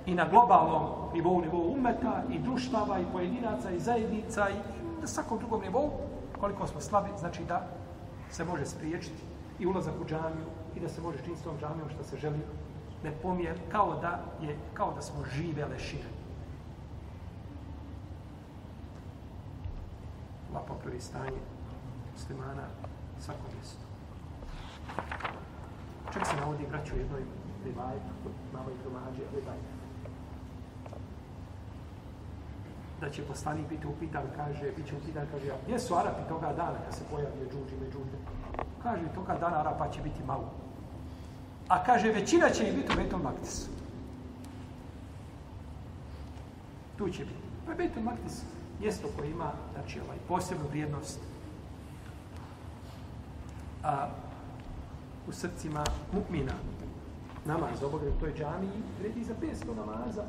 I 0.05 0.15
na 0.15 0.27
globalnom 0.29 1.13
nivou, 1.13 1.41
nivou 1.41 1.73
umeta, 1.73 2.23
i 2.31 2.39
društava, 2.39 2.99
i 2.99 3.05
pojedinaca, 3.11 3.71
i 3.71 3.79
zajednica, 3.79 4.49
i 4.49 4.55
na 5.01 5.07
svakom 5.07 5.39
drugom 5.39 5.61
nivou, 5.61 5.91
koliko 6.39 6.67
smo 6.67 6.81
slabi, 6.81 7.09
znači 7.19 7.43
da 7.43 7.67
se 8.31 8.45
može 8.45 8.65
spriječiti 8.65 9.23
i 9.59 9.67
ulazak 9.67 9.93
u 10.01 10.05
džamiju 10.05 10.45
i 10.75 10.79
da 10.79 10.89
se 10.89 11.01
može 11.01 11.17
činiti 11.17 11.41
s 11.41 11.43
tom 11.43 11.57
džamijom 11.59 11.89
što 11.89 12.03
se 12.03 12.17
želi 12.17 12.39
ne 13.03 13.11
pomije 13.21 13.55
kao 13.71 13.99
da 14.01 14.23
je 14.41 14.57
kao 14.73 14.93
da 14.93 15.01
smo 15.01 15.23
žive 15.35 15.65
lešine. 15.65 16.09
Allah 20.49 20.63
popravi 20.67 20.99
stanje 20.99 21.41
muslimana 22.13 22.67
svako 23.19 23.39
mjesto. 23.55 23.85
Čak 26.13 26.27
se 26.27 26.35
navodi 26.35 26.65
vraću 26.69 26.95
jednoj 26.97 27.21
rivajetu 27.65 28.13
kod 28.23 28.31
mama 28.53 28.71
i 28.71 28.83
domađe 28.83 29.23
rivajetu 29.35 29.79
da 33.01 33.09
će 33.09 33.23
poslanik 33.23 33.69
biti 33.69 33.87
upitan, 33.87 34.23
kaže, 34.35 34.71
bit 34.77 34.87
će 34.87 34.95
upitan, 34.95 35.27
kaže, 35.31 35.51
a 35.51 35.57
gdje 35.65 35.79
su 35.79 35.95
Arapi 35.95 36.29
toga 36.29 36.53
dana 36.53 36.77
kad 36.85 36.93
se 36.95 37.03
pojavio 37.11 37.45
džuđi 37.51 37.75
međuđe? 37.81 38.17
Kaže, 38.83 39.03
toga 39.15 39.37
dana 39.39 39.59
Arapa 39.59 39.91
će 39.91 40.01
biti 40.01 40.23
malo. 40.23 40.51
A 41.67 41.83
kaže, 41.83 42.11
većina 42.11 42.49
će 42.49 42.67
ih 42.67 42.75
biti 42.75 42.93
u 42.93 42.95
Betul 42.95 43.19
Maktisu. 43.19 43.69
Tu 46.97 47.09
će 47.09 47.25
biti. 47.25 47.39
Pa 47.65 47.73
Betul 47.73 48.03
Maktis 48.03 48.41
mjesto 48.79 49.07
koje 49.17 49.31
ima, 49.31 49.51
znači, 49.73 49.99
ovaj, 49.99 50.17
posebnu 50.27 50.65
vrijednost 50.69 51.19
a, 53.83 54.07
u 55.27 55.31
srcima 55.31 55.83
mukmina 56.13 56.53
namaz 57.45 57.83
obavljen 57.83 58.13
u 58.13 58.19
toj 58.19 58.33
džamiji, 58.33 58.83
vredi 58.99 59.23
za 59.23 59.33
500 59.41 59.75
namaza, 59.75 60.23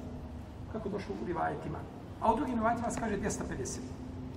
kako 0.72 0.88
došlo 0.88 1.14
u 1.22 1.26
rivajetima. 1.26 1.78
A 2.20 2.32
u 2.32 2.36
drugim 2.36 2.54
rivajetima 2.54 2.90
se 2.90 3.00
kaže 3.00 3.16
250. 3.16 3.78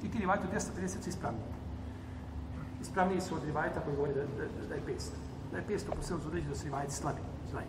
I 0.03 0.11
ti 0.11 0.17
rivajeti 0.17 0.47
u 0.47 0.55
250 0.55 1.03
su 1.03 1.09
ispravni. 1.09 1.39
Ispravniji 2.83 3.21
su 3.21 3.35
od 3.35 3.43
rivajeta 3.43 3.79
koji 3.79 3.95
govori 3.95 4.13
da, 4.13 4.21
da, 4.21 4.67
da 4.69 4.75
je 4.75 4.81
500. 4.87 5.11
Da 5.51 5.57
je 5.57 5.63
500 5.67 5.95
po 5.95 6.01
selu 6.01 6.19
zudređi 6.19 6.47
da 6.47 6.55
su 6.55 6.65
rivajeti 6.65 6.93
slabi. 6.93 7.21
slabi. 7.49 7.67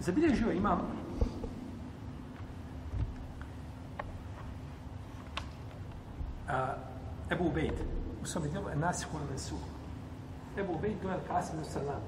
Zabilježio 0.00 0.52
imam 0.52 0.80
a, 6.48 6.74
Ebu 7.30 7.44
Ubejd 7.46 7.74
u 8.22 8.26
svom 8.26 8.44
dijelu 8.44 8.68
Enasihu 8.68 9.18
na 9.18 9.24
Mensuhu. 9.30 9.68
Ebu 10.58 10.72
Ubejd 10.72 11.02
to 11.02 11.08
Kasim 11.28 11.58
Al-Qasim 11.58 11.80
al-Salam. 11.80 12.00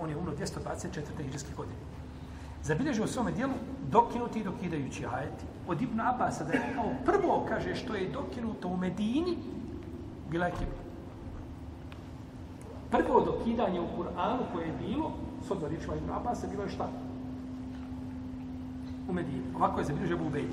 On 0.00 0.10
je 0.10 0.16
umro 0.16 0.32
224. 0.32 1.22
hiđarske 1.22 1.54
godine. 1.56 1.89
Zabilježio 2.62 3.04
u 3.04 3.08
svome 3.08 3.32
dijelu 3.32 3.52
dokinuti 3.90 4.40
i 4.40 4.44
dokidajući 4.44 5.06
ajeti. 5.06 5.44
Od 5.68 5.82
Ibn 5.82 6.00
Abasa 6.00 6.44
da 6.44 6.52
je 6.52 6.72
kao 6.74 6.92
prvo, 7.04 7.46
kaže, 7.48 7.74
što 7.74 7.94
je 7.94 8.08
dokinuto 8.08 8.68
u 8.68 8.76
Medini, 8.76 9.36
bila 10.30 10.46
je 10.46 10.52
kibla. 10.52 10.80
Prvo 12.90 13.20
dokidanje 13.20 13.80
u 13.80 13.86
Kur'anu 13.98 14.42
koje 14.52 14.66
je 14.66 14.78
bilo, 14.88 15.12
s 15.46 15.50
odva 15.50 15.68
riječima 15.68 15.94
Ibn 15.94 16.10
Abasa, 16.10 16.46
bilo 16.46 16.62
je 16.62 16.70
šta? 16.70 16.88
U 19.08 19.12
Medini. 19.12 19.42
Ovako 19.56 19.80
je 19.80 19.84
zabilježio 19.84 20.14
Ebu 20.14 20.26
Ubejd. 20.26 20.50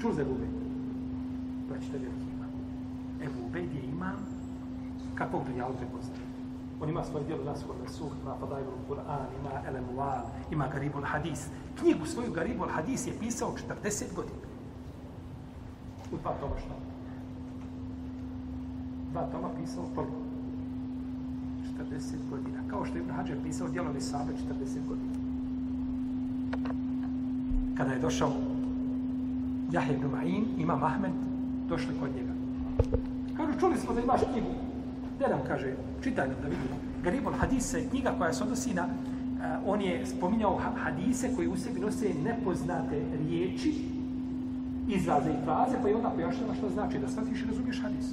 Čuo 0.00 0.12
za 0.12 0.22
Ebu 0.22 0.30
Ubejd? 0.30 0.50
Praćite 1.68 1.98
veliki 1.98 2.26
imam. 2.36 2.50
Ebu 3.22 3.46
Ubejd 3.46 3.74
je 3.74 3.82
imam 3.82 4.16
kakvog 5.14 5.42
dunjalu 5.46 5.74
prepoznaje. 5.74 6.25
On 6.80 6.88
ima 6.88 7.04
svoje 7.04 7.24
dijelo 7.24 7.44
Nasur 7.44 7.74
Nasuh, 7.82 8.12
ima 8.22 8.34
Fadajbul 8.40 8.78
Kur'an, 8.88 9.26
ima 9.40 9.50
Elemual, 9.68 10.24
ima 10.50 10.68
Garibul 10.72 11.04
Hadis. 11.04 11.46
Knjigu 11.78 12.06
svoju 12.06 12.32
Garibul 12.32 12.68
Hadis 12.68 13.06
je 13.06 13.18
pisao 13.20 13.54
40 13.84 14.04
godina. 14.16 14.46
U 16.12 16.16
dva 16.16 16.32
toma 16.40 16.54
šta? 16.58 16.74
Dva 19.12 19.22
toma 19.32 19.48
pisao 19.60 19.84
koliko? 19.94 20.16
40 21.90 22.30
godina. 22.30 22.58
Kao 22.70 22.84
što 22.84 22.98
je 22.98 23.02
Ibn 23.02 23.10
Hađer 23.10 23.36
pisao 23.42 23.68
djelo 23.68 23.92
Nisabe 23.92 24.32
40 24.32 24.88
godina. 24.88 25.12
Kada 27.76 27.92
je 27.92 27.98
došao 27.98 28.32
Jahe 29.72 29.94
ibn 29.94 30.06
Ma'in, 30.06 30.44
imam 30.58 30.82
Ahmed, 30.82 31.12
došli 31.68 31.94
kod 32.00 32.10
njega. 32.16 32.32
Kažu, 33.36 33.60
čuli 33.60 33.76
smo 33.76 33.94
da 33.94 34.00
imaš 34.00 34.20
knjigu. 34.32 34.65
Gde 35.16 35.28
nam 35.28 35.40
kaže, 35.48 35.74
čitaj 36.02 36.28
nam 36.28 36.36
da 36.42 36.48
vidimo. 36.48 36.76
Garibul 37.04 37.32
Hadis 37.32 37.74
je 37.74 37.88
knjiga 37.88 38.14
koja 38.18 38.32
se 38.32 38.44
odnosi 38.44 38.74
na, 38.74 38.84
uh, 38.84 39.72
on 39.72 39.80
je 39.80 40.06
spominjao 40.06 40.60
hadise 40.76 41.30
koji 41.36 41.48
u 41.48 41.56
sebi 41.56 41.80
nose 41.80 42.14
nepoznate 42.24 43.02
riječi, 43.18 43.74
izraze 44.88 45.30
i 45.30 45.44
fraze, 45.44 45.76
pa 45.82 45.88
je 45.88 45.96
onda 45.96 46.10
pojašnjava 46.10 46.54
što 46.54 46.68
znači 46.68 46.98
da 46.98 47.08
shvatiš 47.08 47.42
i 47.42 47.46
razumiješ 47.46 47.82
hadis. 47.82 48.06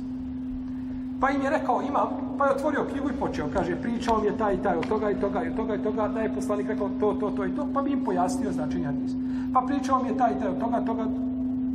Pa 1.19 1.29
im 1.29 1.41
je 1.41 1.49
rekao, 1.49 1.81
imam, 1.81 2.07
pa 2.37 2.45
je 2.45 2.51
otvorio 2.51 2.87
knjigu 2.91 3.09
i 3.09 3.19
počeo, 3.19 3.47
kaže, 3.53 3.75
pričao 3.81 4.19
mi 4.21 4.27
je 4.27 4.37
taj 4.37 4.55
i 4.55 4.61
taj, 4.63 4.77
od 4.77 4.87
toga 4.87 5.11
i 5.11 5.19
toga 5.19 5.43
i 5.43 5.49
od 5.49 5.55
toga 5.55 5.75
i 5.75 5.83
toga, 5.83 6.07
da 6.07 6.21
je 6.21 6.33
poslanik 6.35 6.67
rekao 6.67 6.89
to, 6.99 7.13
to, 7.13 7.29
to 7.29 7.45
i 7.45 7.55
to, 7.55 7.67
pa 7.73 7.81
bi 7.81 7.91
im 7.91 8.03
pojasnio 8.03 8.51
značenje 8.51 8.85
hadisa. 8.85 9.17
Pa 9.53 9.61
pričao 9.67 10.03
mi 10.03 10.09
je 10.09 10.17
taj 10.17 10.31
i 10.31 10.39
taj, 10.39 10.47
od 10.47 10.59
toga, 10.59 10.81
toga, 10.85 11.05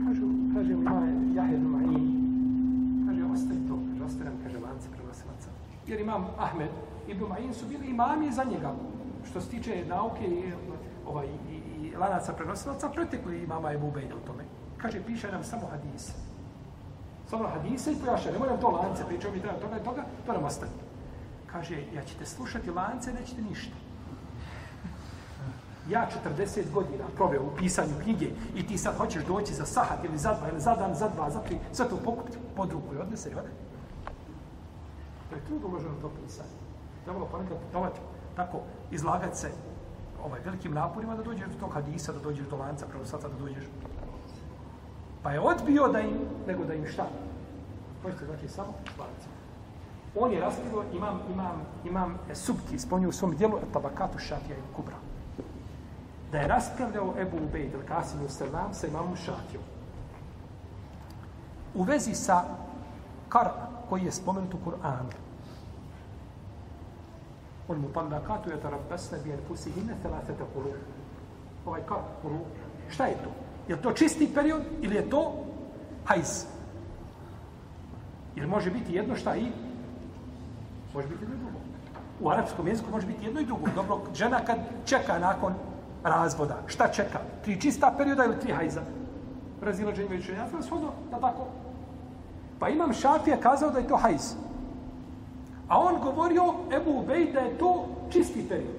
kaže, 0.04 0.20
kaže, 0.54 0.72
ima 0.72 0.90
Jahed 1.34 1.62
Ma'in, 1.72 2.04
kaže, 3.06 3.24
ostaje 3.24 3.60
to, 3.68 3.78
kaže, 3.88 4.04
ostaje 4.04 4.30
kaže, 4.44 4.58
lance 4.58 4.88
prenosilaca. 4.96 5.48
Jer 5.88 6.00
imam 6.00 6.26
Ahmed, 6.38 6.70
i 7.08 7.14
Ma'in 7.14 7.52
su 7.54 7.66
bili 7.66 7.86
imami 7.86 8.32
za 8.32 8.44
njega, 8.44 8.74
što 9.30 9.40
se 9.40 9.48
tiče 9.48 9.84
nauke 9.88 10.24
i, 10.26 10.52
ovaj, 11.06 11.26
i, 11.26 11.86
i 11.86 11.96
lanaca 11.96 12.32
prenosilaca, 12.32 12.88
pretekli 12.88 13.42
imama 13.42 13.72
Ebu 13.72 13.90
Bejda 13.90 14.14
u 14.14 14.26
tome. 14.26 14.44
Kaže, 14.76 15.02
piše 15.06 15.32
nam 15.32 15.44
samo 15.44 15.66
hadise. 15.66 16.12
Samo 17.30 17.48
hadise 17.48 17.92
i 17.92 17.96
pojaša, 18.04 18.32
ne 18.32 18.38
moram 18.38 18.60
to 18.60 18.68
lance, 18.68 19.04
pričao 19.08 19.32
mi 19.32 19.40
treba 19.40 19.58
toga 19.58 19.76
i 19.76 19.84
toga, 19.84 20.04
to 20.26 20.32
nam 20.32 20.44
ostane. 20.44 20.72
Kaže, 21.46 21.82
ja 21.94 22.04
ćete 22.04 22.26
slušati 22.26 22.70
lance, 22.70 23.12
nećete 23.12 23.42
ništa. 23.42 23.76
Ja 25.88 26.08
40 26.38 26.72
godina 26.72 27.04
proveo 27.16 27.42
u 27.42 27.56
pisanju 27.56 27.94
knjige 28.02 28.28
i 28.54 28.66
ti 28.66 28.78
sad 28.78 28.96
hoćeš 28.96 29.24
doći 29.24 29.54
za 29.54 29.64
sahat 29.64 30.04
ili 30.04 30.18
za 30.18 30.34
dva 30.34 30.48
ili 30.48 30.60
za 30.60 30.74
dan, 30.74 30.94
za 30.94 31.08
dva, 31.08 31.30
za 31.30 31.40
tri, 31.40 31.58
sve 31.72 31.88
to 31.88 31.96
pokupiti 32.04 32.38
pod 32.56 32.72
ruku 32.72 32.94
i 32.94 32.98
odnese 32.98 33.30
i 33.30 33.34
odnese. 33.34 33.67
To 35.30 35.36
je 35.36 35.44
trud 35.46 35.64
uloženo 35.64 35.94
to 36.00 36.10
pisanje. 36.22 36.56
Trebalo 37.04 37.26
ponekad 37.26 37.56
putovati 37.66 38.00
tako, 38.36 38.60
izlagati 38.90 39.38
se 39.38 39.50
ovaj, 40.24 40.40
velikim 40.44 40.74
naporima 40.74 41.16
da 41.16 41.22
dođeš 41.22 41.48
do 41.48 41.60
tog 41.60 41.72
hadisa, 41.72 42.12
da 42.12 42.18
dođeš 42.18 42.46
do 42.46 42.56
lanca, 42.56 42.86
prenosaca, 42.86 43.28
da 43.28 43.38
dođeš 43.38 43.64
Pa 45.22 45.32
je 45.32 45.40
odbio 45.40 45.88
da 45.88 46.00
im, 46.00 46.18
nego 46.46 46.64
da 46.64 46.74
im 46.74 46.86
šta? 46.86 47.06
Možete 48.02 48.24
znači 48.24 48.48
samo 48.48 48.68
lanca. 48.98 49.28
On 50.16 50.32
je 50.32 50.40
raskrivo, 50.40 50.84
imam, 50.94 51.20
imam, 51.32 51.62
imam 51.84 52.18
subki, 52.34 52.78
spomnio 52.78 53.08
u 53.08 53.12
svom 53.12 53.36
dijelu 53.36 53.58
tabakatu 53.72 54.18
šafija 54.18 54.56
i 54.56 54.74
kubra. 54.76 54.96
Da 56.32 56.38
je 56.38 56.48
raspravljao 56.48 57.14
Ebu 57.18 57.36
Ubejd, 57.36 57.72
ili 57.72 57.86
Kasim 57.86 58.24
Ustavnam, 58.26 58.74
sa 58.74 58.86
imamom 58.86 59.16
šafijom. 59.16 59.62
U 61.74 61.82
vezi 61.82 62.14
sa 62.14 62.44
kar 63.28 63.48
koji 63.88 64.04
je 64.04 64.12
spomenut 64.12 64.54
u 64.54 64.58
Kur'anu. 64.64 65.12
On 67.68 67.78
mu 67.80 67.88
talakatu 67.88 68.50
je 68.50 68.60
tarabesne 68.60 69.18
bijen 69.24 69.40
pusihine 69.48 69.94
telafete 70.02 70.44
kulu. 70.54 70.72
Ovaj 71.66 71.80
ka, 71.88 71.96
kulu. 72.22 72.40
Šta 72.88 73.06
je 73.06 73.14
to? 73.14 73.30
Je 73.68 73.82
to 73.82 73.92
čisti 73.92 74.30
period 74.34 74.62
ili 74.80 74.96
je 74.96 75.10
to 75.10 75.32
hajz? 76.04 76.44
Jer 78.36 78.46
može 78.46 78.70
biti 78.70 78.92
jedno 78.92 79.16
šta 79.16 79.36
i 79.36 79.50
može 80.94 81.08
biti 81.08 81.22
jedno 81.22 81.36
i 81.36 81.38
drugo. 81.38 81.58
U 82.20 82.30
arapskom 82.30 82.68
jeziku 82.68 82.90
može 82.90 83.06
biti 83.06 83.24
jedno 83.24 83.40
i 83.40 83.46
drugo. 83.46 83.66
Dobro, 83.74 84.00
žena 84.14 84.40
kad 84.44 84.58
čeka 84.84 85.18
nakon 85.18 85.54
razvoda, 86.04 86.62
šta 86.66 86.88
čeka? 86.88 87.18
Tri 87.44 87.60
čista 87.60 87.94
perioda 87.98 88.24
ili 88.24 88.40
tri 88.40 88.52
hajza? 88.52 88.82
Razilađenje 89.62 90.08
već 90.08 90.28
ja 90.28 90.62
shodno, 90.62 90.92
da 91.10 91.20
tako. 91.20 91.46
Pa 92.58 92.68
imam 92.68 92.92
šafija 92.92 93.40
kazao 93.40 93.70
da 93.70 93.78
je 93.78 93.88
to 93.88 93.96
hajz. 93.96 94.34
A 95.68 95.78
on 95.78 96.00
govorio, 96.02 96.54
Ebu 96.72 96.90
Ubej, 97.00 97.32
da 97.32 97.40
je 97.40 97.58
to 97.58 97.88
čisti 98.10 98.48
period. 98.48 98.76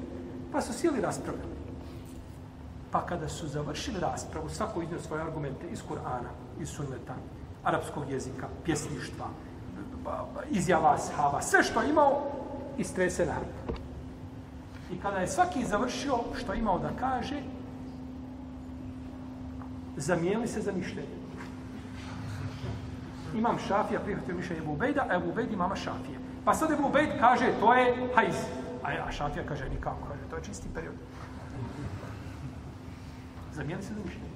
Pa 0.52 0.62
su 0.62 0.74
sjeli 0.74 1.02
raspravljali. 1.02 1.60
Pa 2.92 3.06
kada 3.06 3.30
su 3.30 3.48
završili 3.48 4.00
raspravu, 4.00 4.50
svako 4.50 4.82
iznio 4.82 5.00
svoje 5.00 5.22
argumente 5.22 5.68
iz 5.72 5.84
Kur'ana, 5.90 6.30
iz 6.60 6.70
sunneta, 6.70 7.16
arapskog 7.64 8.10
jezika, 8.10 8.48
pjesništva, 8.64 9.26
izjava 10.50 10.98
shava, 10.98 11.42
sve 11.42 11.64
što 11.64 11.82
je 11.82 11.90
imao, 11.90 12.22
istrese 12.78 13.26
na 13.26 13.34
hrpu. 13.34 13.80
I 14.92 15.00
kada 15.00 15.18
je 15.18 15.28
svaki 15.28 15.66
završio 15.66 16.18
što 16.34 16.54
je 16.54 16.60
imao 16.60 16.80
da 16.80 16.90
kaže, 17.00 17.42
zamijeli 19.98 20.48
se 20.48 20.62
za 20.62 20.72
mišljenje. 20.72 21.19
Imam 23.36 23.58
šafija, 23.68 24.00
prihvatio 24.00 24.36
mišljenje 24.36 24.62
Ebu 24.62 24.72
Ubejda, 24.74 25.06
a 25.10 25.16
Ebu 25.16 25.30
Ubejd 25.30 25.52
imama 25.52 25.76
šafije. 25.76 26.20
Pa 26.46 26.54
sad 26.54 26.72
Ebu 26.72 26.88
Ubejd 26.88 27.10
kaže, 27.20 27.54
to 27.60 27.74
je 27.74 28.10
hajz. 28.16 28.36
A 28.84 29.12
šafija 29.12 29.46
kaže, 29.46 29.70
nikako, 29.70 30.08
kaže, 30.08 30.22
to 30.30 30.36
je 30.36 30.44
čisti 30.44 30.68
period. 30.74 30.96
Zamijeli 33.54 33.84
se 33.84 33.94
za 33.94 34.00
mišljenje. 34.06 34.30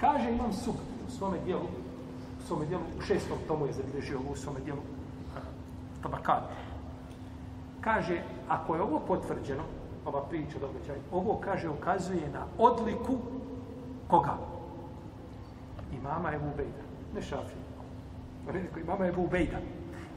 Kaže, 0.00 0.30
imam 0.30 0.52
sub 0.52 0.74
u 1.08 1.10
svome 1.10 1.38
dijelu, 1.44 1.68
u 2.38 2.46
svome 2.46 2.66
dijelu, 2.66 2.82
u 2.98 3.00
šestom 3.00 3.38
tomu 3.48 3.66
je 3.66 3.72
zabilježio 3.72 4.18
u 4.32 4.36
svome 4.36 4.60
dijelu, 4.60 4.80
eh, 4.80 5.40
tabakat. 6.02 6.42
Kaže, 7.80 8.22
ako 8.48 8.74
je 8.74 8.82
ovo 8.82 9.00
potvrđeno, 9.00 9.62
ova 10.06 10.22
priča 10.24 10.58
događaj, 10.58 10.96
ovo, 11.12 11.40
kaže, 11.44 11.68
ukazuje 11.68 12.30
na 12.32 12.46
odliku 12.58 13.18
koga? 14.08 14.38
Imama 15.92 16.32
Ebu 16.32 16.50
Bejda, 16.56 16.82
ne 17.14 17.22
Šafija. 17.22 17.67
Rediko, 18.52 18.80
imama 18.80 19.06
Ebu 19.06 19.26
Bejda. 19.26 19.58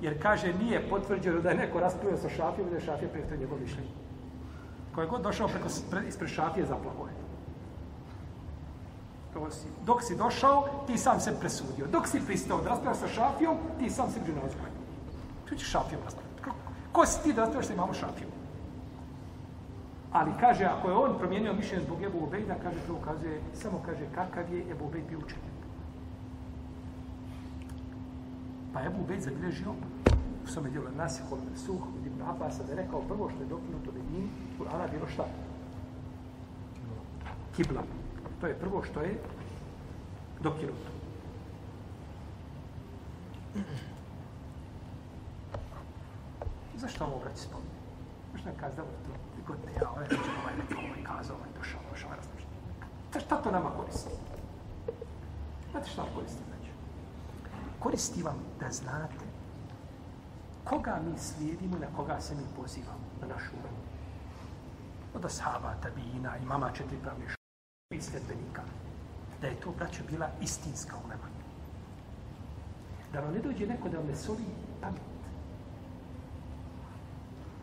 Jer 0.01 0.21
kaže, 0.21 0.53
nije 0.53 0.89
potvrđeno 0.89 1.41
da 1.41 1.49
je 1.49 1.57
neko 1.57 1.79
raspravio 1.79 2.17
sa 2.17 2.29
Šafijom 2.29 2.69
da 2.69 2.75
je 2.75 2.81
Šafija 2.81 3.09
prijatelj 3.09 3.39
njegov 3.39 3.59
mišljenje. 3.61 3.89
Ko 4.95 5.01
je 5.01 5.07
god 5.07 5.21
došao 5.21 5.47
preko, 5.47 5.67
ispred 6.07 6.29
Šafije, 6.29 6.65
zaplavo 6.65 7.07
je 7.07 7.21
to 9.33 9.51
si, 9.51 9.67
dok 9.85 10.03
si 10.03 10.15
došao, 10.15 10.83
ti 10.87 10.97
sam 10.97 11.19
se 11.19 11.39
presudio. 11.39 11.87
Dok 11.87 12.07
si 12.07 12.25
pristao 12.25 12.61
da 12.61 12.69
raspravljaš 12.69 12.99
sa 12.99 13.07
šafijom, 13.07 13.57
ti 13.79 13.89
sam 13.89 14.11
se 14.11 14.19
gdje 14.19 14.35
nalazi 14.35 14.55
Tu 15.49 15.55
ćeš 15.55 15.69
šafijom 15.69 16.01
raspravljati. 16.03 16.41
Ko, 16.91 17.05
si 17.05 17.23
ti 17.23 17.33
da 17.33 17.41
raspravljaš 17.41 17.67
sa 17.67 17.73
imamo 17.73 17.93
šafijom? 17.93 18.31
Ali 20.11 20.31
kaže, 20.39 20.65
ako 20.65 20.89
je 20.89 20.95
on 20.95 21.17
promijenio 21.17 21.53
mišljenje 21.53 21.83
zbog 21.83 22.03
Ebu 22.03 22.17
Ubejda, 22.23 22.55
kaže, 22.63 22.77
to 22.87 22.93
ukazuje, 22.93 23.41
samo 23.53 23.81
kaže, 23.85 24.05
kakav 24.15 24.53
je 24.53 24.71
Ebu 24.71 24.85
Ubejd 24.85 25.05
bio 25.09 25.19
učenjen. 25.19 25.60
Pa 28.73 28.79
je 28.79 28.87
Ebu 28.87 29.05
Bejt 29.07 29.23
zabilježio 29.23 29.71
u 30.43 30.47
svome 30.47 30.69
dijelu 30.69 30.87
Nasih, 30.97 31.31
od 31.31 31.39
Suh, 31.65 31.81
od 31.97 32.05
Ibn 32.05 32.21
Abasa, 32.21 32.63
da 32.63 32.71
je 32.71 32.75
rekao 32.75 33.01
prvo 33.01 33.29
što 33.29 33.39
je 33.39 33.49
dokinuto 33.49 33.91
Medini, 33.91 34.29
Kur'ana 34.59 34.91
bilo 34.91 35.07
šta? 35.07 35.25
Kibla. 37.55 37.83
To 38.41 38.47
je 38.47 38.59
prvo 38.59 38.83
što 38.83 39.01
je 39.01 39.19
dokinuto. 40.41 40.91
Zašto 46.75 47.05
ovo 47.05 47.19
brać 47.19 47.37
spominje? 47.37 47.81
Možda 48.33 48.49
je 48.49 48.55
kazao 48.55 48.85
da 48.85 49.13
to 49.13 49.21
godine, 49.47 49.71
ja, 49.81 49.89
ovaj 49.89 50.03
reći, 50.03 50.29
ovaj 50.41 50.53
rekao, 50.61 50.79
ovaj 50.79 51.03
kazao, 51.03 51.35
ovaj 51.35 51.49
došao, 51.57 51.79
ovaj 51.79 51.91
došao, 51.91 52.07
ovaj 52.09 52.17
razmišljao. 52.17 53.21
Šta, 53.25 53.35
to 53.41 53.51
nama 53.51 53.69
koristi? 53.77 54.09
Znate 55.71 55.89
šta 55.89 56.05
koristi. 56.15 56.50
Koristi 57.81 58.23
vam 58.23 58.37
da 58.59 58.71
znate 58.71 59.25
koga 60.63 60.99
mi 61.05 61.19
slijedimo, 61.19 61.77
na 61.77 61.87
koga 61.95 62.21
se 62.21 62.35
mi 62.35 62.43
pozivamo, 62.55 63.05
na 63.21 63.27
našu 63.27 63.51
umenu. 63.53 63.81
od 65.15 65.25
ashaba, 65.25 65.73
tabijina, 65.83 66.37
imama 66.37 66.71
četiri 66.71 66.97
pravne 67.03 67.25
škole 67.29 67.97
i 67.97 68.01
sljedbenika, 68.01 68.61
da 69.41 69.47
je 69.47 69.59
to, 69.59 69.71
braćo, 69.71 70.03
bila 70.09 70.29
istinska 70.41 70.95
ulema. 71.05 71.27
Da 73.13 73.19
vam 73.19 73.33
ne 73.33 73.39
dođe 73.39 73.67
neko 73.67 73.89
da 73.89 73.97
vam 73.97 74.07
ne 74.07 74.15
soli 74.15 74.45
pamet. 74.81 75.01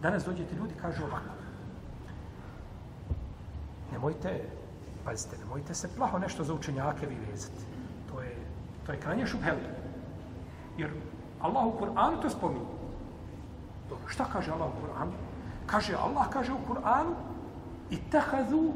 Danas 0.02 0.24
dođete 0.24 0.54
ljudi, 0.54 0.74
kažu 0.80 1.04
ovako. 1.04 1.34
Nemojte, 3.92 4.50
pazite, 5.04 5.38
nemojte 5.38 5.74
se 5.74 5.88
plaho 5.96 6.18
nešto 6.18 6.44
za 6.44 6.54
učenjake 6.54 7.06
vi 7.06 7.16
vezati. 7.30 7.64
To 8.12 8.20
je, 8.20 8.36
to 8.86 8.92
je 8.92 9.00
kranje 9.00 9.26
šubhelu. 9.26 9.87
Jer 10.77 10.91
Allah 11.41 11.65
u 11.65 11.71
Kur'anu 11.79 12.21
to 12.21 12.29
spominje. 12.29 12.65
Dobro, 13.89 14.07
šta 14.07 14.25
kaže 14.33 14.51
Allah 14.51 14.67
u 14.67 14.85
Kur'anu? 14.85 15.11
Kaže 15.65 15.95
Allah, 15.95 16.29
kaže 16.29 16.53
u 16.53 16.61
Kur'anu, 16.67 17.15
اتخذوا 17.93 18.71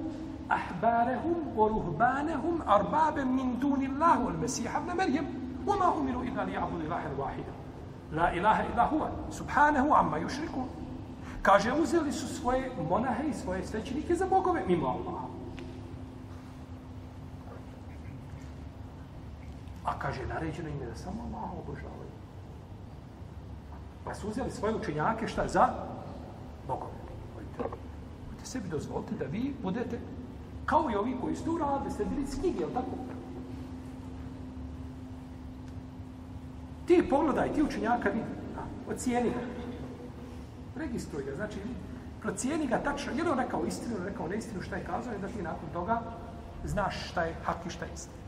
أحبارهم 0.52 1.36
ورهبانهم 1.56 2.62
أربابا 2.62 3.24
من 3.24 3.60
دون 3.60 3.82
الله 3.82 4.26
والمسيح 4.26 4.76
ابن 4.76 4.98
مريم 4.98 5.26
وما 5.68 5.98
أمروا 5.98 6.24
إلا 6.24 6.46
ليعبدوا 6.46 6.82
إلها 6.82 7.12
واحدا 7.18 7.54
لا 8.12 8.34
إله 8.34 8.68
إلا 8.68 8.84
هو 8.84 9.10
سبحانه 9.30 9.96
عما 9.96 10.18
يشركون 10.18 10.68
Kaže, 11.42 11.74
uzeli 11.74 12.12
su 12.12 12.28
svoje 12.28 12.72
monahe 12.90 13.28
i 13.30 13.34
svoje 13.34 13.66
svećenike 13.66 14.16
za 14.16 14.26
bogove 14.26 14.64
mimo 14.68 14.88
Allaha. 14.88 15.28
Kaže, 20.03 20.27
naređeno 20.27 20.69
im 20.69 20.81
je 20.81 20.87
da 20.87 20.95
samo 20.95 21.23
Allaha 21.23 21.53
obožavaju. 21.53 22.13
Pa 24.05 24.15
su 24.15 24.29
uzeli 24.29 24.51
svoje 24.51 24.75
učenjake 24.75 25.29
šta 25.29 25.49
za 25.49 25.69
bogove 26.67 26.93
Hoćete 27.57 28.47
sebi 28.47 28.69
dozvoliti 28.69 29.15
da 29.15 29.25
vi 29.25 29.55
budete 29.63 29.99
kao 30.67 30.91
i 30.91 30.97
ovi 30.97 31.17
koji 31.21 31.37
su 31.37 31.55
uradili, 31.55 31.91
ste 31.91 32.05
bili 32.05 32.27
s 32.27 32.41
knjige, 32.41 32.65
tako? 32.75 32.97
Ti 36.87 37.07
pogledaj, 37.11 37.53
ti 37.53 37.63
učenjaka 37.63 38.09
vidi, 38.09 38.25
ocijeni 38.91 39.31
ga. 39.31 39.41
Registruj 40.77 41.25
ga, 41.25 41.35
znači, 41.37 41.59
procijeni 42.21 42.67
ga 42.67 42.79
tačno, 42.79 43.13
jer 43.17 43.29
on 43.29 43.39
rekao 43.39 43.67
istinu, 43.67 43.97
rekao 44.05 44.29
neistinu, 44.29 44.63
šta 44.63 44.77
je 44.77 44.85
kazao, 44.85 45.19
da 45.21 45.29
ti 45.29 45.43
nakon 45.43 45.69
toga 45.73 46.03
znaš 46.65 47.11
šta 47.11 47.23
je 47.23 47.35
hak 47.45 47.67
i 47.67 47.71
šta 47.71 47.85
je 47.85 47.91
istina. 47.95 48.22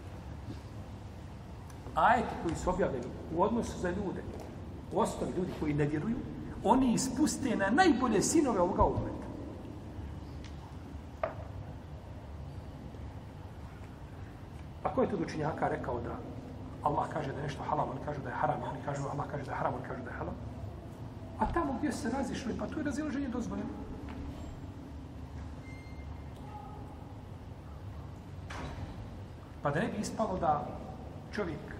Ajeti 1.94 2.34
koji 2.42 2.54
su 2.54 2.70
objavljeni 2.70 3.06
u 3.36 3.42
odnosu 3.42 3.78
za 3.78 3.90
ljude, 3.90 4.22
u 4.92 5.00
osnovi 5.00 5.32
ljudi 5.36 5.52
koji 5.60 5.74
ne 5.74 5.86
vjeruju, 5.86 6.16
oni 6.64 6.94
ispuste 6.94 7.56
na 7.56 7.70
najbolje 7.70 8.22
sinove 8.22 8.60
ovoga 8.60 8.84
umeta. 8.84 9.24
Pa 14.82 14.90
ko 14.90 15.02
je 15.02 15.10
tu 15.10 15.16
učinjaka 15.22 15.68
rekao 15.68 16.00
da 16.00 16.16
Allah 16.82 17.08
kaže 17.12 17.32
da 17.32 17.38
je 17.38 17.42
nešto 17.42 17.62
halal, 17.62 17.88
on 17.90 17.98
kaže 18.04 18.20
da 18.20 18.28
je 18.28 18.34
haram, 18.34 18.60
oni 18.70 18.80
kažu 18.84 19.02
Allah 19.12 19.26
kaže 19.30 19.44
da 19.44 19.50
je 19.50 19.56
haram, 19.56 19.74
oni 19.74 19.88
kaže 19.88 20.02
da 20.02 20.10
je 20.10 20.16
halal. 20.16 20.34
A 21.38 21.46
tamo 21.52 21.74
gdje 21.78 21.92
se 21.92 22.10
razišli, 22.10 22.58
pa 22.58 22.66
to 22.66 22.78
je 22.78 22.84
razilaženje 22.84 23.28
dozvoljeno. 23.28 23.70
Pa 29.62 29.70
da 29.70 29.80
ne 29.80 29.88
bi 29.88 30.00
ispalo 30.00 30.38
da 30.38 30.66
čovjek 31.32 31.73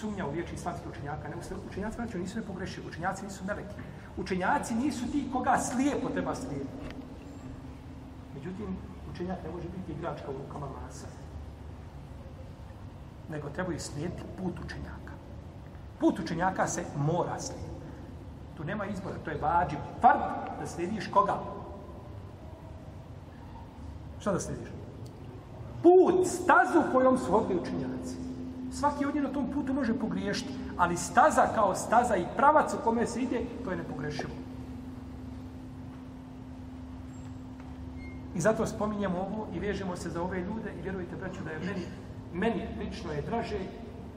sumnja 0.00 0.26
u 0.26 0.32
riječi 0.32 0.54
islamskih 0.54 0.90
učenjaka, 0.90 1.28
ne 1.28 1.36
učenjaci 1.70 1.96
znači, 1.96 2.18
nisu 2.18 2.38
ne 2.38 2.44
pogrešili, 2.44 2.88
učenjaci 2.88 3.24
nisu 3.24 3.44
meleki. 3.44 3.74
Učenjaci 4.16 4.74
nisu 4.74 5.12
ti 5.12 5.28
koga 5.32 5.58
slijepo 5.58 6.08
treba 6.08 6.34
slijediti. 6.34 6.86
Međutim, 8.34 8.76
učenjak 9.12 9.38
ne 9.44 9.50
može 9.50 9.68
biti 9.68 9.92
igračka 9.92 10.30
u 10.30 10.38
rukama 10.38 10.66
masa 10.82 11.06
nego 13.28 13.48
trebaju 13.48 13.80
slijediti 13.80 14.22
put 14.38 14.52
učenjaka. 14.64 15.12
Put 16.00 16.18
učenjaka 16.18 16.66
se 16.66 16.84
mora 16.96 17.38
slijediti. 17.38 17.70
Tu 18.56 18.64
nema 18.64 18.86
izbora, 18.86 19.16
to 19.24 19.30
je 19.30 19.40
vađiv. 19.40 19.78
fard 20.00 20.20
da 20.60 20.66
slijediš 20.66 21.08
koga? 21.10 21.38
Šta 24.20 24.32
da 24.32 24.40
slijediš? 24.40 24.68
Put, 25.82 26.26
stazu 26.26 26.92
kojom 26.92 27.18
su 27.18 27.30
hodili 27.30 27.60
učenjaci. 27.60 28.25
Svaki 28.78 29.06
od 29.06 29.14
njih 29.14 29.24
na 29.24 29.32
tom 29.32 29.50
putu 29.54 29.74
može 29.74 29.94
pogriješiti, 29.98 30.54
ali 30.76 30.96
staza 30.96 31.48
kao 31.54 31.74
staza 31.74 32.16
i 32.16 32.26
pravac 32.36 32.74
u 32.74 32.84
kome 32.84 33.06
se 33.06 33.22
ide, 33.22 33.40
to 33.64 33.70
je 33.70 33.76
nepogrešivo. 33.76 34.32
I 38.34 38.40
zato 38.40 38.66
spominjemo 38.66 39.18
ovo 39.18 39.46
i 39.54 39.58
vežemo 39.58 39.96
se 39.96 40.10
za 40.10 40.22
ove 40.22 40.40
ljude 40.40 40.72
i 40.78 40.82
vjerujte, 40.82 41.16
braću, 41.16 41.44
da 41.44 41.50
je 41.50 41.58
meni 41.58 41.86
meni 42.36 42.68
lično 42.78 43.12
je 43.12 43.22
draže 43.22 43.58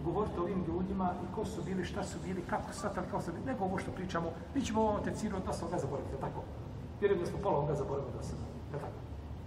govoriti 0.04 0.40
o 0.40 0.44
ovim 0.44 0.64
ljudima 0.68 1.14
i 1.24 1.36
ko 1.36 1.46
su 1.46 1.64
bili, 1.64 1.86
šta 1.86 2.04
su 2.04 2.18
bili, 2.26 2.42
kako 2.50 2.74
su 2.74 2.80
shvatali, 2.80 3.08
kako 3.12 3.24
su 3.24 3.32
bili, 3.32 3.46
nego 3.46 3.66
ovo 3.66 3.78
što 3.78 3.92
pričamo, 3.92 4.32
mi 4.56 4.62
ćemo 4.62 4.82
ovom 4.82 5.04
tefsiru 5.04 5.38
od 5.38 5.44
dosta 5.46 5.66
ovoga 5.66 5.80
zaboraviti, 5.80 6.22
tako? 6.22 6.44
Vjerujem 7.00 7.24
da 7.24 7.30
smo 7.30 7.40
pola 7.40 7.58
ovoga 7.58 7.76
zaboravili 7.76 8.14
do 8.18 8.24
sada, 8.24 8.42
tako? 8.72 8.88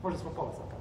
Možda 0.02 0.18
smo 0.18 0.30
pola 0.30 0.52
zaboravili. 0.52 0.71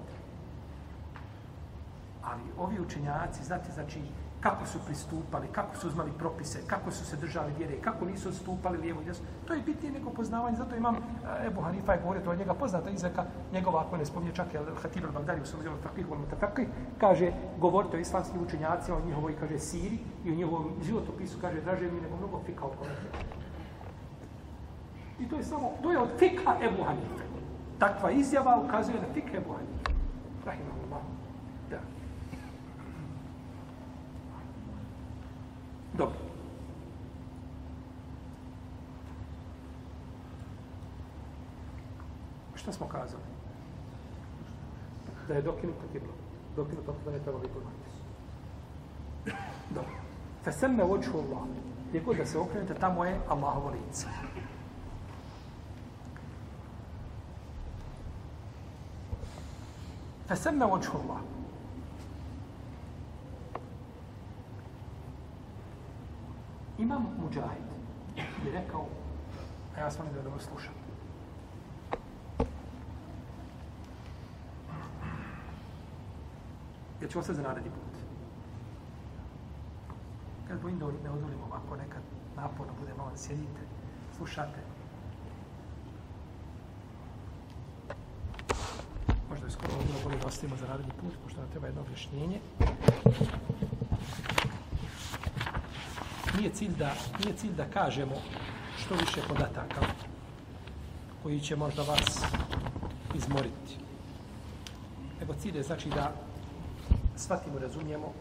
Ali 2.24 2.44
ovi 2.58 2.80
učenjaci, 2.80 3.44
znate, 3.44 3.72
znači, 3.72 4.02
kako 4.42 4.66
su 4.66 4.80
pristupali, 4.86 5.48
kako 5.52 5.76
su 5.76 5.88
uzmali 5.88 6.12
propise, 6.18 6.60
kako 6.68 6.92
su 6.92 7.06
se 7.06 7.18
držali 7.18 7.54
vjere, 7.58 7.82
kako 7.82 8.06
nisu 8.06 8.30
odstupali 8.30 8.78
lijevo 8.78 9.02
i 9.02 9.06
desno. 9.06 9.26
To 9.48 9.54
je 9.54 9.62
bitnije 9.62 9.94
nego 9.94 10.10
poznavanje. 10.10 10.58
Zato 10.58 10.76
imam 10.76 10.96
eh, 10.96 11.48
Ebu 11.48 11.62
Hanifa 11.62 11.94
je 11.94 12.02
govorio, 12.02 12.22
to 12.22 12.32
je 12.32 12.38
njega 12.38 12.54
poznata 12.54 12.90
izreka, 12.90 13.26
njegova, 13.54 13.82
ako 13.82 13.98
ne 13.98 14.06
spominje 14.06 14.32
čak, 14.36 14.54
je 14.54 14.60
Hatib 14.82 15.06
al 15.06 15.12
Bagdari 15.12 15.42
u 15.42 15.46
svom 15.46 15.62
djelu 15.62 15.78
Fakih 15.84 16.12
u 16.12 16.14
al 16.14 16.66
kaže, 16.98 17.32
govorite 17.60 17.98
o 17.98 18.00
islamskim 18.00 18.42
učenjacima, 18.42 18.98
o 18.98 19.06
njihovoj, 19.06 19.36
kaže, 19.40 19.60
siri 19.60 20.00
i 20.26 20.32
o 20.32 20.36
njihovom 20.36 20.72
životopisu, 20.86 21.38
kaže, 21.42 21.62
draže 21.62 21.92
mi 21.92 22.02
nego 22.02 22.18
mnogo 22.18 22.42
fika 22.46 22.66
od 22.66 22.72
kolega. 22.78 23.02
I 25.20 25.30
to 25.30 25.36
je 25.36 25.44
samo, 25.44 25.72
to 25.82 25.92
je 25.92 26.00
od 26.00 26.10
fika 26.20 26.58
Ebu 26.62 26.84
Hanife. 26.84 27.24
Takva 27.80 28.12
izjava 28.12 28.62
ukazuje 28.66 28.98
na 29.02 29.14
fika 29.14 29.38
Ebu 29.38 29.54
Hanife. 29.54 29.92
Rahimahu. 30.46 30.82
Da. 31.70 31.78
Dobro. 35.98 36.16
Šta 42.56 42.72
smo 42.72 42.88
kazali? 42.88 43.24
Da 45.28 45.34
je 45.34 45.42
dokinuto 45.42 45.82
kiblo. 45.94 46.14
Dokinuto 46.56 46.96
da 47.06 47.12
ne 47.12 47.20
treba 47.20 47.40
biti 47.40 47.54
Dobro. 49.70 49.94
Fesemme 50.44 50.84
oču 50.84 51.12
Allah. 51.14 51.48
Gdje 51.90 52.02
god 52.02 52.18
da 52.18 52.26
se 52.26 52.40
okrenete, 52.40 52.74
tamo 52.74 53.06
je 53.06 53.20
Allahovo 53.30 53.70
lice. 53.70 54.08
Fesemme 60.28 60.66
oču 60.66 60.92
Allah. 61.04 61.31
Imam 66.82 67.06
Mujahid 67.18 67.66
je 68.46 68.52
rekao, 68.52 68.86
a 69.76 69.80
ja 69.80 69.92
sam 69.92 70.06
da 70.16 70.22
dobro 70.22 70.40
slušam. 70.40 70.74
Jer 77.02 77.12
ću 77.12 77.20
ostati 77.20 77.38
za 77.38 77.42
naredni 77.42 77.70
put. 77.70 78.02
Kad 80.48 80.62
bojim 80.62 80.80
da 80.80 80.86
ne 80.86 81.10
odvolimo 81.10 81.46
ovako, 81.46 81.76
nekad 81.76 82.02
naporno 82.36 82.74
bude 82.80 82.94
malo 82.98 83.12
sjedite, 83.16 83.62
slušate. 84.18 84.60
Možda 89.30 89.46
je 89.46 89.52
skoro 89.52 89.72
bilo 89.88 90.00
bolje 90.04 90.18
da 90.18 90.28
ostavimo 90.28 90.58
za 90.58 90.68
naredni 90.68 90.92
put, 91.02 91.14
pošto 91.24 91.42
nam 91.42 91.50
treba 91.50 91.68
jedno 91.68 91.82
objašnjenje 91.82 92.40
nije 96.38 96.50
cilj 96.50 96.76
da 96.78 96.94
nije 97.24 97.36
cilj 97.36 97.52
da 97.52 97.66
kažemo 97.66 98.16
što 98.78 98.96
više 98.96 99.22
podataka 99.28 99.82
koji 101.24 101.40
će 101.40 101.56
možda 101.56 101.82
vas 101.82 102.24
izmoriti. 103.16 103.78
Nego 105.20 105.34
cilj 105.34 105.58
je 105.58 105.64
znači 105.64 105.90
da 105.90 106.12
shvatimo, 107.16 107.60
razumijemo 107.60 108.14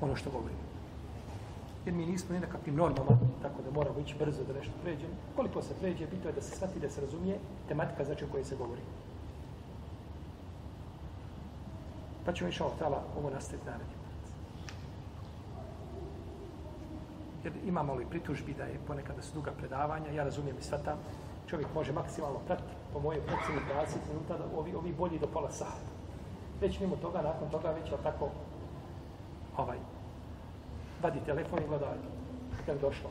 ono 0.00 0.16
što 0.16 0.30
govorimo. 0.30 0.60
Jer 1.86 1.94
mi 1.94 2.06
nismo 2.06 2.34
ni 2.34 2.40
nekakvim 2.40 2.76
normama, 2.76 3.18
tako 3.42 3.62
da 3.62 3.70
moramo 3.70 4.00
ići 4.00 4.14
brzo 4.18 4.44
da 4.44 4.52
nešto 4.52 4.72
pređemo. 4.82 5.12
Koliko 5.36 5.62
se 5.62 5.74
pređe, 5.80 6.06
bito 6.06 6.28
je 6.28 6.34
da 6.34 6.40
se 6.40 6.56
shvati, 6.56 6.80
da 6.80 6.90
se 6.90 7.00
razumije 7.00 7.38
tematika 7.68 8.04
znači 8.04 8.24
o 8.24 8.28
kojoj 8.30 8.44
se 8.44 8.56
govori. 8.56 8.80
Pa 12.24 12.32
ćemo 12.32 12.50
išao 12.50 12.72
tala 12.78 13.02
ovo 13.18 13.30
nastaviti 13.30 13.66
naredno. 13.66 13.99
Jer 17.44 17.52
imamo 17.66 17.94
li 17.94 18.06
pritužbi 18.10 18.54
da 18.54 18.64
je 18.64 18.80
ponekad 18.86 19.16
da 19.16 19.22
su 19.22 19.34
duga 19.34 19.50
predavanja, 19.50 20.10
ja 20.10 20.24
razumijem 20.24 20.56
i 20.58 20.62
svatam, 20.62 20.98
čovjek 21.46 21.68
može 21.74 21.92
maksimalno 21.92 22.38
pratiti, 22.38 22.72
po 22.92 23.00
moje 23.00 23.20
procjeni 23.20 23.60
20 23.74 24.08
minuta, 24.08 24.38
da 24.38 24.44
ovi, 24.58 24.74
ovi 24.74 24.92
bolji 24.92 25.18
do 25.18 25.26
pola 25.26 25.50
sata. 25.50 25.90
Već 26.60 26.80
mimo 26.80 26.96
toga, 26.96 27.22
nakon 27.22 27.50
toga, 27.50 27.70
već 27.70 27.92
je 27.92 27.98
tako, 28.02 28.28
ovaj, 29.56 29.78
vadi 31.02 31.20
telefon 31.26 31.58
i 31.62 31.66
gleda, 31.68 31.94
kad 32.66 32.76
je 32.76 32.80
došlo. 32.80 33.10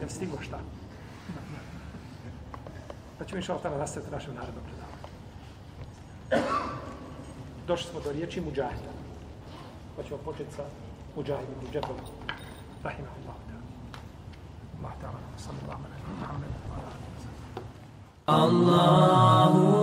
Ne 0.00 0.08
stiglo 0.08 0.40
šta. 0.40 0.58
Pa 3.18 3.24
ćemo 3.24 3.38
išao 3.38 3.58
tamo 3.58 3.76
nastaviti 3.76 4.12
našem 4.12 4.34
narodnom 4.34 4.64
predavanju. 4.64 4.92
Došli 7.66 7.90
smo 7.90 8.00
do 8.00 8.12
riječi 8.12 8.40
muđahida. 8.40 8.92
Pa 9.96 10.02
ćemo 10.02 10.18
početi 10.24 10.54
sa 10.54 10.62
Mujahidom 12.82 13.14
u 13.14 13.22
džepom. 13.22 13.32
Rahimahullah. 13.32 13.36
Allah 14.82 14.94
ta'ala. 15.00 15.20
Sallallahu 15.38 15.82
alaihi 15.86 16.02
wa 16.02 16.18
sallam. 16.18 16.52
Allah 18.26 19.81